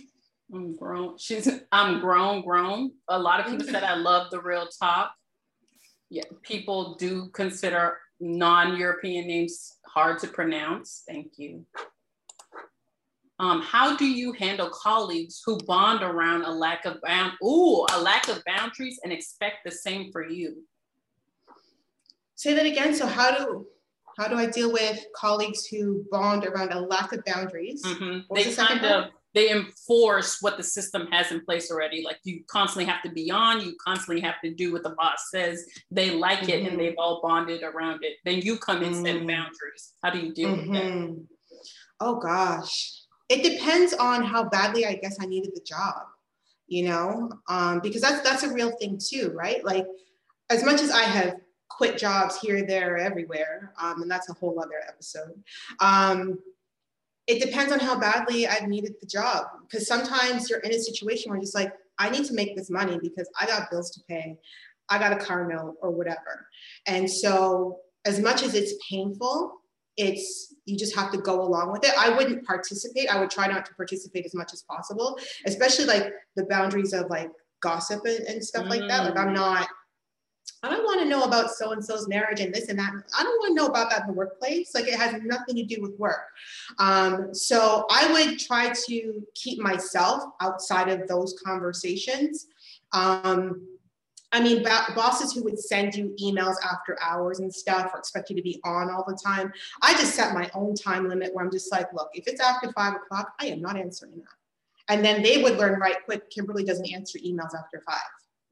I'm 0.53 0.75
grown. 0.75 1.17
She's 1.17 1.49
I'm 1.71 1.99
grown, 1.99 2.41
grown. 2.43 2.91
A 3.09 3.19
lot 3.19 3.41
of 3.41 3.47
people 3.47 3.67
said 3.67 3.83
I 3.83 3.95
love 3.95 4.31
the 4.31 4.41
real 4.41 4.67
talk. 4.79 5.11
Yeah, 6.09 6.23
people 6.43 6.95
do 6.95 7.27
consider 7.33 7.97
non-European 8.21 9.27
names 9.27 9.73
hard 9.85 10.19
to 10.19 10.27
pronounce. 10.27 11.03
Thank 11.05 11.33
you. 11.37 11.65
Um, 13.39 13.61
how 13.61 13.95
do 13.95 14.05
you 14.05 14.31
handle 14.31 14.69
colleagues 14.69 15.41
who 15.45 15.59
bond 15.67 16.01
around 16.01 16.43
a 16.43 16.49
lack 16.49 16.85
of 16.85 17.01
bound 17.01 17.33
ooh, 17.43 17.85
a 17.93 18.01
lack 18.01 18.29
of 18.29 18.41
boundaries 18.45 18.99
and 19.03 19.11
expect 19.11 19.57
the 19.65 19.71
same 19.71 20.11
for 20.11 20.27
you? 20.27 20.63
Say 22.35 22.53
that 22.53 22.65
again. 22.65 22.95
So 22.95 23.05
how 23.05 23.37
do 23.37 23.67
how 24.17 24.27
do 24.27 24.36
I 24.36 24.47
deal 24.47 24.71
with 24.71 25.06
colleagues 25.15 25.65
who 25.65 26.06
bond 26.12 26.45
around 26.45 26.71
a 26.71 26.80
lack 26.80 27.13
of 27.13 27.23
boundaries? 27.25 27.84
Mm-hmm. 27.84 28.34
They 28.34 28.43
the 28.43 28.56
kind 28.56 28.86
of 28.86 29.12
they 29.34 29.51
enforce 29.51 30.41
what 30.41 30.58
the 30.58 30.63
system 30.63 31.08
has 31.12 31.32
in 31.32 31.45
place 31.45 31.69
already. 31.69 32.03
Like 32.03 32.17
you 32.23 32.41
constantly 32.47 32.86
have 32.86 33.03
to 33.03 33.12
be 33.12 33.30
on, 33.30 33.62
you 33.62 33.75
constantly 33.86 34.19
have 34.21 34.41
to 34.43 34.51
do 34.51 34.73
what 34.73 34.82
the 34.82 34.95
boss 34.97 35.30
says. 35.30 35.63
They 35.91 36.12
like 36.12 36.39
mm-hmm. 36.39 36.49
it 36.49 36.71
and 36.71 36.80
they've 36.80 36.95
all 36.97 37.21
bonded 37.21 37.62
around 37.62 38.03
it. 38.03 38.17
Then 38.25 38.39
you 38.41 38.58
come 38.58 38.82
and 38.82 38.95
set 38.95 39.17
mm-hmm. 39.17 39.27
boundaries. 39.27 39.93
How 40.03 40.10
do 40.10 40.19
you 40.19 40.34
deal 40.34 40.56
with 40.56 40.73
that? 40.73 40.84
Mm-hmm. 40.84 41.21
Oh 41.99 42.15
gosh. 42.15 43.01
It 43.30 43.43
depends 43.43 43.93
on 43.93 44.23
how 44.23 44.49
badly 44.49 44.86
I 44.86 44.95
guess 44.95 45.17
I 45.21 45.27
needed 45.27 45.51
the 45.53 45.62
job, 45.62 46.06
you 46.67 46.88
know, 46.88 47.30
um, 47.49 47.82
because 47.82 48.01
that's 48.01 48.27
that's 48.27 48.43
a 48.43 48.53
real 48.53 48.71
thing 48.77 48.99
too, 48.99 49.32
right? 49.36 49.63
Like 49.63 49.86
as 50.49 50.63
much 50.63 50.82
as 50.82 50.89
I 50.89 51.03
have 51.03 51.36
quit 51.77 51.97
jobs 51.97 52.39
here, 52.39 52.65
there, 52.65 52.97
everywhere. 52.97 53.71
Um, 53.79 54.01
and 54.01 54.09
that's 54.09 54.29
a 54.29 54.33
whole 54.33 54.59
other 54.59 54.81
episode. 54.87 55.43
Um, 55.79 56.39
it 57.27 57.43
depends 57.43 57.71
on 57.71 57.79
how 57.79 57.99
badly 57.99 58.47
I've 58.47 58.67
needed 58.67 58.95
the 58.99 59.05
job. 59.05 59.45
Because 59.61 59.87
sometimes 59.87 60.49
you're 60.49 60.59
in 60.59 60.71
a 60.71 60.79
situation 60.79 61.29
where 61.29 61.37
you're 61.37 61.43
just 61.43 61.55
like, 61.55 61.73
I 61.99 62.09
need 62.09 62.25
to 62.25 62.33
make 62.33 62.55
this 62.55 62.69
money 62.69 62.97
because 63.01 63.29
I 63.39 63.45
got 63.45 63.69
bills 63.69 63.91
to 63.91 64.01
pay, 64.07 64.37
I 64.89 64.97
got 64.97 65.13
a 65.13 65.23
car 65.23 65.47
note 65.47 65.75
or 65.81 65.91
whatever. 65.91 66.47
And 66.87 67.09
so, 67.09 67.79
as 68.05 68.19
much 68.19 68.41
as 68.43 68.53
it's 68.53 68.73
painful, 68.89 69.53
it's 69.97 70.55
you 70.65 70.77
just 70.77 70.95
have 70.95 71.11
to 71.11 71.17
go 71.17 71.41
along 71.41 71.71
with 71.71 71.83
it. 71.83 71.91
I 71.97 72.15
wouldn't 72.15 72.45
participate. 72.45 73.09
I 73.09 73.19
would 73.19 73.31
try 73.31 73.47
not 73.47 73.65
to 73.65 73.73
participate 73.73 74.25
as 74.25 74.35
much 74.35 74.53
as 74.53 74.61
possible, 74.61 75.19
especially 75.45 75.85
like 75.85 76.13
the 76.35 76.45
boundaries 76.45 76.93
of 76.93 77.09
like 77.09 77.31
gossip 77.61 78.05
and, 78.05 78.19
and 78.27 78.43
stuff 78.43 78.65
mm. 78.65 78.69
like 78.69 78.87
that. 78.87 79.03
Like 79.03 79.17
I'm 79.17 79.33
not 79.33 79.67
I 80.63 80.69
don't 80.69 80.83
want 80.83 81.01
to 81.01 81.05
know 81.07 81.23
about 81.23 81.51
so 81.51 81.71
and 81.71 81.83
so's 81.83 82.07
marriage 82.07 82.39
and 82.39 82.53
this 82.53 82.69
and 82.69 82.79
that. 82.79 82.91
I 83.17 83.23
don't 83.23 83.39
want 83.39 83.49
to 83.51 83.53
know 83.53 83.67
about 83.67 83.89
that 83.91 84.01
in 84.01 84.07
the 84.07 84.13
workplace. 84.13 84.73
Like 84.73 84.87
it 84.87 84.95
has 84.95 85.21
nothing 85.23 85.55
to 85.55 85.63
do 85.63 85.81
with 85.81 85.97
work. 85.99 86.25
Um, 86.79 87.33
so 87.33 87.85
I 87.91 88.11
would 88.11 88.39
try 88.39 88.73
to 88.87 89.27
keep 89.35 89.59
myself 89.59 90.23
outside 90.41 90.89
of 90.89 91.07
those 91.07 91.39
conversations. 91.45 92.47
Um, 92.91 93.67
I 94.31 94.41
mean, 94.41 94.63
bosses 94.63 95.31
who 95.31 95.43
would 95.43 95.59
send 95.59 95.95
you 95.95 96.13
emails 96.21 96.55
after 96.63 96.97
hours 97.01 97.39
and 97.39 97.53
stuff 97.53 97.91
or 97.93 97.99
expect 97.99 98.29
you 98.29 98.35
to 98.35 98.41
be 98.41 98.59
on 98.65 98.89
all 98.89 99.05
the 99.07 99.17
time. 99.23 99.53
I 99.81 99.93
just 99.93 100.15
set 100.15 100.33
my 100.33 100.49
own 100.53 100.75
time 100.75 101.07
limit 101.07 101.33
where 101.33 101.45
I'm 101.45 101.51
just 101.51 101.71
like, 101.71 101.93
look, 101.93 102.09
if 102.13 102.27
it's 102.27 102.41
after 102.41 102.71
five 102.73 102.95
o'clock, 102.95 103.33
I 103.39 103.47
am 103.47 103.61
not 103.61 103.77
answering 103.77 104.17
that. 104.17 104.93
And 104.93 105.03
then 105.03 105.21
they 105.21 105.41
would 105.41 105.57
learn 105.57 105.79
right 105.79 105.97
quick. 106.03 106.29
Kimberley 106.29 106.63
doesn't 106.65 106.91
answer 106.91 107.19
emails 107.19 107.55
after 107.57 107.81
five 107.85 107.99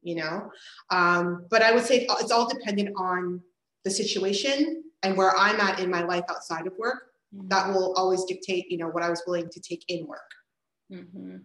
you 0.05 0.15
know? 0.15 0.49
Um, 0.91 1.45
but 1.49 1.61
I 1.61 1.73
would 1.73 1.83
say 1.83 2.07
it's 2.09 2.31
all 2.31 2.47
dependent 2.47 2.95
on 2.97 3.41
the 3.83 3.91
situation 3.91 4.83
and 5.03 5.17
where 5.17 5.35
I'm 5.37 5.59
at 5.59 5.79
in 5.79 5.89
my 5.89 6.03
life 6.03 6.23
outside 6.29 6.67
of 6.67 6.73
work. 6.77 7.03
Mm-hmm. 7.35 7.49
That 7.49 7.73
will 7.73 7.93
always 7.93 8.23
dictate, 8.23 8.71
you 8.71 8.77
know, 8.77 8.87
what 8.87 9.03
I 9.03 9.09
was 9.09 9.21
willing 9.27 9.49
to 9.49 9.59
take 9.59 9.83
in 9.89 10.07
work. 10.07 10.31
Mm-hmm. 10.91 11.37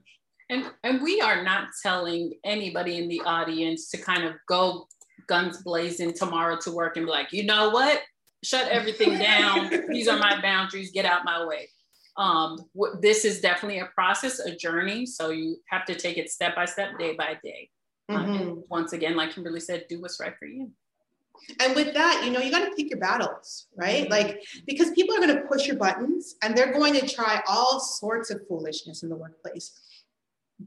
And, 0.50 0.70
and 0.84 1.02
we 1.02 1.20
are 1.20 1.42
not 1.42 1.68
telling 1.82 2.34
anybody 2.44 2.98
in 2.98 3.08
the 3.08 3.20
audience 3.22 3.88
to 3.90 3.98
kind 3.98 4.24
of 4.24 4.34
go 4.48 4.86
guns 5.26 5.62
blazing 5.62 6.12
tomorrow 6.12 6.58
to 6.62 6.72
work 6.72 6.96
and 6.96 7.06
be 7.06 7.12
like, 7.12 7.32
you 7.32 7.44
know 7.44 7.70
what? 7.70 8.02
Shut 8.42 8.68
everything 8.68 9.18
down. 9.18 9.70
These 9.88 10.08
are 10.08 10.18
my 10.18 10.40
boundaries. 10.42 10.90
Get 10.90 11.04
out 11.04 11.24
my 11.24 11.46
way. 11.46 11.68
Um, 12.16 12.58
this 13.00 13.24
is 13.24 13.40
definitely 13.40 13.78
a 13.78 13.86
process, 13.86 14.40
a 14.40 14.54
journey. 14.54 15.06
So 15.06 15.30
you 15.30 15.56
have 15.68 15.84
to 15.86 15.94
take 15.94 16.18
it 16.18 16.30
step 16.30 16.56
by 16.56 16.64
step, 16.64 16.98
day 16.98 17.14
by 17.14 17.38
day. 17.42 17.70
Mm-hmm. 18.10 18.60
once 18.68 18.92
again, 18.92 19.16
like 19.16 19.34
Kimberley 19.34 19.60
said, 19.60 19.86
do 19.88 20.00
what's 20.00 20.20
right 20.20 20.36
for 20.38 20.46
you. 20.46 20.70
And 21.60 21.74
with 21.74 21.94
that, 21.94 22.22
you 22.24 22.30
know, 22.30 22.40
you 22.40 22.50
got 22.50 22.64
to 22.64 22.74
pick 22.76 22.90
your 22.90 22.98
battles, 22.98 23.68
right? 23.76 24.02
Mm-hmm. 24.02 24.12
Like, 24.12 24.42
because 24.66 24.90
people 24.90 25.14
are 25.14 25.20
going 25.20 25.34
to 25.34 25.42
push 25.42 25.66
your 25.66 25.76
buttons 25.76 26.36
and 26.42 26.56
they're 26.56 26.72
going 26.72 26.94
to 26.94 27.08
try 27.08 27.42
all 27.48 27.80
sorts 27.80 28.30
of 28.30 28.46
foolishness 28.46 29.02
in 29.02 29.08
the 29.08 29.16
workplace. 29.16 29.72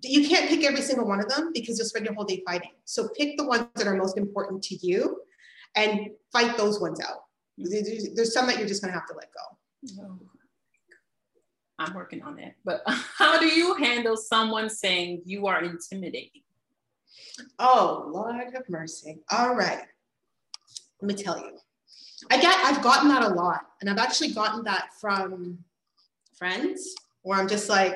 You 0.02 0.28
can't 0.28 0.50
pick 0.50 0.64
every 0.64 0.82
single 0.82 1.08
one 1.08 1.20
of 1.20 1.30
them 1.30 1.52
because 1.54 1.78
you'll 1.78 1.88
spend 1.88 2.06
your 2.06 2.16
whole 2.16 2.26
day 2.26 2.42
fighting. 2.46 2.72
So 2.86 3.10
pick 3.10 3.38
the 3.38 3.46
ones 3.46 3.68
that 3.76 3.86
are 3.86 3.96
most 3.96 4.18
important 4.18 4.64
to 4.64 4.76
you 4.76 5.22
and 5.76 6.10
fight 6.32 6.58
those 6.58 6.82
ones 6.82 7.00
out. 7.00 7.26
Mm-hmm. 7.60 8.16
There's 8.16 8.34
some 8.34 8.48
that 8.48 8.58
you're 8.58 8.68
just 8.68 8.82
going 8.82 8.92
to 8.92 9.00
have 9.00 9.08
to 9.08 9.16
let 9.16 9.30
go. 9.32 10.02
Oh. 10.02 10.20
I'm 11.80 11.94
working 11.94 12.24
on 12.24 12.36
that. 12.38 12.56
But 12.64 12.82
how 12.88 13.40
do 13.40 13.48
you 13.48 13.76
handle 13.76 14.18
someone 14.18 14.70
saying 14.70 15.24
you 15.26 15.48
are 15.48 15.64
intimidating? 15.64 16.42
Oh, 17.60 18.10
Lord 18.14 18.36
have 18.36 18.70
mercy. 18.70 19.20
All 19.32 19.56
right. 19.56 19.82
Let 21.02 21.08
me 21.08 21.22
tell 21.22 21.38
you. 21.38 21.58
I 22.32 22.40
get 22.40 22.56
I've 22.64 22.82
gotten 22.82 23.10
that 23.10 23.24
a 23.24 23.30
lot. 23.30 23.62
And 23.82 23.90
I've 23.90 23.98
actually 23.98 24.32
gotten 24.32 24.64
that 24.64 24.90
from 25.00 25.58
friends 26.38 26.96
where 27.24 27.40
I'm 27.40 27.48
just 27.48 27.70
like, 27.70 27.96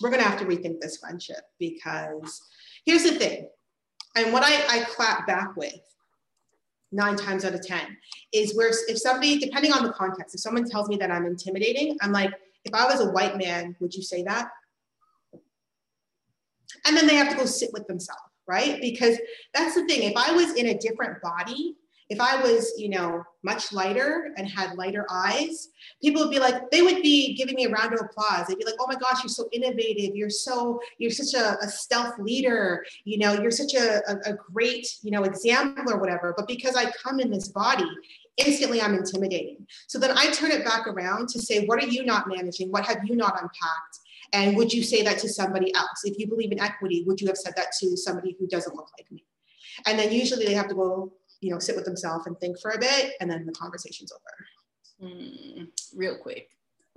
we're 0.00 0.10
gonna 0.10 0.22
have 0.22 0.38
to 0.38 0.44
rethink 0.44 0.80
this 0.80 0.98
friendship 0.98 1.40
because 1.58 2.42
here's 2.84 3.04
the 3.04 3.12
thing. 3.12 3.48
And 4.16 4.32
what 4.32 4.42
I, 4.44 4.80
I 4.80 4.84
clap 4.84 5.26
back 5.26 5.56
with 5.56 5.74
nine 6.92 7.16
times 7.16 7.44
out 7.44 7.54
of 7.54 7.66
10 7.66 7.80
is 8.32 8.56
where 8.56 8.70
if 8.88 8.98
somebody, 8.98 9.38
depending 9.38 9.72
on 9.72 9.82
the 9.82 9.92
context, 9.92 10.34
if 10.34 10.40
someone 10.40 10.68
tells 10.68 10.88
me 10.88 10.96
that 10.96 11.10
I'm 11.10 11.26
intimidating, 11.26 11.96
I'm 12.00 12.12
like, 12.12 12.32
if 12.64 12.72
I 12.72 12.86
was 12.86 13.00
a 13.00 13.10
white 13.10 13.36
man, 13.36 13.74
would 13.80 13.92
you 13.92 14.02
say 14.02 14.22
that? 14.22 14.48
And 16.86 16.96
then 16.96 17.06
they 17.06 17.16
have 17.16 17.30
to 17.30 17.36
go 17.36 17.44
sit 17.44 17.70
with 17.72 17.86
themselves 17.86 18.20
right? 18.46 18.80
Because 18.80 19.18
that's 19.52 19.74
the 19.74 19.86
thing. 19.86 20.02
If 20.02 20.16
I 20.16 20.32
was 20.32 20.54
in 20.54 20.66
a 20.66 20.78
different 20.78 21.20
body 21.22 21.76
If 22.10 22.20
I 22.20 22.40
was, 22.42 22.72
you 22.76 22.90
know, 22.90 23.24
much 23.42 23.72
lighter 23.72 24.34
and 24.36 24.46
had 24.48 24.76
lighter 24.76 25.06
eyes, 25.10 25.70
people 26.02 26.22
would 26.22 26.30
be 26.30 26.38
like, 26.38 26.70
they 26.70 26.82
would 26.82 27.02
be 27.02 27.34
giving 27.34 27.54
me 27.54 27.64
a 27.64 27.70
round 27.70 27.94
of 27.94 28.00
applause. 28.00 28.46
They'd 28.46 28.58
be 28.58 28.64
like, 28.64 28.74
oh 28.78 28.86
my 28.86 28.96
gosh, 28.96 29.22
you're 29.22 29.30
so 29.30 29.48
innovative. 29.52 30.14
You're 30.14 30.30
so, 30.30 30.80
you're 30.98 31.10
such 31.10 31.34
a, 31.40 31.56
a 31.62 31.68
stealth 31.68 32.18
leader. 32.18 32.84
You 33.04 33.18
know, 33.18 33.32
you're 33.32 33.50
such 33.50 33.74
a, 33.74 34.02
a, 34.06 34.32
a 34.32 34.34
great, 34.34 34.86
you 35.02 35.10
know, 35.10 35.24
example 35.24 35.92
or 35.92 35.98
whatever. 35.98 36.34
But 36.36 36.46
because 36.46 36.76
I 36.76 36.90
come 37.02 37.20
in 37.20 37.30
this 37.30 37.48
body, 37.48 37.88
instantly 38.36 38.80
I'm 38.80 38.94
intimidating. 38.94 39.66
So 39.86 39.98
then 39.98 40.16
I 40.16 40.30
turn 40.30 40.50
it 40.50 40.64
back 40.64 40.86
around 40.86 41.28
to 41.30 41.40
say, 41.40 41.66
what 41.66 41.82
are 41.82 41.86
you 41.86 42.04
not 42.04 42.28
managing? 42.28 42.70
What 42.70 42.84
have 42.86 43.04
you 43.04 43.16
not 43.16 43.34
unpacked? 43.34 43.98
And 44.32 44.56
would 44.56 44.72
you 44.72 44.82
say 44.82 45.02
that 45.02 45.18
to 45.20 45.28
somebody 45.28 45.74
else? 45.74 46.02
If 46.04 46.18
you 46.18 46.26
believe 46.26 46.50
in 46.50 46.60
equity, 46.60 47.04
would 47.06 47.20
you 47.20 47.28
have 47.28 47.36
said 47.36 47.54
that 47.56 47.68
to 47.80 47.96
somebody 47.96 48.36
who 48.38 48.46
doesn't 48.46 48.74
look 48.74 48.88
like 48.98 49.10
me? 49.12 49.24
And 49.86 49.98
then 49.98 50.12
usually 50.12 50.46
they 50.46 50.54
have 50.54 50.68
to 50.68 50.74
go, 50.74 51.12
you 51.40 51.50
know, 51.50 51.58
sit 51.58 51.76
with 51.76 51.84
themselves 51.84 52.26
and 52.26 52.38
think 52.38 52.58
for 52.60 52.72
a 52.72 52.78
bit, 52.78 53.14
and 53.20 53.30
then 53.30 53.46
the 53.46 53.52
conversation's 53.52 54.12
over. 54.12 55.12
Mm, 55.12 55.68
real 55.94 56.16
quick. 56.18 56.50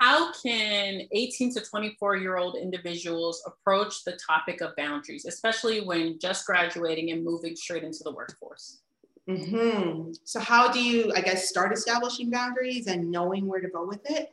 How 0.00 0.32
can 0.32 1.02
18 1.12 1.54
to 1.54 1.60
24 1.60 2.16
year 2.16 2.36
old 2.36 2.56
individuals 2.56 3.42
approach 3.46 4.04
the 4.04 4.18
topic 4.24 4.60
of 4.60 4.74
boundaries, 4.76 5.26
especially 5.26 5.80
when 5.80 6.18
just 6.18 6.44
graduating 6.44 7.12
and 7.12 7.24
moving 7.24 7.54
straight 7.54 7.84
into 7.84 8.00
the 8.04 8.12
workforce? 8.12 8.80
Mm-hmm. 9.28 10.12
So, 10.24 10.40
how 10.40 10.72
do 10.72 10.82
you, 10.82 11.12
I 11.14 11.20
guess, 11.20 11.48
start 11.48 11.72
establishing 11.72 12.30
boundaries 12.30 12.86
and 12.86 13.10
knowing 13.10 13.46
where 13.46 13.60
to 13.60 13.68
go 13.68 13.86
with 13.86 14.00
it? 14.10 14.30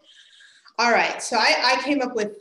All 0.79 0.91
right. 0.91 1.21
So, 1.21 1.37
I, 1.37 1.75
I 1.77 1.81
came 1.83 2.01
up 2.01 2.15
with 2.15 2.31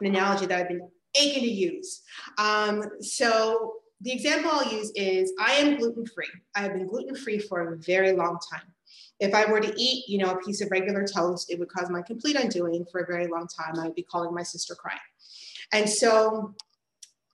an 0.00 0.06
analogy 0.06 0.46
that 0.46 0.60
I've 0.60 0.68
been 0.68 0.88
aching 1.18 1.42
to 1.42 1.50
use. 1.50 2.02
Um, 2.38 2.84
so, 3.00 3.74
the 4.00 4.12
example 4.12 4.50
I'll 4.52 4.72
use 4.72 4.92
is 4.94 5.32
I 5.40 5.54
am 5.54 5.78
gluten 5.78 6.06
free. 6.06 6.28
I 6.54 6.60
have 6.60 6.74
been 6.74 6.86
gluten 6.86 7.16
free 7.16 7.38
for 7.38 7.72
a 7.72 7.78
very 7.78 8.12
long 8.12 8.38
time. 8.52 8.68
If 9.18 9.34
I 9.34 9.50
were 9.50 9.60
to 9.60 9.74
eat, 9.76 10.04
you 10.08 10.18
know, 10.18 10.32
a 10.32 10.38
piece 10.42 10.60
of 10.60 10.70
regular 10.70 11.06
toast, 11.06 11.50
it 11.50 11.58
would 11.58 11.70
cause 11.70 11.88
my 11.88 12.02
complete 12.02 12.36
undoing 12.36 12.84
for 12.92 13.00
a 13.00 13.06
very 13.06 13.26
long 13.26 13.48
time. 13.48 13.78
I'd 13.80 13.94
be 13.94 14.02
calling 14.02 14.34
my 14.34 14.42
sister 14.42 14.74
crying. 14.74 14.98
And 15.72 15.88
so 15.88 16.54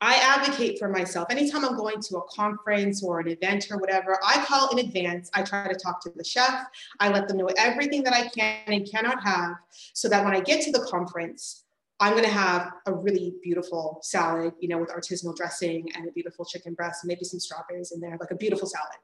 I 0.02 0.16
advocate 0.16 0.80
for 0.80 0.88
myself. 0.88 1.28
Anytime 1.30 1.64
I'm 1.64 1.76
going 1.76 2.00
to 2.00 2.16
a 2.16 2.22
conference 2.22 3.04
or 3.04 3.20
an 3.20 3.28
event 3.28 3.68
or 3.70 3.78
whatever, 3.78 4.18
I 4.26 4.44
call 4.44 4.68
in 4.70 4.80
advance. 4.80 5.30
I 5.32 5.42
try 5.42 5.68
to 5.68 5.78
talk 5.78 6.02
to 6.02 6.10
the 6.16 6.24
chef. 6.24 6.66
I 6.98 7.08
let 7.08 7.28
them 7.28 7.36
know 7.36 7.48
everything 7.56 8.02
that 8.02 8.12
I 8.12 8.26
can 8.26 8.64
and 8.66 8.90
cannot 8.90 9.22
have 9.22 9.54
so 9.92 10.08
that 10.08 10.24
when 10.24 10.34
I 10.34 10.40
get 10.40 10.60
to 10.64 10.72
the 10.72 10.84
conference, 10.90 11.62
I'm 12.00 12.14
going 12.14 12.24
to 12.24 12.30
have 12.30 12.72
a 12.86 12.92
really 12.92 13.34
beautiful 13.44 14.00
salad, 14.02 14.54
you 14.58 14.68
know, 14.68 14.78
with 14.78 14.90
artisanal 14.90 15.36
dressing 15.36 15.88
and 15.94 16.08
a 16.08 16.10
beautiful 16.10 16.44
chicken 16.44 16.74
breast 16.74 17.04
maybe 17.04 17.24
some 17.24 17.38
strawberries 17.38 17.92
in 17.92 18.00
there, 18.00 18.16
like 18.18 18.32
a 18.32 18.36
beautiful 18.36 18.66
salad. 18.66 18.96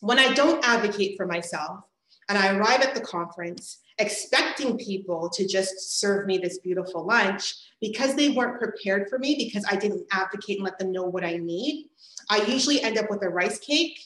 When 0.00 0.18
I 0.18 0.34
don't 0.34 0.62
advocate 0.68 1.16
for 1.16 1.26
myself 1.26 1.80
and 2.28 2.38
I 2.38 2.56
arrive 2.56 2.80
at 2.80 2.94
the 2.94 3.00
conference 3.00 3.78
expecting 3.98 4.76
people 4.76 5.28
to 5.30 5.46
just 5.46 6.00
serve 6.00 6.26
me 6.26 6.38
this 6.38 6.58
beautiful 6.58 7.06
lunch 7.06 7.54
because 7.80 8.14
they 8.14 8.30
weren't 8.30 8.60
prepared 8.60 9.08
for 9.08 9.18
me 9.18 9.36
because 9.38 9.64
I 9.70 9.76
didn't 9.76 10.06
advocate 10.10 10.56
and 10.56 10.64
let 10.64 10.78
them 10.78 10.92
know 10.92 11.04
what 11.04 11.24
I 11.24 11.36
need. 11.36 11.86
I 12.28 12.44
usually 12.46 12.82
end 12.82 12.98
up 12.98 13.10
with 13.10 13.22
a 13.22 13.28
rice 13.28 13.58
cake, 13.58 13.98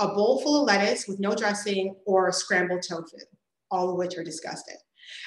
a 0.00 0.08
bowl 0.08 0.40
full 0.40 0.62
of 0.62 0.66
lettuce 0.66 1.06
with 1.06 1.20
no 1.20 1.34
dressing, 1.34 1.94
or 2.06 2.32
scrambled 2.32 2.82
tofu, 2.88 3.18
all 3.70 3.90
of 3.90 3.96
which 3.96 4.16
are 4.16 4.24
disgusting. 4.24 4.76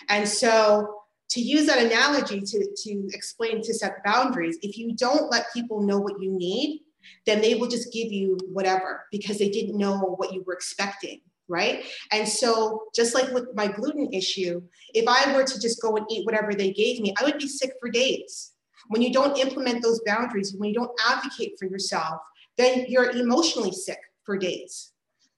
And 0.09 0.28
so, 0.28 1.01
to 1.30 1.41
use 1.41 1.65
that 1.65 1.84
analogy 1.84 2.41
to, 2.41 2.76
to 2.84 3.09
explain 3.13 3.61
to 3.63 3.73
set 3.73 4.03
boundaries, 4.03 4.57
if 4.61 4.78
you 4.78 4.95
don't 4.95 5.32
let 5.32 5.51
people 5.53 5.82
know 5.82 5.99
what 5.99 6.21
you 6.21 6.32
need, 6.32 6.82
then 7.26 7.41
they 7.41 7.55
will 7.55 7.67
just 7.67 7.91
give 7.91 8.11
you 8.11 8.38
whatever 8.51 9.05
because 9.11 9.39
they 9.39 9.49
didn't 9.49 9.78
know 9.78 9.97
what 9.97 10.34
you 10.34 10.43
were 10.45 10.53
expecting 10.53 11.21
right? 11.48 11.86
And 12.12 12.28
so, 12.28 12.84
just 12.96 13.14
like 13.14 13.32
with 13.32 13.48
my 13.56 13.68
gluten 13.68 14.12
issue, 14.14 14.62
if 14.93 15.06
I 15.08 15.36
were 15.36 15.43
to 15.43 15.60
just 15.60 15.82
go 15.82 15.96
and 15.96 16.06
eat 16.10 16.26
whatever 16.26 16.54
they 16.54 16.72
gave 16.72 17.00
me, 17.00 17.14
I 17.20 17.24
would 17.24 17.38
be 17.38 17.48
sick 17.48 17.74
for 17.80 17.89
days. 17.89 18.52
When 18.88 19.02
you 19.02 19.12
don't 19.12 19.38
implement 19.38 19.82
those 19.82 20.02
boundaries, 20.06 20.54
when 20.58 20.70
you 20.70 20.76
don't 20.76 20.91
advocate 21.08 21.58
for 21.58 21.66
yourself, 21.66 22.20
then 22.58 22.86
you're 22.88 23.12
emotionally 23.12 23.72
sick 23.72 24.00
for 24.24 24.38
days. 24.38 24.91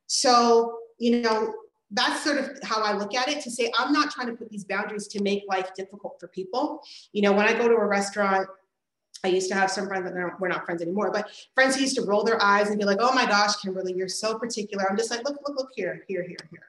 So, 0.07 0.79
you 0.97 1.21
know, 1.21 1.53
that's 1.91 2.23
sort 2.23 2.37
of 2.37 2.49
how 2.63 2.81
I 2.81 2.93
look 2.93 3.15
at 3.15 3.29
it 3.29 3.41
to 3.43 3.51
say, 3.51 3.71
I'm 3.77 3.93
not 3.93 4.11
trying 4.11 4.27
to 4.27 4.33
put 4.33 4.49
these 4.49 4.65
boundaries 4.65 5.07
to 5.09 5.21
make 5.21 5.43
life 5.47 5.73
difficult 5.75 6.17
for 6.19 6.27
people. 6.27 6.81
You 7.13 7.21
know, 7.21 7.31
when 7.31 7.47
I 7.47 7.53
go 7.53 7.67
to 7.67 7.75
a 7.75 7.85
restaurant, 7.85 8.47
I 9.23 9.29
used 9.29 9.49
to 9.49 9.55
have 9.55 9.71
some 9.71 9.87
friends 9.87 10.05
that 10.05 10.39
we're 10.39 10.47
not 10.47 10.65
friends 10.65 10.81
anymore, 10.81 11.11
but 11.11 11.29
friends 11.55 11.75
who 11.75 11.81
used 11.81 11.95
to 11.95 12.03
roll 12.03 12.23
their 12.23 12.41
eyes 12.41 12.69
and 12.69 12.79
be 12.79 12.85
like, 12.85 12.99
oh 13.01 13.13
my 13.13 13.25
gosh, 13.25 13.55
Kimberley, 13.57 13.93
you're 13.93 14.07
so 14.07 14.37
particular. 14.37 14.89
I'm 14.89 14.97
just 14.97 15.11
like, 15.11 15.23
look, 15.23 15.37
look, 15.47 15.57
look 15.57 15.69
here, 15.75 16.03
here, 16.07 16.23
here, 16.23 16.37
here. 16.49 16.63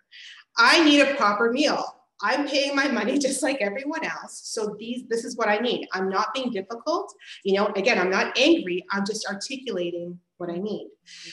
I 0.56 0.84
need 0.84 1.00
a 1.00 1.14
proper 1.14 1.52
meal. 1.52 1.84
I'm 2.20 2.48
paying 2.48 2.74
my 2.74 2.88
money 2.88 3.18
just 3.28 3.42
like 3.42 3.58
everyone 3.60 4.04
else. 4.04 4.40
So 4.44 4.76
these, 4.78 5.04
this 5.08 5.24
is 5.24 5.36
what 5.36 5.48
I 5.48 5.58
need. 5.58 5.88
I'm 5.92 6.08
not 6.08 6.34
being 6.34 6.50
difficult. 6.50 7.14
You 7.44 7.54
know, 7.54 7.66
again, 7.76 7.98
I'm 7.98 8.10
not 8.10 8.36
angry. 8.38 8.84
I'm 8.90 9.06
just 9.06 9.26
articulating 9.28 10.18
what 10.38 10.50
I 10.50 10.56
need. 10.56 10.88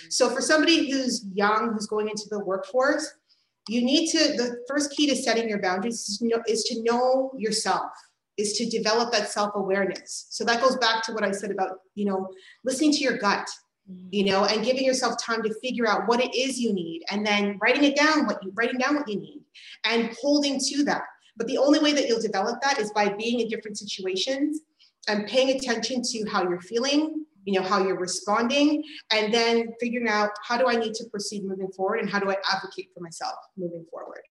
So 0.09 0.29
for 0.29 0.41
somebody 0.41 0.91
who's 0.91 1.25
young, 1.33 1.73
who's 1.73 1.87
going 1.87 2.09
into 2.09 2.27
the 2.29 2.43
workforce, 2.43 3.15
you 3.67 3.83
need 3.83 4.09
to, 4.11 4.17
the 4.17 4.63
first 4.67 4.91
key 4.91 5.07
to 5.07 5.15
setting 5.15 5.49
your 5.49 5.59
boundaries 5.59 6.07
is 6.07 6.17
to 6.19 6.27
know, 6.27 6.43
is 6.47 6.63
to 6.65 6.83
know 6.83 7.31
yourself 7.35 7.91
is 8.37 8.53
to 8.53 8.65
develop 8.65 9.11
that 9.11 9.29
self-awareness. 9.29 10.27
So 10.29 10.43
that 10.43 10.61
goes 10.61 10.77
back 10.77 11.03
to 11.03 11.13
what 11.13 11.23
I 11.23 11.31
said 11.31 11.51
about, 11.51 11.79
you 11.95 12.05
know, 12.05 12.29
listening 12.63 12.91
to 12.93 12.99
your 12.99 13.17
gut, 13.17 13.47
mm. 13.89 14.07
you 14.11 14.25
know, 14.25 14.45
and 14.45 14.65
giving 14.65 14.83
yourself 14.83 15.15
time 15.21 15.41
to 15.43 15.53
figure 15.61 15.87
out 15.87 16.07
what 16.07 16.21
it 16.21 16.35
is 16.35 16.59
you 16.59 16.73
need 16.73 17.03
and 17.11 17.25
then 17.25 17.57
writing 17.61 17.83
it 17.83 17.95
down 17.95 18.25
what 18.25 18.43
you 18.43 18.51
writing 18.55 18.77
down 18.77 18.95
what 18.95 19.07
you 19.07 19.19
need 19.19 19.41
and 19.85 20.15
holding 20.21 20.59
to 20.59 20.83
that. 20.83 21.03
But 21.37 21.47
the 21.47 21.57
only 21.57 21.79
way 21.79 21.93
that 21.93 22.07
you'll 22.07 22.21
develop 22.21 22.61
that 22.61 22.79
is 22.79 22.91
by 22.91 23.09
being 23.09 23.39
in 23.39 23.47
different 23.47 23.77
situations 23.77 24.61
and 25.07 25.27
paying 25.27 25.55
attention 25.55 26.01
to 26.01 26.25
how 26.29 26.43
you're 26.43 26.61
feeling, 26.61 27.25
you 27.45 27.53
know, 27.59 27.65
how 27.65 27.83
you're 27.85 27.99
responding, 27.99 28.83
and 29.11 29.33
then 29.33 29.73
figuring 29.79 30.07
out 30.07 30.31
how 30.43 30.57
do 30.57 30.67
I 30.67 30.75
need 30.75 30.93
to 30.95 31.05
proceed 31.11 31.45
moving 31.45 31.71
forward 31.71 31.99
and 31.99 32.09
how 32.09 32.19
do 32.19 32.29
I 32.29 32.37
advocate 32.51 32.89
for 32.93 33.01
myself 33.01 33.35
moving 33.55 33.85
forward. 33.91 34.21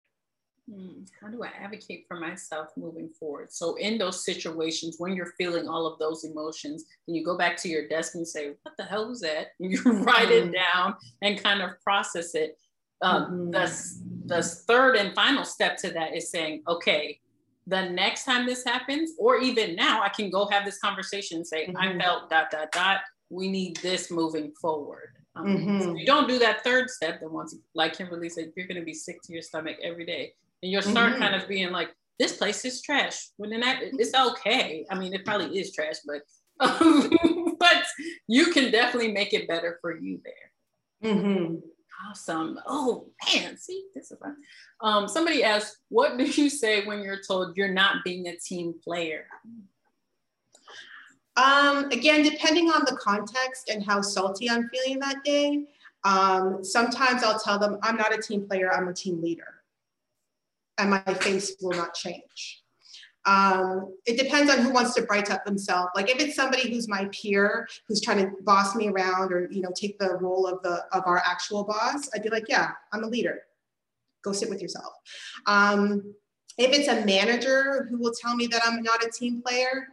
Hmm, 0.70 1.02
how 1.20 1.28
do 1.28 1.42
I 1.42 1.48
advocate 1.60 2.06
for 2.08 2.18
myself 2.18 2.68
moving 2.76 3.10
forward? 3.10 3.52
So, 3.52 3.74
in 3.74 3.98
those 3.98 4.24
situations 4.24 4.96
when 4.98 5.14
you're 5.14 5.34
feeling 5.36 5.68
all 5.68 5.86
of 5.86 5.98
those 5.98 6.24
emotions, 6.24 6.84
and 7.06 7.14
you 7.14 7.22
go 7.22 7.36
back 7.36 7.56
to 7.58 7.68
your 7.68 7.86
desk 7.86 8.14
and 8.14 8.26
say, 8.26 8.54
What 8.62 8.74
the 8.78 8.84
hell 8.84 9.08
was 9.08 9.20
that? 9.20 9.48
And 9.60 9.70
you 9.72 9.82
write 9.82 10.28
mm-hmm. 10.28 10.48
it 10.48 10.54
down 10.54 10.94
and 11.20 11.42
kind 11.42 11.60
of 11.60 11.78
process 11.82 12.34
it. 12.34 12.56
Um, 13.02 13.24
mm-hmm. 13.24 13.50
the, 13.50 14.36
the 14.36 14.42
third 14.42 14.96
and 14.96 15.14
final 15.14 15.44
step 15.44 15.76
to 15.78 15.90
that 15.90 16.16
is 16.16 16.30
saying, 16.30 16.62
Okay, 16.66 17.20
the 17.66 17.90
next 17.90 18.24
time 18.24 18.46
this 18.46 18.64
happens, 18.64 19.12
or 19.18 19.36
even 19.36 19.76
now, 19.76 20.02
I 20.02 20.08
can 20.08 20.30
go 20.30 20.46
have 20.46 20.64
this 20.64 20.78
conversation 20.78 21.38
and 21.38 21.46
say, 21.46 21.66
mm-hmm. 21.66 21.76
I 21.76 21.98
felt 21.98 22.30
dot, 22.30 22.50
dot, 22.50 22.72
dot. 22.72 23.00
We 23.28 23.48
need 23.48 23.76
this 23.78 24.10
moving 24.10 24.52
forward. 24.60 25.10
Um, 25.36 25.46
mm-hmm. 25.46 25.80
so 25.80 25.94
you 25.94 26.06
don't 26.06 26.28
do 26.28 26.38
that 26.38 26.62
third 26.62 26.88
step, 26.88 27.20
then 27.20 27.32
once, 27.32 27.56
like 27.74 27.96
Kimberley 27.96 28.28
said, 28.28 28.52
you're 28.56 28.68
going 28.68 28.78
to 28.78 28.84
be 28.84 28.94
sick 28.94 29.20
to 29.22 29.32
your 29.32 29.42
stomach 29.42 29.76
every 29.82 30.06
day 30.06 30.32
and 30.64 30.72
you'll 30.72 30.82
start 30.82 31.12
mm-hmm. 31.12 31.22
kind 31.22 31.34
of 31.34 31.46
being 31.46 31.70
like, 31.70 31.90
this 32.18 32.36
place 32.36 32.64
is 32.64 32.80
trash. 32.80 33.28
When 33.36 33.52
in 33.52 33.60
that 33.60 33.80
it's 33.82 34.14
okay. 34.14 34.86
I 34.90 34.98
mean, 34.98 35.12
it 35.12 35.24
probably 35.24 35.58
is 35.58 35.72
trash, 35.72 35.96
but 36.06 36.22
um, 36.58 37.10
but 37.60 37.84
you 38.28 38.46
can 38.46 38.72
definitely 38.72 39.12
make 39.12 39.34
it 39.34 39.46
better 39.46 39.78
for 39.82 39.96
you 39.96 40.20
there. 40.24 41.12
Mm-hmm. 41.12 41.56
Awesome. 42.08 42.58
Oh 42.66 43.10
man, 43.34 43.58
see, 43.58 43.84
this 43.94 44.10
is 44.10 44.18
fun. 44.18 44.36
Um, 44.80 45.06
somebody 45.06 45.44
asked, 45.44 45.76
what 45.90 46.16
do 46.16 46.24
you 46.24 46.48
say 46.48 46.86
when 46.86 47.02
you're 47.02 47.20
told 47.26 47.56
you're 47.56 47.68
not 47.68 47.96
being 48.04 48.28
a 48.28 48.36
team 48.36 48.74
player? 48.82 49.26
Um, 51.36 51.90
again, 51.90 52.22
depending 52.22 52.70
on 52.70 52.84
the 52.86 52.96
context 52.96 53.68
and 53.68 53.84
how 53.84 54.00
salty 54.00 54.48
I'm 54.48 54.70
feeling 54.70 55.00
that 55.00 55.24
day, 55.24 55.66
um, 56.04 56.64
sometimes 56.64 57.22
I'll 57.22 57.40
tell 57.40 57.58
them 57.58 57.78
I'm 57.82 57.96
not 57.96 58.14
a 58.14 58.22
team 58.22 58.46
player, 58.46 58.72
I'm 58.72 58.88
a 58.88 58.94
team 58.94 59.20
leader 59.20 59.53
and 60.78 60.90
my 60.90 61.00
face 61.14 61.56
will 61.60 61.76
not 61.76 61.94
change. 61.94 62.62
Um, 63.26 63.94
it 64.04 64.18
depends 64.18 64.52
on 64.52 64.58
who 64.58 64.70
wants 64.70 64.94
to 64.94 65.02
bright 65.02 65.30
up 65.30 65.44
themselves. 65.44 65.88
Like 65.94 66.10
if 66.10 66.20
it's 66.20 66.36
somebody 66.36 66.70
who's 66.70 66.88
my 66.88 67.08
peer, 67.10 67.66
who's 67.88 68.00
trying 68.00 68.18
to 68.18 68.30
boss 68.42 68.74
me 68.74 68.88
around 68.88 69.32
or 69.32 69.48
you 69.50 69.62
know 69.62 69.70
take 69.74 69.98
the 69.98 70.16
role 70.16 70.46
of 70.46 70.62
the 70.62 70.84
of 70.92 71.04
our 71.06 71.22
actual 71.24 71.64
boss, 71.64 72.08
I'd 72.14 72.22
be 72.22 72.28
like, 72.28 72.48
yeah, 72.48 72.72
I'm 72.92 73.04
a 73.04 73.08
leader. 73.08 73.40
Go 74.22 74.32
sit 74.32 74.50
with 74.50 74.60
yourself. 74.60 74.92
Um, 75.46 76.14
if 76.58 76.72
it's 76.78 76.88
a 76.88 77.04
manager 77.04 77.88
who 77.90 77.98
will 77.98 78.12
tell 78.12 78.36
me 78.36 78.46
that 78.48 78.62
I'm 78.64 78.82
not 78.82 79.04
a 79.04 79.10
team 79.10 79.42
player, 79.42 79.88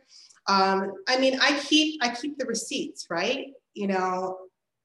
um, 0.48 0.94
I 1.08 1.18
mean, 1.18 1.40
I 1.42 1.60
keep 1.60 2.04
I 2.04 2.14
keep 2.14 2.38
the 2.38 2.46
receipts, 2.46 3.08
right? 3.10 3.48
You 3.74 3.88
know, 3.88 4.38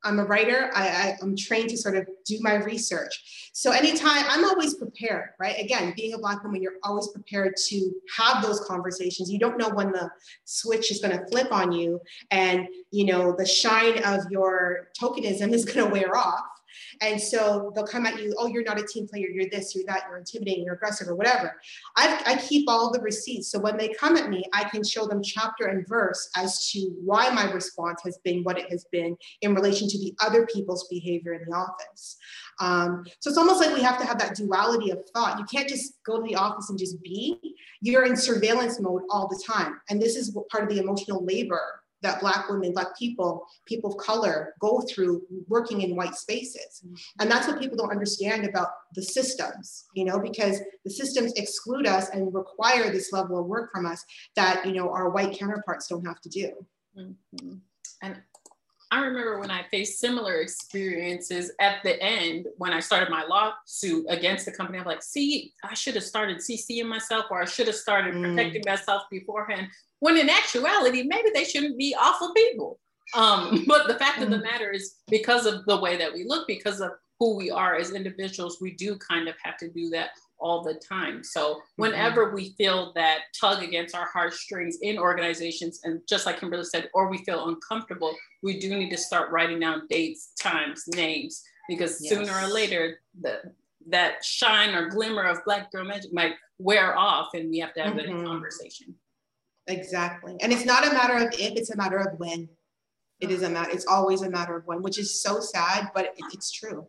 I'm 0.07 0.21
a 0.21 0.25
writer. 0.25 0.71
I, 0.75 0.87
I, 0.87 1.17
am 1.23 1.37
trained 1.37 1.71
to 1.71 1.77
sort 1.77 1.97
of 1.97 2.07
do 2.25 2.39
my 2.41 2.55
research. 2.55 3.51
So 3.53 3.73
anytime 3.73 4.25
I'm 4.29 4.45
always 4.45 4.75
prepared, 4.75 5.31
right? 5.41 5.59
Again, 5.59 5.93
being 5.97 6.15
a 6.15 6.19
Black 6.19 6.45
woman, 6.45 6.63
you're 6.63 6.75
always 6.85 7.09
prepared 7.09 7.55
to 7.69 7.91
have 8.17 8.43
those 8.43 8.61
conversations. 8.61 9.31
You 9.31 9.41
don't 9.41 9.59
know 9.59 9.69
when 9.71 9.91
the 9.91 10.09
switch 10.45 10.93
is 10.93 11.01
going 11.01 11.19
to 11.19 11.27
flip 11.27 11.51
on 11.51 11.73
you 11.73 12.01
and, 12.31 12.69
you 12.93 13.07
know, 13.07 13.35
the 13.37 13.47
shine 13.47 14.03
of 14.05 14.21
your 14.31 14.89
tokenism 14.99 15.53
is 15.53 15.65
going 15.65 15.85
to 15.85 15.93
wear 15.93 16.17
off 16.17 16.45
and 17.01 17.21
so 17.21 17.73
they'll 17.75 17.87
come 17.87 18.07
at 18.07 18.21
you, 18.21 18.35
oh, 18.39 18.47
you're 18.47 18.63
not 18.63 18.81
a 18.81 18.87
team 18.87 19.07
player, 19.07 19.29
you're 19.29 19.49
this, 19.51 19.75
you're 19.75 19.85
that, 19.87 20.05
you're 20.09 20.19
intimidating, 20.19 20.65
you're 20.65 20.75
aggressive, 20.75 21.09
or 21.09 21.15
whatever. 21.15 21.55
I, 21.97 22.23
I 22.27 22.37
keep 22.37 22.69
all 22.69 22.93
the 22.93 23.01
receipts. 23.01 23.51
So 23.51 23.59
when 23.59 23.77
they 23.77 23.89
come 23.89 24.17
at 24.17 24.29
me, 24.29 24.45
I 24.53 24.65
can 24.65 24.85
show 24.85 25.07
them 25.07 25.23
chapter 25.23 25.67
and 25.67 25.87
verse 25.87 26.31
as 26.37 26.71
to 26.71 26.91
why 27.05 27.31
my 27.31 27.51
response 27.53 28.01
has 28.05 28.19
been 28.25 28.43
what 28.43 28.59
it 28.59 28.71
has 28.71 28.87
been 28.91 29.17
in 29.43 29.55
relation 29.55 29.89
to 29.89 29.99
the 29.99 30.15
other 30.21 30.47
people's 30.47 30.87
behavior 30.89 31.35
in 31.35 31.43
the 31.49 31.57
office. 31.57 32.17
Um, 32.61 33.05
so 33.21 33.31
it's 33.31 33.39
almost 33.39 33.61
like 33.61 33.75
we 33.75 33.83
have 33.83 33.99
to 33.99 34.07
have 34.07 34.19
that 34.19 34.35
duality 34.35 34.91
of 34.91 34.99
thought. 35.13 35.39
You 35.39 35.45
can't 35.45 35.69
just 35.69 35.95
go 36.05 36.21
to 36.21 36.23
the 36.23 36.37
office 36.37 36.71
and 36.71 36.79
just 36.79 37.03
be. 37.03 37.39
You're 37.81 38.05
in 38.05 38.17
surveillance 38.17 38.81
mode 38.81 39.03
all 39.11 39.29
the 39.29 39.43
time. 39.47 39.81
And 39.91 40.01
this 40.01 40.17
is 40.17 40.37
part 40.51 40.65
of 40.65 40.71
the 40.71 40.81
emotional 40.81 41.25
labor 41.25 41.83
that 42.03 42.21
Black 42.21 42.49
women, 42.49 42.73
Black 42.73 42.97
people, 42.99 43.47
people 43.65 43.93
of 43.93 43.99
color 43.99 44.55
go 44.61 44.83
through 44.83 45.23
working 45.49 45.83
in 45.83 45.97
white 45.97 46.15
spaces. 46.15 46.83
Mm-hmm. 46.85 46.95
And 47.21 47.31
that's 47.31 47.47
what 47.47 47.61
people 47.61 47.77
don't 47.77 47.91
understand 47.91 48.45
about 48.45 48.69
the 48.95 49.03
systems, 49.03 49.87
you 49.95 50.05
know, 50.05 50.19
because 50.19 50.61
the 50.85 50.91
systems 50.91 51.33
exclude 51.35 51.87
us 51.87 52.11
and 52.11 52.35
require 52.35 52.91
this 52.91 53.13
level 53.13 53.39
of 53.39 53.47
work 53.47 53.71
from 53.73 53.87
us 53.87 54.05
that, 54.37 54.65
you 54.67 54.73
know, 54.73 54.91
our 54.91 55.11
white 55.11 55.39
counterparts 55.39 55.89
don't 55.89 56.07
have 56.07 56.21
to 56.21 56.29
do. 56.29 56.53
Mm-hmm. 56.99 57.55
And 58.03 58.17
I 58.91 59.01
remember 59.01 59.41
when 59.41 59.51
I 59.51 59.65
faced 59.71 59.99
similar 59.99 60.41
experiences 60.41 61.51
at 61.61 61.83
the 61.83 62.01
end 62.01 62.47
when 62.57 62.73
I 62.73 62.79
started 62.79 63.11
my 63.11 63.25
lawsuit 63.25 64.07
against 64.09 64.47
the 64.47 64.53
company. 64.53 64.79
I'm 64.79 64.85
like, 64.85 65.03
see, 65.03 65.53
I 65.65 65.75
should 65.75 65.97
have 65.97 66.05
started 66.05 66.39
CCing 66.39 66.87
myself 66.87 67.27
or 67.31 67.43
I 67.43 67.47
should 67.47 67.67
have 67.67 67.75
started 67.75 68.15
mm. 68.15 68.23
protecting 68.23 68.63
myself 68.65 69.03
beforehand 69.11 69.69
when 70.01 70.17
in 70.17 70.29
actuality, 70.29 71.03
maybe 71.03 71.31
they 71.33 71.45
shouldn't 71.45 71.79
be 71.79 71.95
awful 71.99 72.33
people. 72.35 72.79
Um, 73.15 73.65
but 73.69 73.87
the 73.87 73.99
fact 73.99 74.23
of 74.23 74.31
the 74.31 74.39
mm. 74.39 74.43
matter 74.45 74.71
is, 74.71 74.97
because 75.09 75.47
of 75.47 75.65
the 75.67 75.79
way 75.79 75.97
that 75.97 76.13
we 76.13 76.25
look, 76.25 76.47
because 76.47 76.81
of 76.81 76.93
who 77.19 77.37
we 77.37 77.51
are 77.51 77.77
as 77.77 77.93
individuals, 77.93 78.59
we 78.61 78.73
do 78.73 78.97
kind 78.97 79.29
of 79.29 79.35
have 79.43 79.57
to 79.59 79.71
do 79.71 79.89
that 79.91 80.11
all 80.39 80.63
the 80.63 80.75
time. 80.75 81.25
So 81.25 81.55
mm-hmm. 81.55 81.83
whenever 81.83 82.35
we 82.35 82.51
feel 82.59 82.93
that 82.95 83.21
tug 83.39 83.63
against 83.63 83.95
our 83.95 84.07
heartstrings 84.07 84.79
in 84.83 84.99
organizations, 84.99 85.81
and 85.85 86.01
just 86.09 86.27
like 86.27 86.41
Kimberley 86.41 86.65
said, 86.65 86.91
or 86.95 87.09
we 87.09 87.25
feel 87.25 87.49
uncomfortable, 87.49 88.15
we 88.43 88.59
do 88.59 88.77
need 88.77 88.91
to 88.91 88.99
start 88.99 89.31
writing 89.31 89.61
down 89.61 89.87
dates, 89.89 90.33
times, 90.39 90.85
names, 90.89 91.43
because 91.69 91.99
yes. 92.03 92.13
sooner 92.13 92.33
or 92.39 92.53
later, 92.53 92.99
the, 93.21 93.41
that 93.89 94.25
shine 94.25 94.75
or 94.75 94.89
glimmer 94.89 95.23
of 95.23 95.45
Black 95.45 95.71
girl 95.73 95.85
magic 95.85 96.13
might 96.13 96.35
wear 96.59 96.97
off, 96.97 97.29
and 97.35 97.51
we 97.51 97.59
have 97.59 97.73
to 97.75 97.83
have 97.83 97.95
mm-hmm. 97.95 98.19
that 98.19 98.27
conversation. 98.27 98.95
Exactly. 99.69 100.37
And 100.41 100.53
it's 100.53 100.65
not 100.65 100.87
a 100.87 100.93
matter 100.93 101.15
of 101.17 101.33
if, 101.35 101.55
it's 101.57 101.71
a 101.71 101.77
matter 101.77 101.99
of 101.99 102.19
when. 102.19 102.49
It 103.21 103.31
is 103.31 103.43
a 103.43 103.49
matter, 103.49 103.71
it's 103.73 103.87
always 103.87 104.23
a 104.23 104.31
matter 104.31 104.57
of 104.57 104.67
when, 104.67 104.83
which 104.83 104.99
is 104.99 105.23
so 105.23 105.41
sad, 105.41 105.91
but 105.95 106.07
it, 106.07 106.13
it's 106.33 106.51
true. 106.53 106.87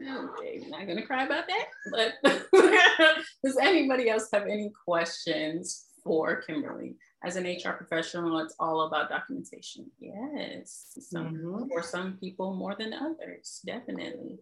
Okay, 0.00 0.60
I'm 0.62 0.70
not 0.70 0.86
gonna 0.86 1.06
cry 1.06 1.24
about 1.24 1.44
that, 1.48 1.66
but 1.90 2.34
does 3.44 3.56
anybody 3.60 4.10
else 4.10 4.28
have 4.32 4.42
any 4.42 4.70
questions 4.84 5.86
for 6.04 6.42
Kimberley? 6.42 6.96
As 7.24 7.36
an 7.36 7.44
HR 7.44 7.72
professional, 7.72 8.38
it's 8.40 8.54
all 8.60 8.82
about 8.82 9.08
documentation. 9.08 9.90
Yes, 9.98 10.98
some, 11.00 11.34
mm-hmm. 11.34 11.68
for 11.68 11.82
some 11.82 12.18
people 12.20 12.54
more 12.54 12.76
than 12.78 12.92
others, 12.92 13.62
definitely. 13.64 14.38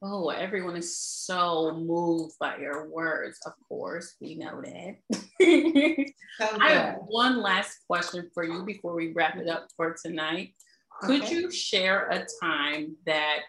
Oh, 0.00 0.28
everyone 0.28 0.76
is 0.76 0.96
so 0.96 1.72
moved 1.76 2.38
by 2.38 2.56
your 2.58 2.88
words. 2.88 3.40
Of 3.44 3.54
course, 3.68 4.14
we 4.20 4.36
know 4.36 4.62
that. 4.62 4.96
I 6.60 6.70
have 6.70 6.98
one 7.06 7.42
last 7.42 7.78
question 7.88 8.30
for 8.32 8.44
you 8.44 8.62
before 8.62 8.94
we 8.94 9.12
wrap 9.12 9.36
it 9.36 9.48
up 9.48 9.68
for 9.76 9.96
tonight. 10.00 10.54
Could 11.00 11.22
okay. 11.22 11.34
you 11.34 11.50
share 11.50 12.08
a 12.10 12.24
time 12.40 12.96
that 13.06 13.40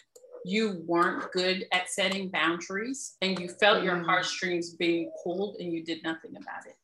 you 0.43 0.81
weren't 0.87 1.31
good 1.33 1.65
at 1.71 1.89
setting 1.89 2.29
boundaries 2.29 3.15
and 3.21 3.37
you 3.39 3.49
felt 3.49 3.81
mm. 3.81 3.85
your 3.85 4.03
heartstrings 4.03 4.73
being 4.73 5.11
pulled 5.23 5.57
and 5.59 5.71
you 5.71 5.83
did 5.83 6.01
nothing 6.01 6.31
about 6.31 6.65
it? 6.65 6.77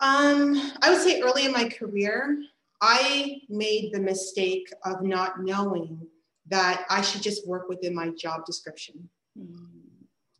Um, 0.00 0.72
I 0.82 0.90
would 0.90 1.00
say 1.00 1.22
early 1.22 1.46
in 1.46 1.52
my 1.52 1.68
career, 1.68 2.42
I 2.82 3.40
made 3.48 3.92
the 3.92 4.00
mistake 4.00 4.70
of 4.84 5.02
not 5.02 5.42
knowing 5.42 6.06
that 6.50 6.84
I 6.90 7.00
should 7.00 7.22
just 7.22 7.46
work 7.46 7.68
within 7.68 7.94
my 7.94 8.10
job 8.10 8.44
description. 8.44 9.08
Mm. 9.38 9.68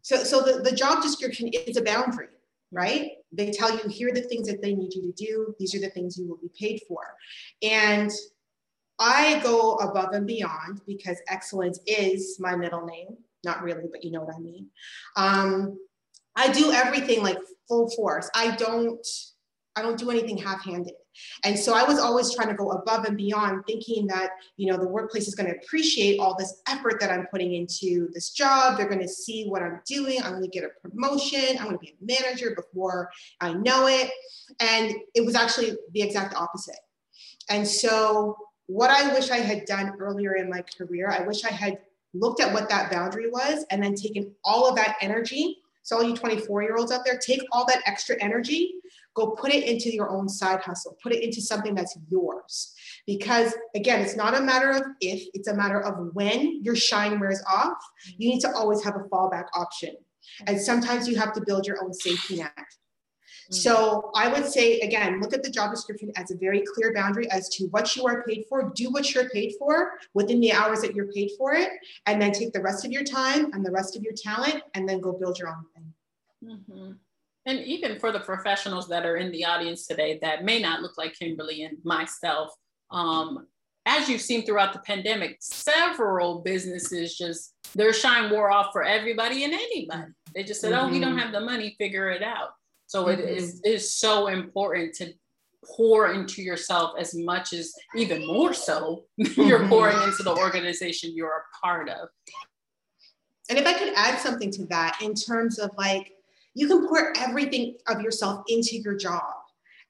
So, 0.03 0.17
so 0.25 0.41
the, 0.41 0.63
the 0.63 0.75
job 0.75 1.03
description 1.03 1.49
is 1.49 1.77
a 1.77 1.83
boundary, 1.83 2.29
right? 2.73 3.13
They 3.33 3.51
tell 3.51 3.71
you 3.71 3.89
here 3.89 4.11
are 4.11 4.15
the 4.15 4.23
things 4.23 4.49
that 4.49 4.61
they 4.63 4.75
need 4.75 4.93
you 4.95 5.03
to 5.03 5.13
do. 5.13 5.55
These 5.59 5.75
are 5.75 5.81
the 5.81 5.91
things 5.91 6.19
you 6.19 6.27
will 6.29 6.39
be 6.39 6.51
paid 6.59 6.81
for. 6.89 7.03
And 7.63 8.11
I 8.99 9.41
go 9.43 9.77
above 9.77 10.13
and 10.13 10.27
beyond 10.27 10.81
because 10.87 11.19
excellence 11.29 11.81
is 11.87 12.39
my 12.41 12.57
middle 12.57 12.85
name. 12.85 13.17
Not 13.45 13.63
really, 13.63 13.85
but 13.91 14.05
you 14.05 14.11
know 14.11 14.21
what 14.23 14.35
I 14.35 14.39
mean. 14.39 14.67
Um, 15.17 15.79
I 16.37 16.51
do 16.53 16.73
everything 16.73 17.23
like 17.23 17.39
full 17.69 17.89
force. 17.91 18.29
I 18.35 18.57
don't, 18.57 19.07
I 19.77 19.83
don't 19.83 19.99
do 19.99 20.11
anything 20.11 20.37
half-handed. 20.37 20.95
And 21.45 21.59
so 21.59 21.75
I 21.75 21.85
was 21.85 21.99
always 21.99 22.35
trying 22.35 22.49
to 22.49 22.55
go 22.55 22.71
above 22.73 23.05
and 23.05 23.17
beyond, 23.17 23.65
thinking 23.67 24.07
that, 24.09 24.31
you 24.57 24.71
know, 24.71 24.79
the 24.79 24.89
workplace 24.89 25.29
is 25.29 25.35
going 25.35 25.51
to 25.51 25.57
appreciate 25.57 26.19
all 26.19 26.37
this 26.37 26.63
effort 26.69 27.01
that 27.01 27.11
I'm 27.11 27.27
putting 27.27 27.55
into 27.55 28.09
this 28.13 28.31
job. 28.31 28.77
They're 28.77 28.89
going 28.89 29.01
to 29.01 29.09
see 29.09 29.47
what 29.49 29.63
I'm 29.63 29.81
doing. 29.87 30.23
I'm 30.23 30.33
going 30.33 30.43
to 30.43 30.49
get 30.49 30.65
a 30.65 30.89
promotion. 30.89 31.59
I'm 31.59 31.65
going 31.65 31.79
to 31.79 31.79
be 31.79 31.95
a 32.01 32.23
manager 32.23 32.55
before 32.55 33.11
I 33.41 33.53
know 33.53 33.87
it. 33.87 34.11
And 34.61 34.95
it 35.15 35.25
was 35.25 35.35
actually 35.35 35.77
the 35.93 36.03
exact 36.03 36.35
opposite. 36.35 36.79
And 37.49 37.67
so 37.67 38.37
what 38.67 38.91
I 38.91 39.13
wish 39.13 39.31
I 39.31 39.39
had 39.39 39.65
done 39.65 39.95
earlier 39.99 40.35
in 40.35 40.49
my 40.49 40.63
career, 40.79 41.11
I 41.11 41.27
wish 41.27 41.45
I 41.45 41.51
had 41.51 41.79
looked 42.15 42.41
at 42.41 42.53
what 42.53 42.69
that 42.69 42.91
boundary 42.91 43.31
was 43.31 43.65
and 43.71 43.83
then 43.83 43.95
taken 43.95 44.33
all 44.45 44.69
of 44.69 44.77
that 44.77 44.97
energy. 45.01 45.59
So 45.83 45.97
all 45.97 46.05
you 46.05 46.15
24 46.15 46.63
year 46.63 46.77
olds 46.77 46.93
out 46.93 47.05
there, 47.05 47.19
take 47.19 47.43
all 47.53 47.67
that 47.67 47.83
extra 47.87 48.17
energy 48.21 48.75
Go 49.15 49.33
put 49.33 49.53
it 49.53 49.65
into 49.65 49.93
your 49.93 50.11
own 50.11 50.29
side 50.29 50.61
hustle, 50.61 50.97
put 51.03 51.13
it 51.13 51.23
into 51.23 51.41
something 51.41 51.75
that's 51.75 51.97
yours. 52.11 52.75
Because 53.07 53.55
again, 53.75 54.01
it's 54.01 54.17
not 54.17 54.37
a 54.37 54.41
matter 54.41 54.71
of 54.71 54.83
if, 55.01 55.29
it's 55.35 55.49
a 55.49 55.55
matter 55.55 55.81
of 55.81 56.15
when 56.15 56.63
your 56.63 56.77
shine 56.77 57.19
wears 57.19 57.43
off. 57.53 57.79
You 58.17 58.31
need 58.31 58.41
to 58.41 58.53
always 58.53 58.85
have 58.85 58.97
a 58.97 59.09
fallback 59.09 59.47
option. 59.55 59.97
And 60.47 60.61
sometimes 60.61 61.09
you 61.09 61.17
have 61.17 61.33
to 61.35 61.43
build 61.45 61.67
your 61.67 61.83
own 61.83 61.93
safety 61.93 62.37
net. 62.37 62.53
Mm. 62.57 63.55
So 63.55 64.13
I 64.15 64.29
would 64.29 64.47
say, 64.47 64.79
again, 64.81 65.21
look 65.21 65.35
at 65.35 65.43
the 65.43 65.51
job 65.51 65.71
description 65.73 66.13
as 66.17 66.31
a 66.31 66.37
very 66.37 66.63
clear 66.75 66.95
boundary 66.95 67.29
as 67.31 67.49
to 67.51 67.65
what 67.67 67.97
you 67.97 68.07
are 68.07 68.23
paid 68.23 68.45
for. 68.49 68.71
Do 68.75 68.91
what 68.91 69.13
you're 69.13 69.29
paid 69.31 69.55
for 69.59 69.93
within 70.15 70.41
the 70.41 70.53
hours 70.53 70.83
that 70.83 70.95
you're 70.95 71.11
paid 71.13 71.31
for 71.37 71.55
it, 71.55 71.71
and 72.07 72.23
then 72.23 72.33
take 72.33 72.53
the 72.53 72.63
rest 72.63 72.85
of 72.85 72.93
your 72.93 73.05
time 73.05 73.53
and 73.53 73.67
the 73.67 73.73
rest 73.73 73.97
of 73.97 74.03
your 74.03 74.15
talent, 74.17 74.63
and 74.75 74.89
then 74.89 75.01
go 75.01 75.13
build 75.13 75.39
your 75.39 75.49
own 75.49 75.65
thing. 75.75 75.95
Mm-hmm 76.45 76.93
and 77.47 77.59
even 77.61 77.99
for 77.99 78.13
the 78.13 78.21
professionals 78.21 78.89
that 78.89 79.07
are 79.07 79.17
in 79.17 79.33
the 79.33 79.45
audience 79.45 79.87
today 79.87 80.19
that 80.23 80.45
may 80.45 80.61
not 80.61 80.83
look 80.83 80.99
like 80.99 81.19
Kimberley 81.19 81.63
and 81.63 81.79
myself, 81.85 82.53
um, 82.91 83.47
as 83.87 84.09
you've 84.09 84.21
seen 84.21 84.45
throughout 84.45 84.73
the 84.73 84.79
pandemic, 84.81 85.39
several 85.41 86.41
businesses 86.41 87.17
just 87.17 87.55
their 87.75 87.93
shine 87.93 88.31
wore 88.31 88.51
off 88.51 88.73
for 88.73 88.83
everybody 88.83 89.45
and 89.45 89.55
anybody. 89.55 90.13
They 90.35 90.45
just 90.45 90.61
said, 90.61 90.73
mm-hmm. 90.73 90.87
"Oh, 90.87 90.91
we 90.91 91.01
don't 91.01 91.11
mm-hmm. 91.11 91.19
have 91.19 91.33
the 91.33 91.41
money, 91.41 91.75
figure 91.79 92.11
it 92.11 92.23
out." 92.23 92.51
So 92.87 93.07
mm-hmm. 93.07 93.21
it 93.21 93.29
is 93.29 93.61
is 93.65 93.95
so 93.95 94.27
important 94.27 94.95
to 94.97 95.13
pour 95.65 96.13
into 96.13 96.43
yourself 96.43 96.93
as 96.99 97.15
much 97.15 97.53
as 97.53 97.73
even 97.95 98.27
more 98.27 98.53
so 98.53 99.05
you're 99.17 99.61
mm-hmm. 99.61 99.69
pouring 99.69 100.03
into 100.03 100.23
the 100.23 100.35
organization 100.35 101.15
you're 101.15 101.29
a 101.29 101.67
part 101.67 101.89
of. 101.89 102.09
And 103.49 103.59
if 103.59 103.67
I 103.67 103.73
could 103.73 103.93
add 103.97 104.19
something 104.21 104.51
to 104.53 104.67
that 104.67 104.99
in 105.03 105.15
terms 105.15 105.59
of 105.59 105.71
like 105.77 106.13
you 106.55 106.67
can 106.69 106.87
pour 106.89 107.17
everything 107.19 107.77
of 107.87 108.01
yourself 108.01 108.43
into 108.49 108.77
your 108.77 108.97
job. 108.97 109.23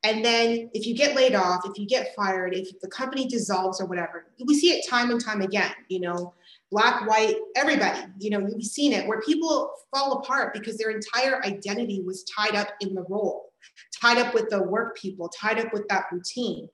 And 0.03 0.25
then 0.25 0.71
if 0.73 0.87
you 0.87 0.95
get 0.95 1.15
laid 1.15 1.35
off, 1.35 1.63
if 1.67 1.79
you 1.79 1.87
get 1.87 2.15
fired, 2.17 2.55
if 2.55 2.81
the 2.81 2.89
company 2.89 3.27
dissolves 3.27 3.81
or 3.81 3.87
whatever, 3.87 4.27
we 4.47 4.55
see 4.55 4.71
it 4.71 4.89
time 4.89 5.11
and 5.11 5.23
time 5.23 5.43
again, 5.43 5.73
you 5.89 6.01
know, 6.01 6.33
black, 6.71 7.07
white, 7.07 7.37
everybody, 7.55 8.01
you 8.19 8.31
know, 8.31 8.39
we've 8.39 8.65
seen 8.65 8.93
it 8.93 9.07
where 9.07 9.21
people 9.21 9.71
fall 9.95 10.19
apart 10.19 10.55
because 10.55 10.79
their 10.79 10.91
entire 10.91 11.45
identity 11.45 12.01
was 12.03 12.25
tied 12.25 12.55
up 12.55 12.69
in 12.81 12.95
the 12.95 13.05
role, 13.11 13.53
tied 14.01 14.17
up 14.17 14.33
with 14.33 14.49
the 14.49 14.63
work 14.63 14.97
people, 14.97 15.29
tied 15.29 15.59
up 15.59 15.71
with 15.73 15.87
that 15.89 16.05
routine. 16.11 16.67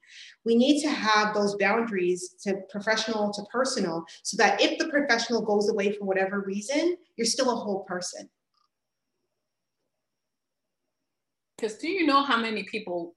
We 0.45 0.55
need 0.55 0.80
to 0.82 0.91
have 0.91 1.34
those 1.34 1.57
boundaries 1.57 2.37
to 2.45 2.61
professional 2.70 3.32
to 3.32 3.43
personal 3.51 4.05
so 4.22 4.37
that 4.37 4.61
if 4.61 4.78
the 4.78 4.89
professional 4.89 5.43
goes 5.43 5.68
away 5.68 5.93
for 5.93 6.05
whatever 6.05 6.43
reason, 6.43 6.97
you're 7.16 7.26
still 7.26 7.51
a 7.51 7.57
whole 7.57 7.82
person. 7.84 8.28
Because 11.57 11.78
do 11.78 11.88
you 11.88 12.07
know 12.07 12.22
how 12.22 12.36
many 12.36 12.64
people 12.64 13.14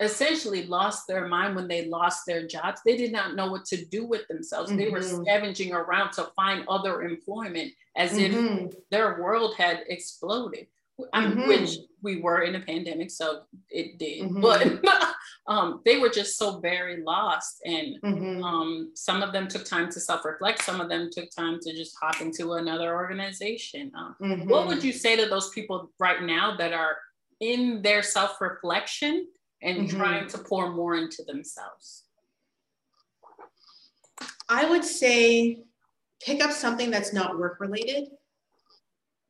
essentially 0.00 0.66
lost 0.66 1.06
their 1.06 1.26
mind 1.26 1.56
when 1.56 1.68
they 1.68 1.86
lost 1.86 2.26
their 2.26 2.46
jobs. 2.46 2.80
They 2.84 2.96
did 2.96 3.12
not 3.12 3.34
know 3.34 3.50
what 3.50 3.64
to 3.66 3.84
do 3.86 4.04
with 4.04 4.28
themselves. 4.28 4.70
Mm-hmm. 4.70 4.78
They 4.78 4.88
were 4.90 5.00
mm-hmm. 5.00 5.22
scavenging 5.22 5.72
around 5.72 6.12
to 6.12 6.30
find 6.36 6.64
other 6.68 7.02
employment 7.02 7.72
as 7.96 8.12
mm-hmm. 8.12 8.66
if 8.66 8.74
their 8.90 9.20
world 9.20 9.54
had 9.56 9.80
exploded. 9.88 10.66
Mm-hmm. 10.98 11.46
which 11.46 11.76
we 12.00 12.22
were 12.22 12.40
in 12.40 12.54
a 12.54 12.60
pandemic, 12.60 13.10
so 13.10 13.42
it 13.68 13.98
did. 13.98 14.22
Mm-hmm. 14.22 14.40
But 14.40 14.82
um, 15.46 15.82
they 15.84 15.98
were 15.98 16.08
just 16.08 16.38
so 16.38 16.58
very 16.58 17.02
lost, 17.02 17.60
and 17.66 18.00
mm-hmm. 18.00 18.42
um, 18.42 18.92
some 18.94 19.22
of 19.22 19.30
them 19.34 19.46
took 19.46 19.66
time 19.66 19.90
to 19.90 20.00
self-reflect. 20.00 20.62
Some 20.62 20.80
of 20.80 20.88
them 20.88 21.10
took 21.12 21.30
time 21.30 21.58
to 21.60 21.74
just 21.74 21.98
hop 22.00 22.22
into 22.22 22.54
another 22.54 22.94
organization. 22.94 23.92
Um, 23.94 24.48
what 24.48 24.68
would 24.68 24.82
you 24.82 24.94
say 24.94 25.16
to 25.16 25.28
those 25.28 25.50
people 25.50 25.90
right 25.98 26.22
now 26.22 26.56
that 26.56 26.72
are 26.72 26.96
in 27.40 27.82
their 27.82 28.02
self-reflection 28.02 29.26
and 29.62 29.88
mm-hmm. 29.88 29.96
trying 29.96 30.28
to 30.28 30.38
pour 30.38 30.72
more 30.72 30.96
into 30.96 31.22
themselves? 31.24 32.04
I 34.48 34.68
would 34.68 34.84
say 34.84 35.64
pick 36.22 36.42
up 36.42 36.52
something 36.52 36.90
that's 36.90 37.12
not 37.12 37.38
work 37.38 37.58
related 37.60 38.08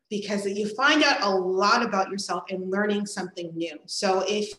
because 0.09 0.47
you 0.47 0.69
find 0.75 1.03
out 1.03 1.23
a 1.23 1.31
lot 1.31 1.85
about 1.85 2.11
yourself 2.11 2.45
in 2.49 2.71
learning 2.71 3.07
something 3.07 3.51
new. 3.57 3.79
So 3.87 4.25
if 4.29 4.53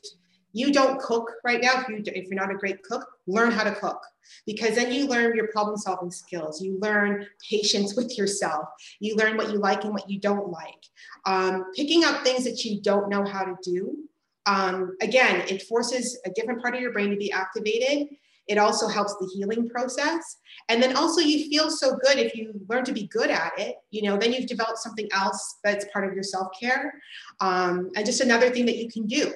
you 0.57 0.71
don't 0.71 0.99
cook 0.99 1.31
right 1.43 1.61
now, 1.61 1.81
if, 1.81 1.89
you, 1.89 2.01
if 2.05 2.27
you're 2.27 2.39
not 2.39 2.51
a 2.51 2.57
great 2.57 2.81
cook, 2.83 3.05
learn 3.27 3.51
how 3.51 3.63
to 3.63 3.73
cook 3.73 4.01
because 4.45 4.75
then 4.75 4.91
you 4.91 5.07
learn 5.07 5.35
your 5.35 5.47
problem 5.47 5.77
solving 5.77 6.11
skills. 6.11 6.61
You 6.61 6.79
learn 6.79 7.25
patience 7.49 7.95
with 7.95 8.17
yourself. 8.17 8.67
You 8.99 9.15
learn 9.15 9.37
what 9.37 9.51
you 9.51 9.59
like 9.59 9.83
and 9.83 9.93
what 9.93 10.09
you 10.09 10.19
don't 10.19 10.49
like. 10.49 10.83
Um, 11.25 11.65
picking 11.75 12.03
up 12.03 12.23
things 12.23 12.43
that 12.43 12.63
you 12.65 12.81
don't 12.81 13.09
know 13.09 13.23
how 13.23 13.43
to 13.43 13.55
do. 13.63 13.97
Um, 14.45 14.97
again, 15.01 15.43
it 15.47 15.63
forces 15.63 16.19
a 16.25 16.29
different 16.31 16.61
part 16.61 16.75
of 16.75 16.81
your 16.81 16.93
brain 16.93 17.09
to 17.09 17.17
be 17.17 17.31
activated 17.31 18.07
it 18.47 18.57
also 18.57 18.87
helps 18.87 19.15
the 19.15 19.29
healing 19.33 19.69
process. 19.69 20.37
And 20.69 20.81
then 20.81 20.95
also 20.95 21.21
you 21.21 21.49
feel 21.49 21.69
so 21.69 21.97
good 21.97 22.17
if 22.17 22.35
you 22.35 22.53
learn 22.67 22.85
to 22.85 22.93
be 22.93 23.07
good 23.07 23.29
at 23.29 23.53
it, 23.57 23.75
you 23.91 24.03
know, 24.03 24.17
then 24.17 24.33
you've 24.33 24.47
developed 24.47 24.79
something 24.79 25.07
else 25.13 25.57
that's 25.63 25.85
part 25.91 26.07
of 26.07 26.13
your 26.13 26.23
self-care. 26.23 26.93
Um, 27.39 27.91
and 27.95 28.05
just 28.05 28.21
another 28.21 28.49
thing 28.49 28.65
that 28.65 28.77
you 28.77 28.89
can 28.89 29.05
do. 29.05 29.33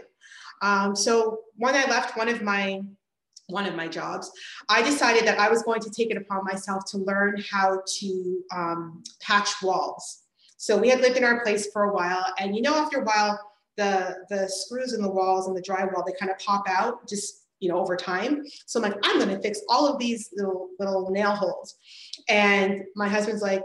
Um, 0.62 0.96
so 0.96 1.40
when 1.56 1.76
I 1.76 1.86
left 1.90 2.18
one 2.18 2.30
of 2.30 2.42
my 2.42 2.82
one 3.48 3.66
of 3.66 3.76
my 3.76 3.88
jobs, 3.88 4.32
I 4.70 4.82
decided 4.82 5.28
that 5.28 5.38
I 5.38 5.50
was 5.50 5.64
going 5.64 5.82
to 5.82 5.90
take 5.90 6.10
it 6.10 6.16
upon 6.16 6.46
myself 6.46 6.86
to 6.92 6.98
learn 7.00 7.44
how 7.52 7.82
to 8.00 8.42
um, 8.56 9.04
patch 9.22 9.62
walls. 9.62 10.20
So 10.56 10.78
we 10.78 10.88
had 10.88 11.02
lived 11.02 11.18
in 11.18 11.24
our 11.26 11.44
place 11.44 11.70
for 11.72 11.84
a 11.84 11.94
while, 11.94 12.26
and 12.40 12.56
you 12.56 12.62
know, 12.62 12.76
after 12.76 13.02
a 13.02 13.04
while, 13.04 13.40
the 13.78 14.18
the 14.30 14.48
screws 14.48 14.94
in 14.94 15.02
the 15.02 15.12
walls 15.12 15.48
and 15.48 15.56
the 15.56 15.62
drywall 15.62 16.06
they 16.06 16.14
kind 16.20 16.32
of 16.32 16.38
pop 16.40 16.68
out 16.68 17.08
just 17.08 17.40
you 17.62 17.70
know, 17.70 17.80
over 17.80 17.96
time. 17.96 18.44
So 18.66 18.80
I'm 18.80 18.90
like, 18.90 19.00
I'm 19.04 19.20
going 19.20 19.30
to 19.30 19.40
fix 19.40 19.62
all 19.70 19.88
of 19.88 20.00
these 20.00 20.32
little, 20.36 20.70
little 20.80 21.12
nail 21.12 21.30
holes. 21.30 21.76
And 22.28 22.82
my 22.96 23.08
husband's 23.08 23.44
like, 23.44 23.62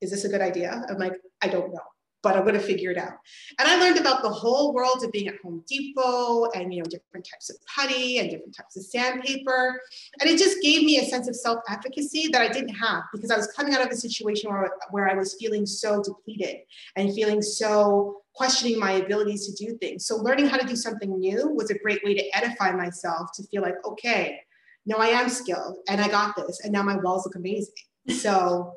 is 0.00 0.10
this 0.10 0.24
a 0.24 0.28
good 0.28 0.40
idea? 0.40 0.84
I'm 0.90 0.98
like, 0.98 1.14
I 1.40 1.46
don't 1.46 1.72
know 1.72 1.93
but 2.24 2.34
I'm 2.34 2.42
going 2.42 2.54
to 2.54 2.60
figure 2.60 2.90
it 2.90 2.98
out. 2.98 3.12
And 3.60 3.68
I 3.68 3.78
learned 3.78 3.98
about 3.98 4.22
the 4.22 4.30
whole 4.30 4.72
world 4.72 5.04
of 5.04 5.12
being 5.12 5.28
at 5.28 5.36
Home 5.42 5.62
Depot 5.68 6.46
and, 6.56 6.74
you 6.74 6.82
know, 6.82 6.88
different 6.88 7.28
types 7.30 7.50
of 7.50 7.56
putty 7.66 8.18
and 8.18 8.30
different 8.30 8.56
types 8.56 8.76
of 8.76 8.84
sandpaper. 8.84 9.80
And 10.20 10.28
it 10.28 10.38
just 10.38 10.60
gave 10.62 10.82
me 10.82 10.98
a 10.98 11.04
sense 11.04 11.28
of 11.28 11.36
self-efficacy 11.36 12.30
that 12.32 12.40
I 12.40 12.48
didn't 12.48 12.74
have 12.74 13.04
because 13.12 13.30
I 13.30 13.36
was 13.36 13.46
coming 13.48 13.74
out 13.74 13.86
of 13.86 13.92
a 13.92 13.96
situation 13.96 14.50
where, 14.50 14.70
where 14.90 15.08
I 15.08 15.14
was 15.14 15.34
feeling 15.34 15.66
so 15.66 16.02
depleted 16.02 16.56
and 16.96 17.14
feeling 17.14 17.42
so 17.42 18.22
questioning 18.34 18.80
my 18.80 18.92
abilities 18.92 19.46
to 19.46 19.64
do 19.64 19.76
things. 19.76 20.06
So 20.06 20.16
learning 20.16 20.46
how 20.46 20.56
to 20.56 20.66
do 20.66 20.74
something 20.74 21.20
new 21.20 21.50
was 21.50 21.70
a 21.70 21.78
great 21.78 22.02
way 22.04 22.14
to 22.14 22.36
edify 22.36 22.72
myself 22.72 23.30
to 23.34 23.44
feel 23.44 23.62
like, 23.62 23.76
okay, 23.84 24.40
no, 24.86 24.96
I 24.96 25.08
am 25.08 25.28
skilled 25.28 25.78
and 25.88 26.00
I 26.00 26.08
got 26.08 26.34
this. 26.36 26.60
And 26.64 26.72
now 26.72 26.82
my 26.82 26.96
walls 26.96 27.24
look 27.24 27.36
amazing. 27.36 27.74
So, 28.08 28.74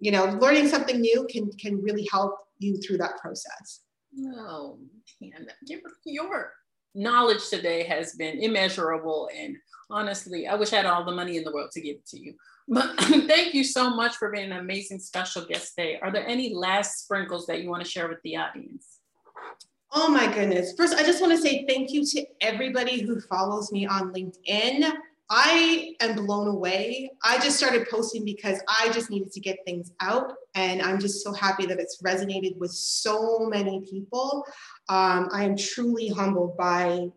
you 0.00 0.10
know, 0.10 0.24
learning 0.40 0.68
something 0.68 1.00
new 1.00 1.26
can 1.30 1.50
can 1.52 1.80
really 1.80 2.08
help 2.10 2.34
you 2.58 2.76
through 2.78 2.98
that 2.98 3.18
process. 3.18 3.80
Oh, 4.36 4.78
man, 5.20 5.46
your, 5.66 5.80
your 6.04 6.52
knowledge 6.94 7.48
today 7.48 7.82
has 7.84 8.14
been 8.14 8.42
immeasurable. 8.42 9.28
And 9.36 9.56
honestly, 9.90 10.46
I 10.46 10.54
wish 10.54 10.72
I 10.72 10.76
had 10.76 10.86
all 10.86 11.04
the 11.04 11.12
money 11.12 11.36
in 11.36 11.44
the 11.44 11.52
world 11.52 11.70
to 11.72 11.80
give 11.80 11.96
it 11.96 12.06
to 12.08 12.20
you. 12.20 12.34
But 12.68 12.94
thank 12.98 13.54
you 13.54 13.64
so 13.64 13.90
much 13.90 14.16
for 14.16 14.30
being 14.30 14.52
an 14.52 14.58
amazing 14.58 15.00
special 15.00 15.44
guest 15.44 15.74
today. 15.76 15.98
Are 16.00 16.12
there 16.12 16.26
any 16.26 16.54
last 16.54 17.04
sprinkles 17.04 17.46
that 17.46 17.62
you 17.62 17.70
want 17.70 17.84
to 17.84 17.90
share 17.90 18.08
with 18.08 18.22
the 18.22 18.36
audience? 18.36 19.00
Oh 19.92 20.08
my 20.08 20.32
goodness. 20.32 20.74
First, 20.76 20.94
I 20.94 21.02
just 21.04 21.20
want 21.20 21.32
to 21.32 21.38
say 21.38 21.64
thank 21.68 21.92
you 21.92 22.04
to 22.04 22.24
everybody 22.40 23.02
who 23.02 23.20
follows 23.20 23.70
me 23.70 23.86
on 23.86 24.12
LinkedIn. 24.12 24.92
I 25.30 25.94
am 26.00 26.16
blown 26.16 26.48
away. 26.48 27.10
I 27.22 27.38
just 27.38 27.56
started 27.56 27.88
posting 27.90 28.24
because 28.24 28.60
I 28.68 28.90
just 28.92 29.10
needed 29.10 29.32
to 29.32 29.40
get 29.40 29.58
things 29.66 29.90
out. 30.00 30.32
And 30.54 30.82
I'm 30.82 31.00
just 31.00 31.24
so 31.24 31.32
happy 31.32 31.66
that 31.66 31.80
it's 31.80 32.02
resonated 32.02 32.58
with 32.58 32.70
so 32.72 33.46
many 33.46 33.80
people. 33.90 34.44
Um, 34.88 35.28
I 35.32 35.44
am 35.44 35.56
truly 35.56 36.08
humbled 36.08 36.56
by 36.56 37.08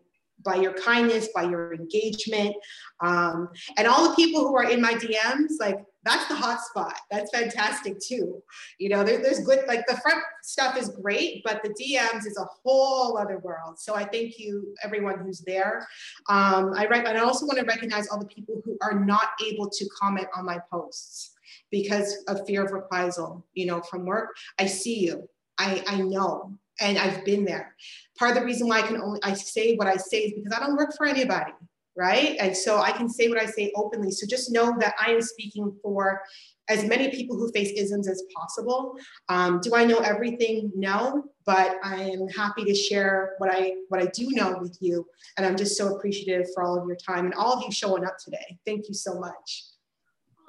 by 0.44 0.54
your 0.54 0.72
kindness, 0.72 1.28
by 1.34 1.42
your 1.42 1.74
engagement, 1.74 2.54
um, 3.00 3.48
and 3.76 3.88
all 3.88 4.08
the 4.08 4.14
people 4.14 4.46
who 4.46 4.56
are 4.56 4.70
in 4.70 4.80
my 4.80 4.94
DMs. 4.94 5.54
Like 5.58 5.80
that's 6.08 6.28
the 6.28 6.34
hot 6.34 6.60
spot. 6.60 6.94
That's 7.10 7.30
fantastic 7.30 7.98
too. 8.00 8.42
You 8.78 8.88
know, 8.88 9.04
there, 9.04 9.18
there's 9.18 9.40
good, 9.40 9.60
like 9.66 9.86
the 9.86 9.96
front 9.96 10.22
stuff 10.42 10.76
is 10.76 10.88
great, 10.88 11.42
but 11.44 11.62
the 11.62 11.70
DMs 11.70 12.26
is 12.26 12.38
a 12.38 12.46
whole 12.64 13.18
other 13.18 13.38
world. 13.38 13.78
So 13.78 13.94
I 13.94 14.04
thank 14.04 14.38
you, 14.38 14.74
everyone 14.82 15.18
who's 15.20 15.40
there. 15.40 15.86
Um, 16.28 16.72
I, 16.74 16.86
and 16.86 17.18
I 17.18 17.20
also 17.20 17.46
want 17.46 17.58
to 17.58 17.64
recognize 17.64 18.08
all 18.08 18.18
the 18.18 18.26
people 18.26 18.62
who 18.64 18.76
are 18.80 18.98
not 18.98 19.28
able 19.44 19.68
to 19.68 19.88
comment 20.00 20.28
on 20.34 20.44
my 20.44 20.58
posts 20.70 21.34
because 21.70 22.24
of 22.28 22.46
fear 22.46 22.64
of 22.64 22.72
reprisal, 22.72 23.44
you 23.54 23.66
know, 23.66 23.80
from 23.82 24.06
work. 24.06 24.30
I 24.58 24.66
see 24.66 25.00
you. 25.00 25.28
I, 25.58 25.82
I 25.86 26.00
know 26.00 26.54
and 26.80 26.98
I've 26.98 27.24
been 27.24 27.44
there. 27.44 27.74
Part 28.18 28.30
of 28.32 28.38
the 28.38 28.44
reason 28.44 28.68
why 28.68 28.78
I 28.78 28.82
can 28.82 29.00
only 29.00 29.20
I 29.22 29.34
say 29.34 29.74
what 29.76 29.88
I 29.88 29.96
say 29.96 30.18
is 30.18 30.32
because 30.34 30.52
I 30.52 30.64
don't 30.64 30.76
work 30.76 30.94
for 30.96 31.06
anybody 31.06 31.52
right? 31.98 32.36
And 32.38 32.56
so 32.56 32.80
I 32.80 32.92
can 32.92 33.08
say 33.08 33.28
what 33.28 33.38
I 33.38 33.46
say 33.46 33.72
openly. 33.74 34.12
So 34.12 34.26
just 34.26 34.52
know 34.52 34.72
that 34.78 34.94
I 35.04 35.10
am 35.10 35.20
speaking 35.20 35.76
for 35.82 36.22
as 36.68 36.84
many 36.84 37.10
people 37.10 37.36
who 37.36 37.50
face 37.50 37.72
isms 37.76 38.08
as 38.08 38.22
possible. 38.34 38.94
Um, 39.28 39.60
do 39.60 39.74
I 39.74 39.84
know 39.84 39.98
everything? 39.98 40.70
No, 40.76 41.24
but 41.44 41.76
I 41.82 42.02
am 42.02 42.28
happy 42.28 42.64
to 42.64 42.74
share 42.74 43.34
what 43.38 43.50
I 43.52 43.72
what 43.88 44.00
I 44.00 44.06
do 44.06 44.28
know 44.30 44.58
with 44.60 44.78
you. 44.80 45.04
And 45.36 45.44
I'm 45.44 45.56
just 45.56 45.76
so 45.76 45.96
appreciative 45.96 46.46
for 46.54 46.62
all 46.62 46.78
of 46.78 46.86
your 46.86 46.96
time 46.96 47.24
and 47.24 47.34
all 47.34 47.54
of 47.54 47.64
you 47.64 47.72
showing 47.72 48.04
up 48.04 48.16
today. 48.24 48.58
Thank 48.64 48.88
you 48.88 48.94
so 48.94 49.18
much. 49.18 49.64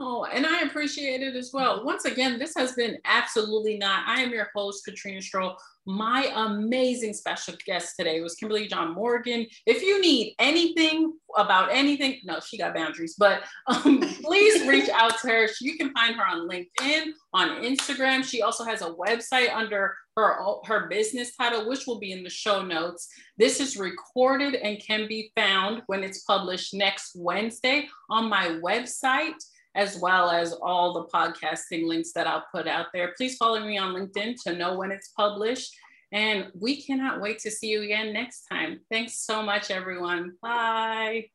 Oh, 0.01 0.23
and 0.23 0.45
I 0.45 0.61
appreciate 0.61 1.21
it 1.21 1.35
as 1.35 1.51
well. 1.53 1.83
Once 1.83 2.05
again, 2.05 2.39
this 2.39 2.53
has 2.55 2.71
been 2.71 2.97
absolutely 3.03 3.77
not. 3.77 4.07
I 4.07 4.21
am 4.21 4.31
your 4.31 4.47
host, 4.55 4.85
Katrina 4.85 5.19
Strohl. 5.19 5.55
My 5.85 6.31
amazing 6.35 7.13
special 7.13 7.55
guest 7.65 7.95
today 7.99 8.21
was 8.21 8.35
Kimberley 8.35 8.67
John-Morgan. 8.67 9.45
If 9.65 9.81
you 9.81 9.99
need 9.99 10.35
anything 10.39 11.13
about 11.35 11.69
anything, 11.73 12.21
no, 12.23 12.39
she 12.39 12.57
got 12.57 12.75
boundaries, 12.75 13.15
but 13.17 13.43
um, 13.67 13.99
please 14.23 14.65
reach 14.69 14.87
out 14.87 15.19
to 15.19 15.27
her. 15.27 15.47
You 15.59 15.75
can 15.75 15.91
find 15.91 16.15
her 16.15 16.25
on 16.25 16.47
LinkedIn, 16.47 17.07
on 17.33 17.61
Instagram. 17.61 18.23
She 18.23 18.41
also 18.41 18.63
has 18.63 18.81
a 18.81 18.93
website 18.93 19.53
under 19.53 19.97
her, 20.15 20.37
her 20.63 20.87
business 20.87 21.35
title, 21.35 21.67
which 21.67 21.87
will 21.87 21.99
be 21.99 22.13
in 22.13 22.23
the 22.23 22.29
show 22.29 22.63
notes. 22.63 23.09
This 23.37 23.59
is 23.59 23.75
recorded 23.75 24.55
and 24.55 24.81
can 24.81 25.09
be 25.09 25.33
found 25.35 25.81
when 25.87 26.05
it's 26.05 26.23
published 26.23 26.73
next 26.73 27.17
Wednesday 27.17 27.89
on 28.09 28.29
my 28.29 28.59
website 28.63 29.33
as 29.75 29.99
well 29.99 30.29
as 30.29 30.53
all 30.53 30.93
the 30.93 31.05
podcasting 31.05 31.87
links 31.87 32.11
that 32.13 32.27
I'll 32.27 32.45
put 32.53 32.67
out 32.67 32.87
there. 32.93 33.13
Please 33.17 33.37
follow 33.37 33.59
me 33.59 33.77
on 33.77 33.93
LinkedIn 33.93 34.35
to 34.43 34.55
know 34.55 34.77
when 34.77 34.91
it's 34.91 35.09
published. 35.09 35.73
And 36.11 36.47
we 36.59 36.81
cannot 36.81 37.21
wait 37.21 37.39
to 37.39 37.51
see 37.51 37.67
you 37.67 37.83
again 37.83 38.13
next 38.13 38.45
time. 38.51 38.79
Thanks 38.91 39.25
so 39.25 39.43
much, 39.43 39.69
everyone. 39.69 40.33
Bye. 40.41 41.29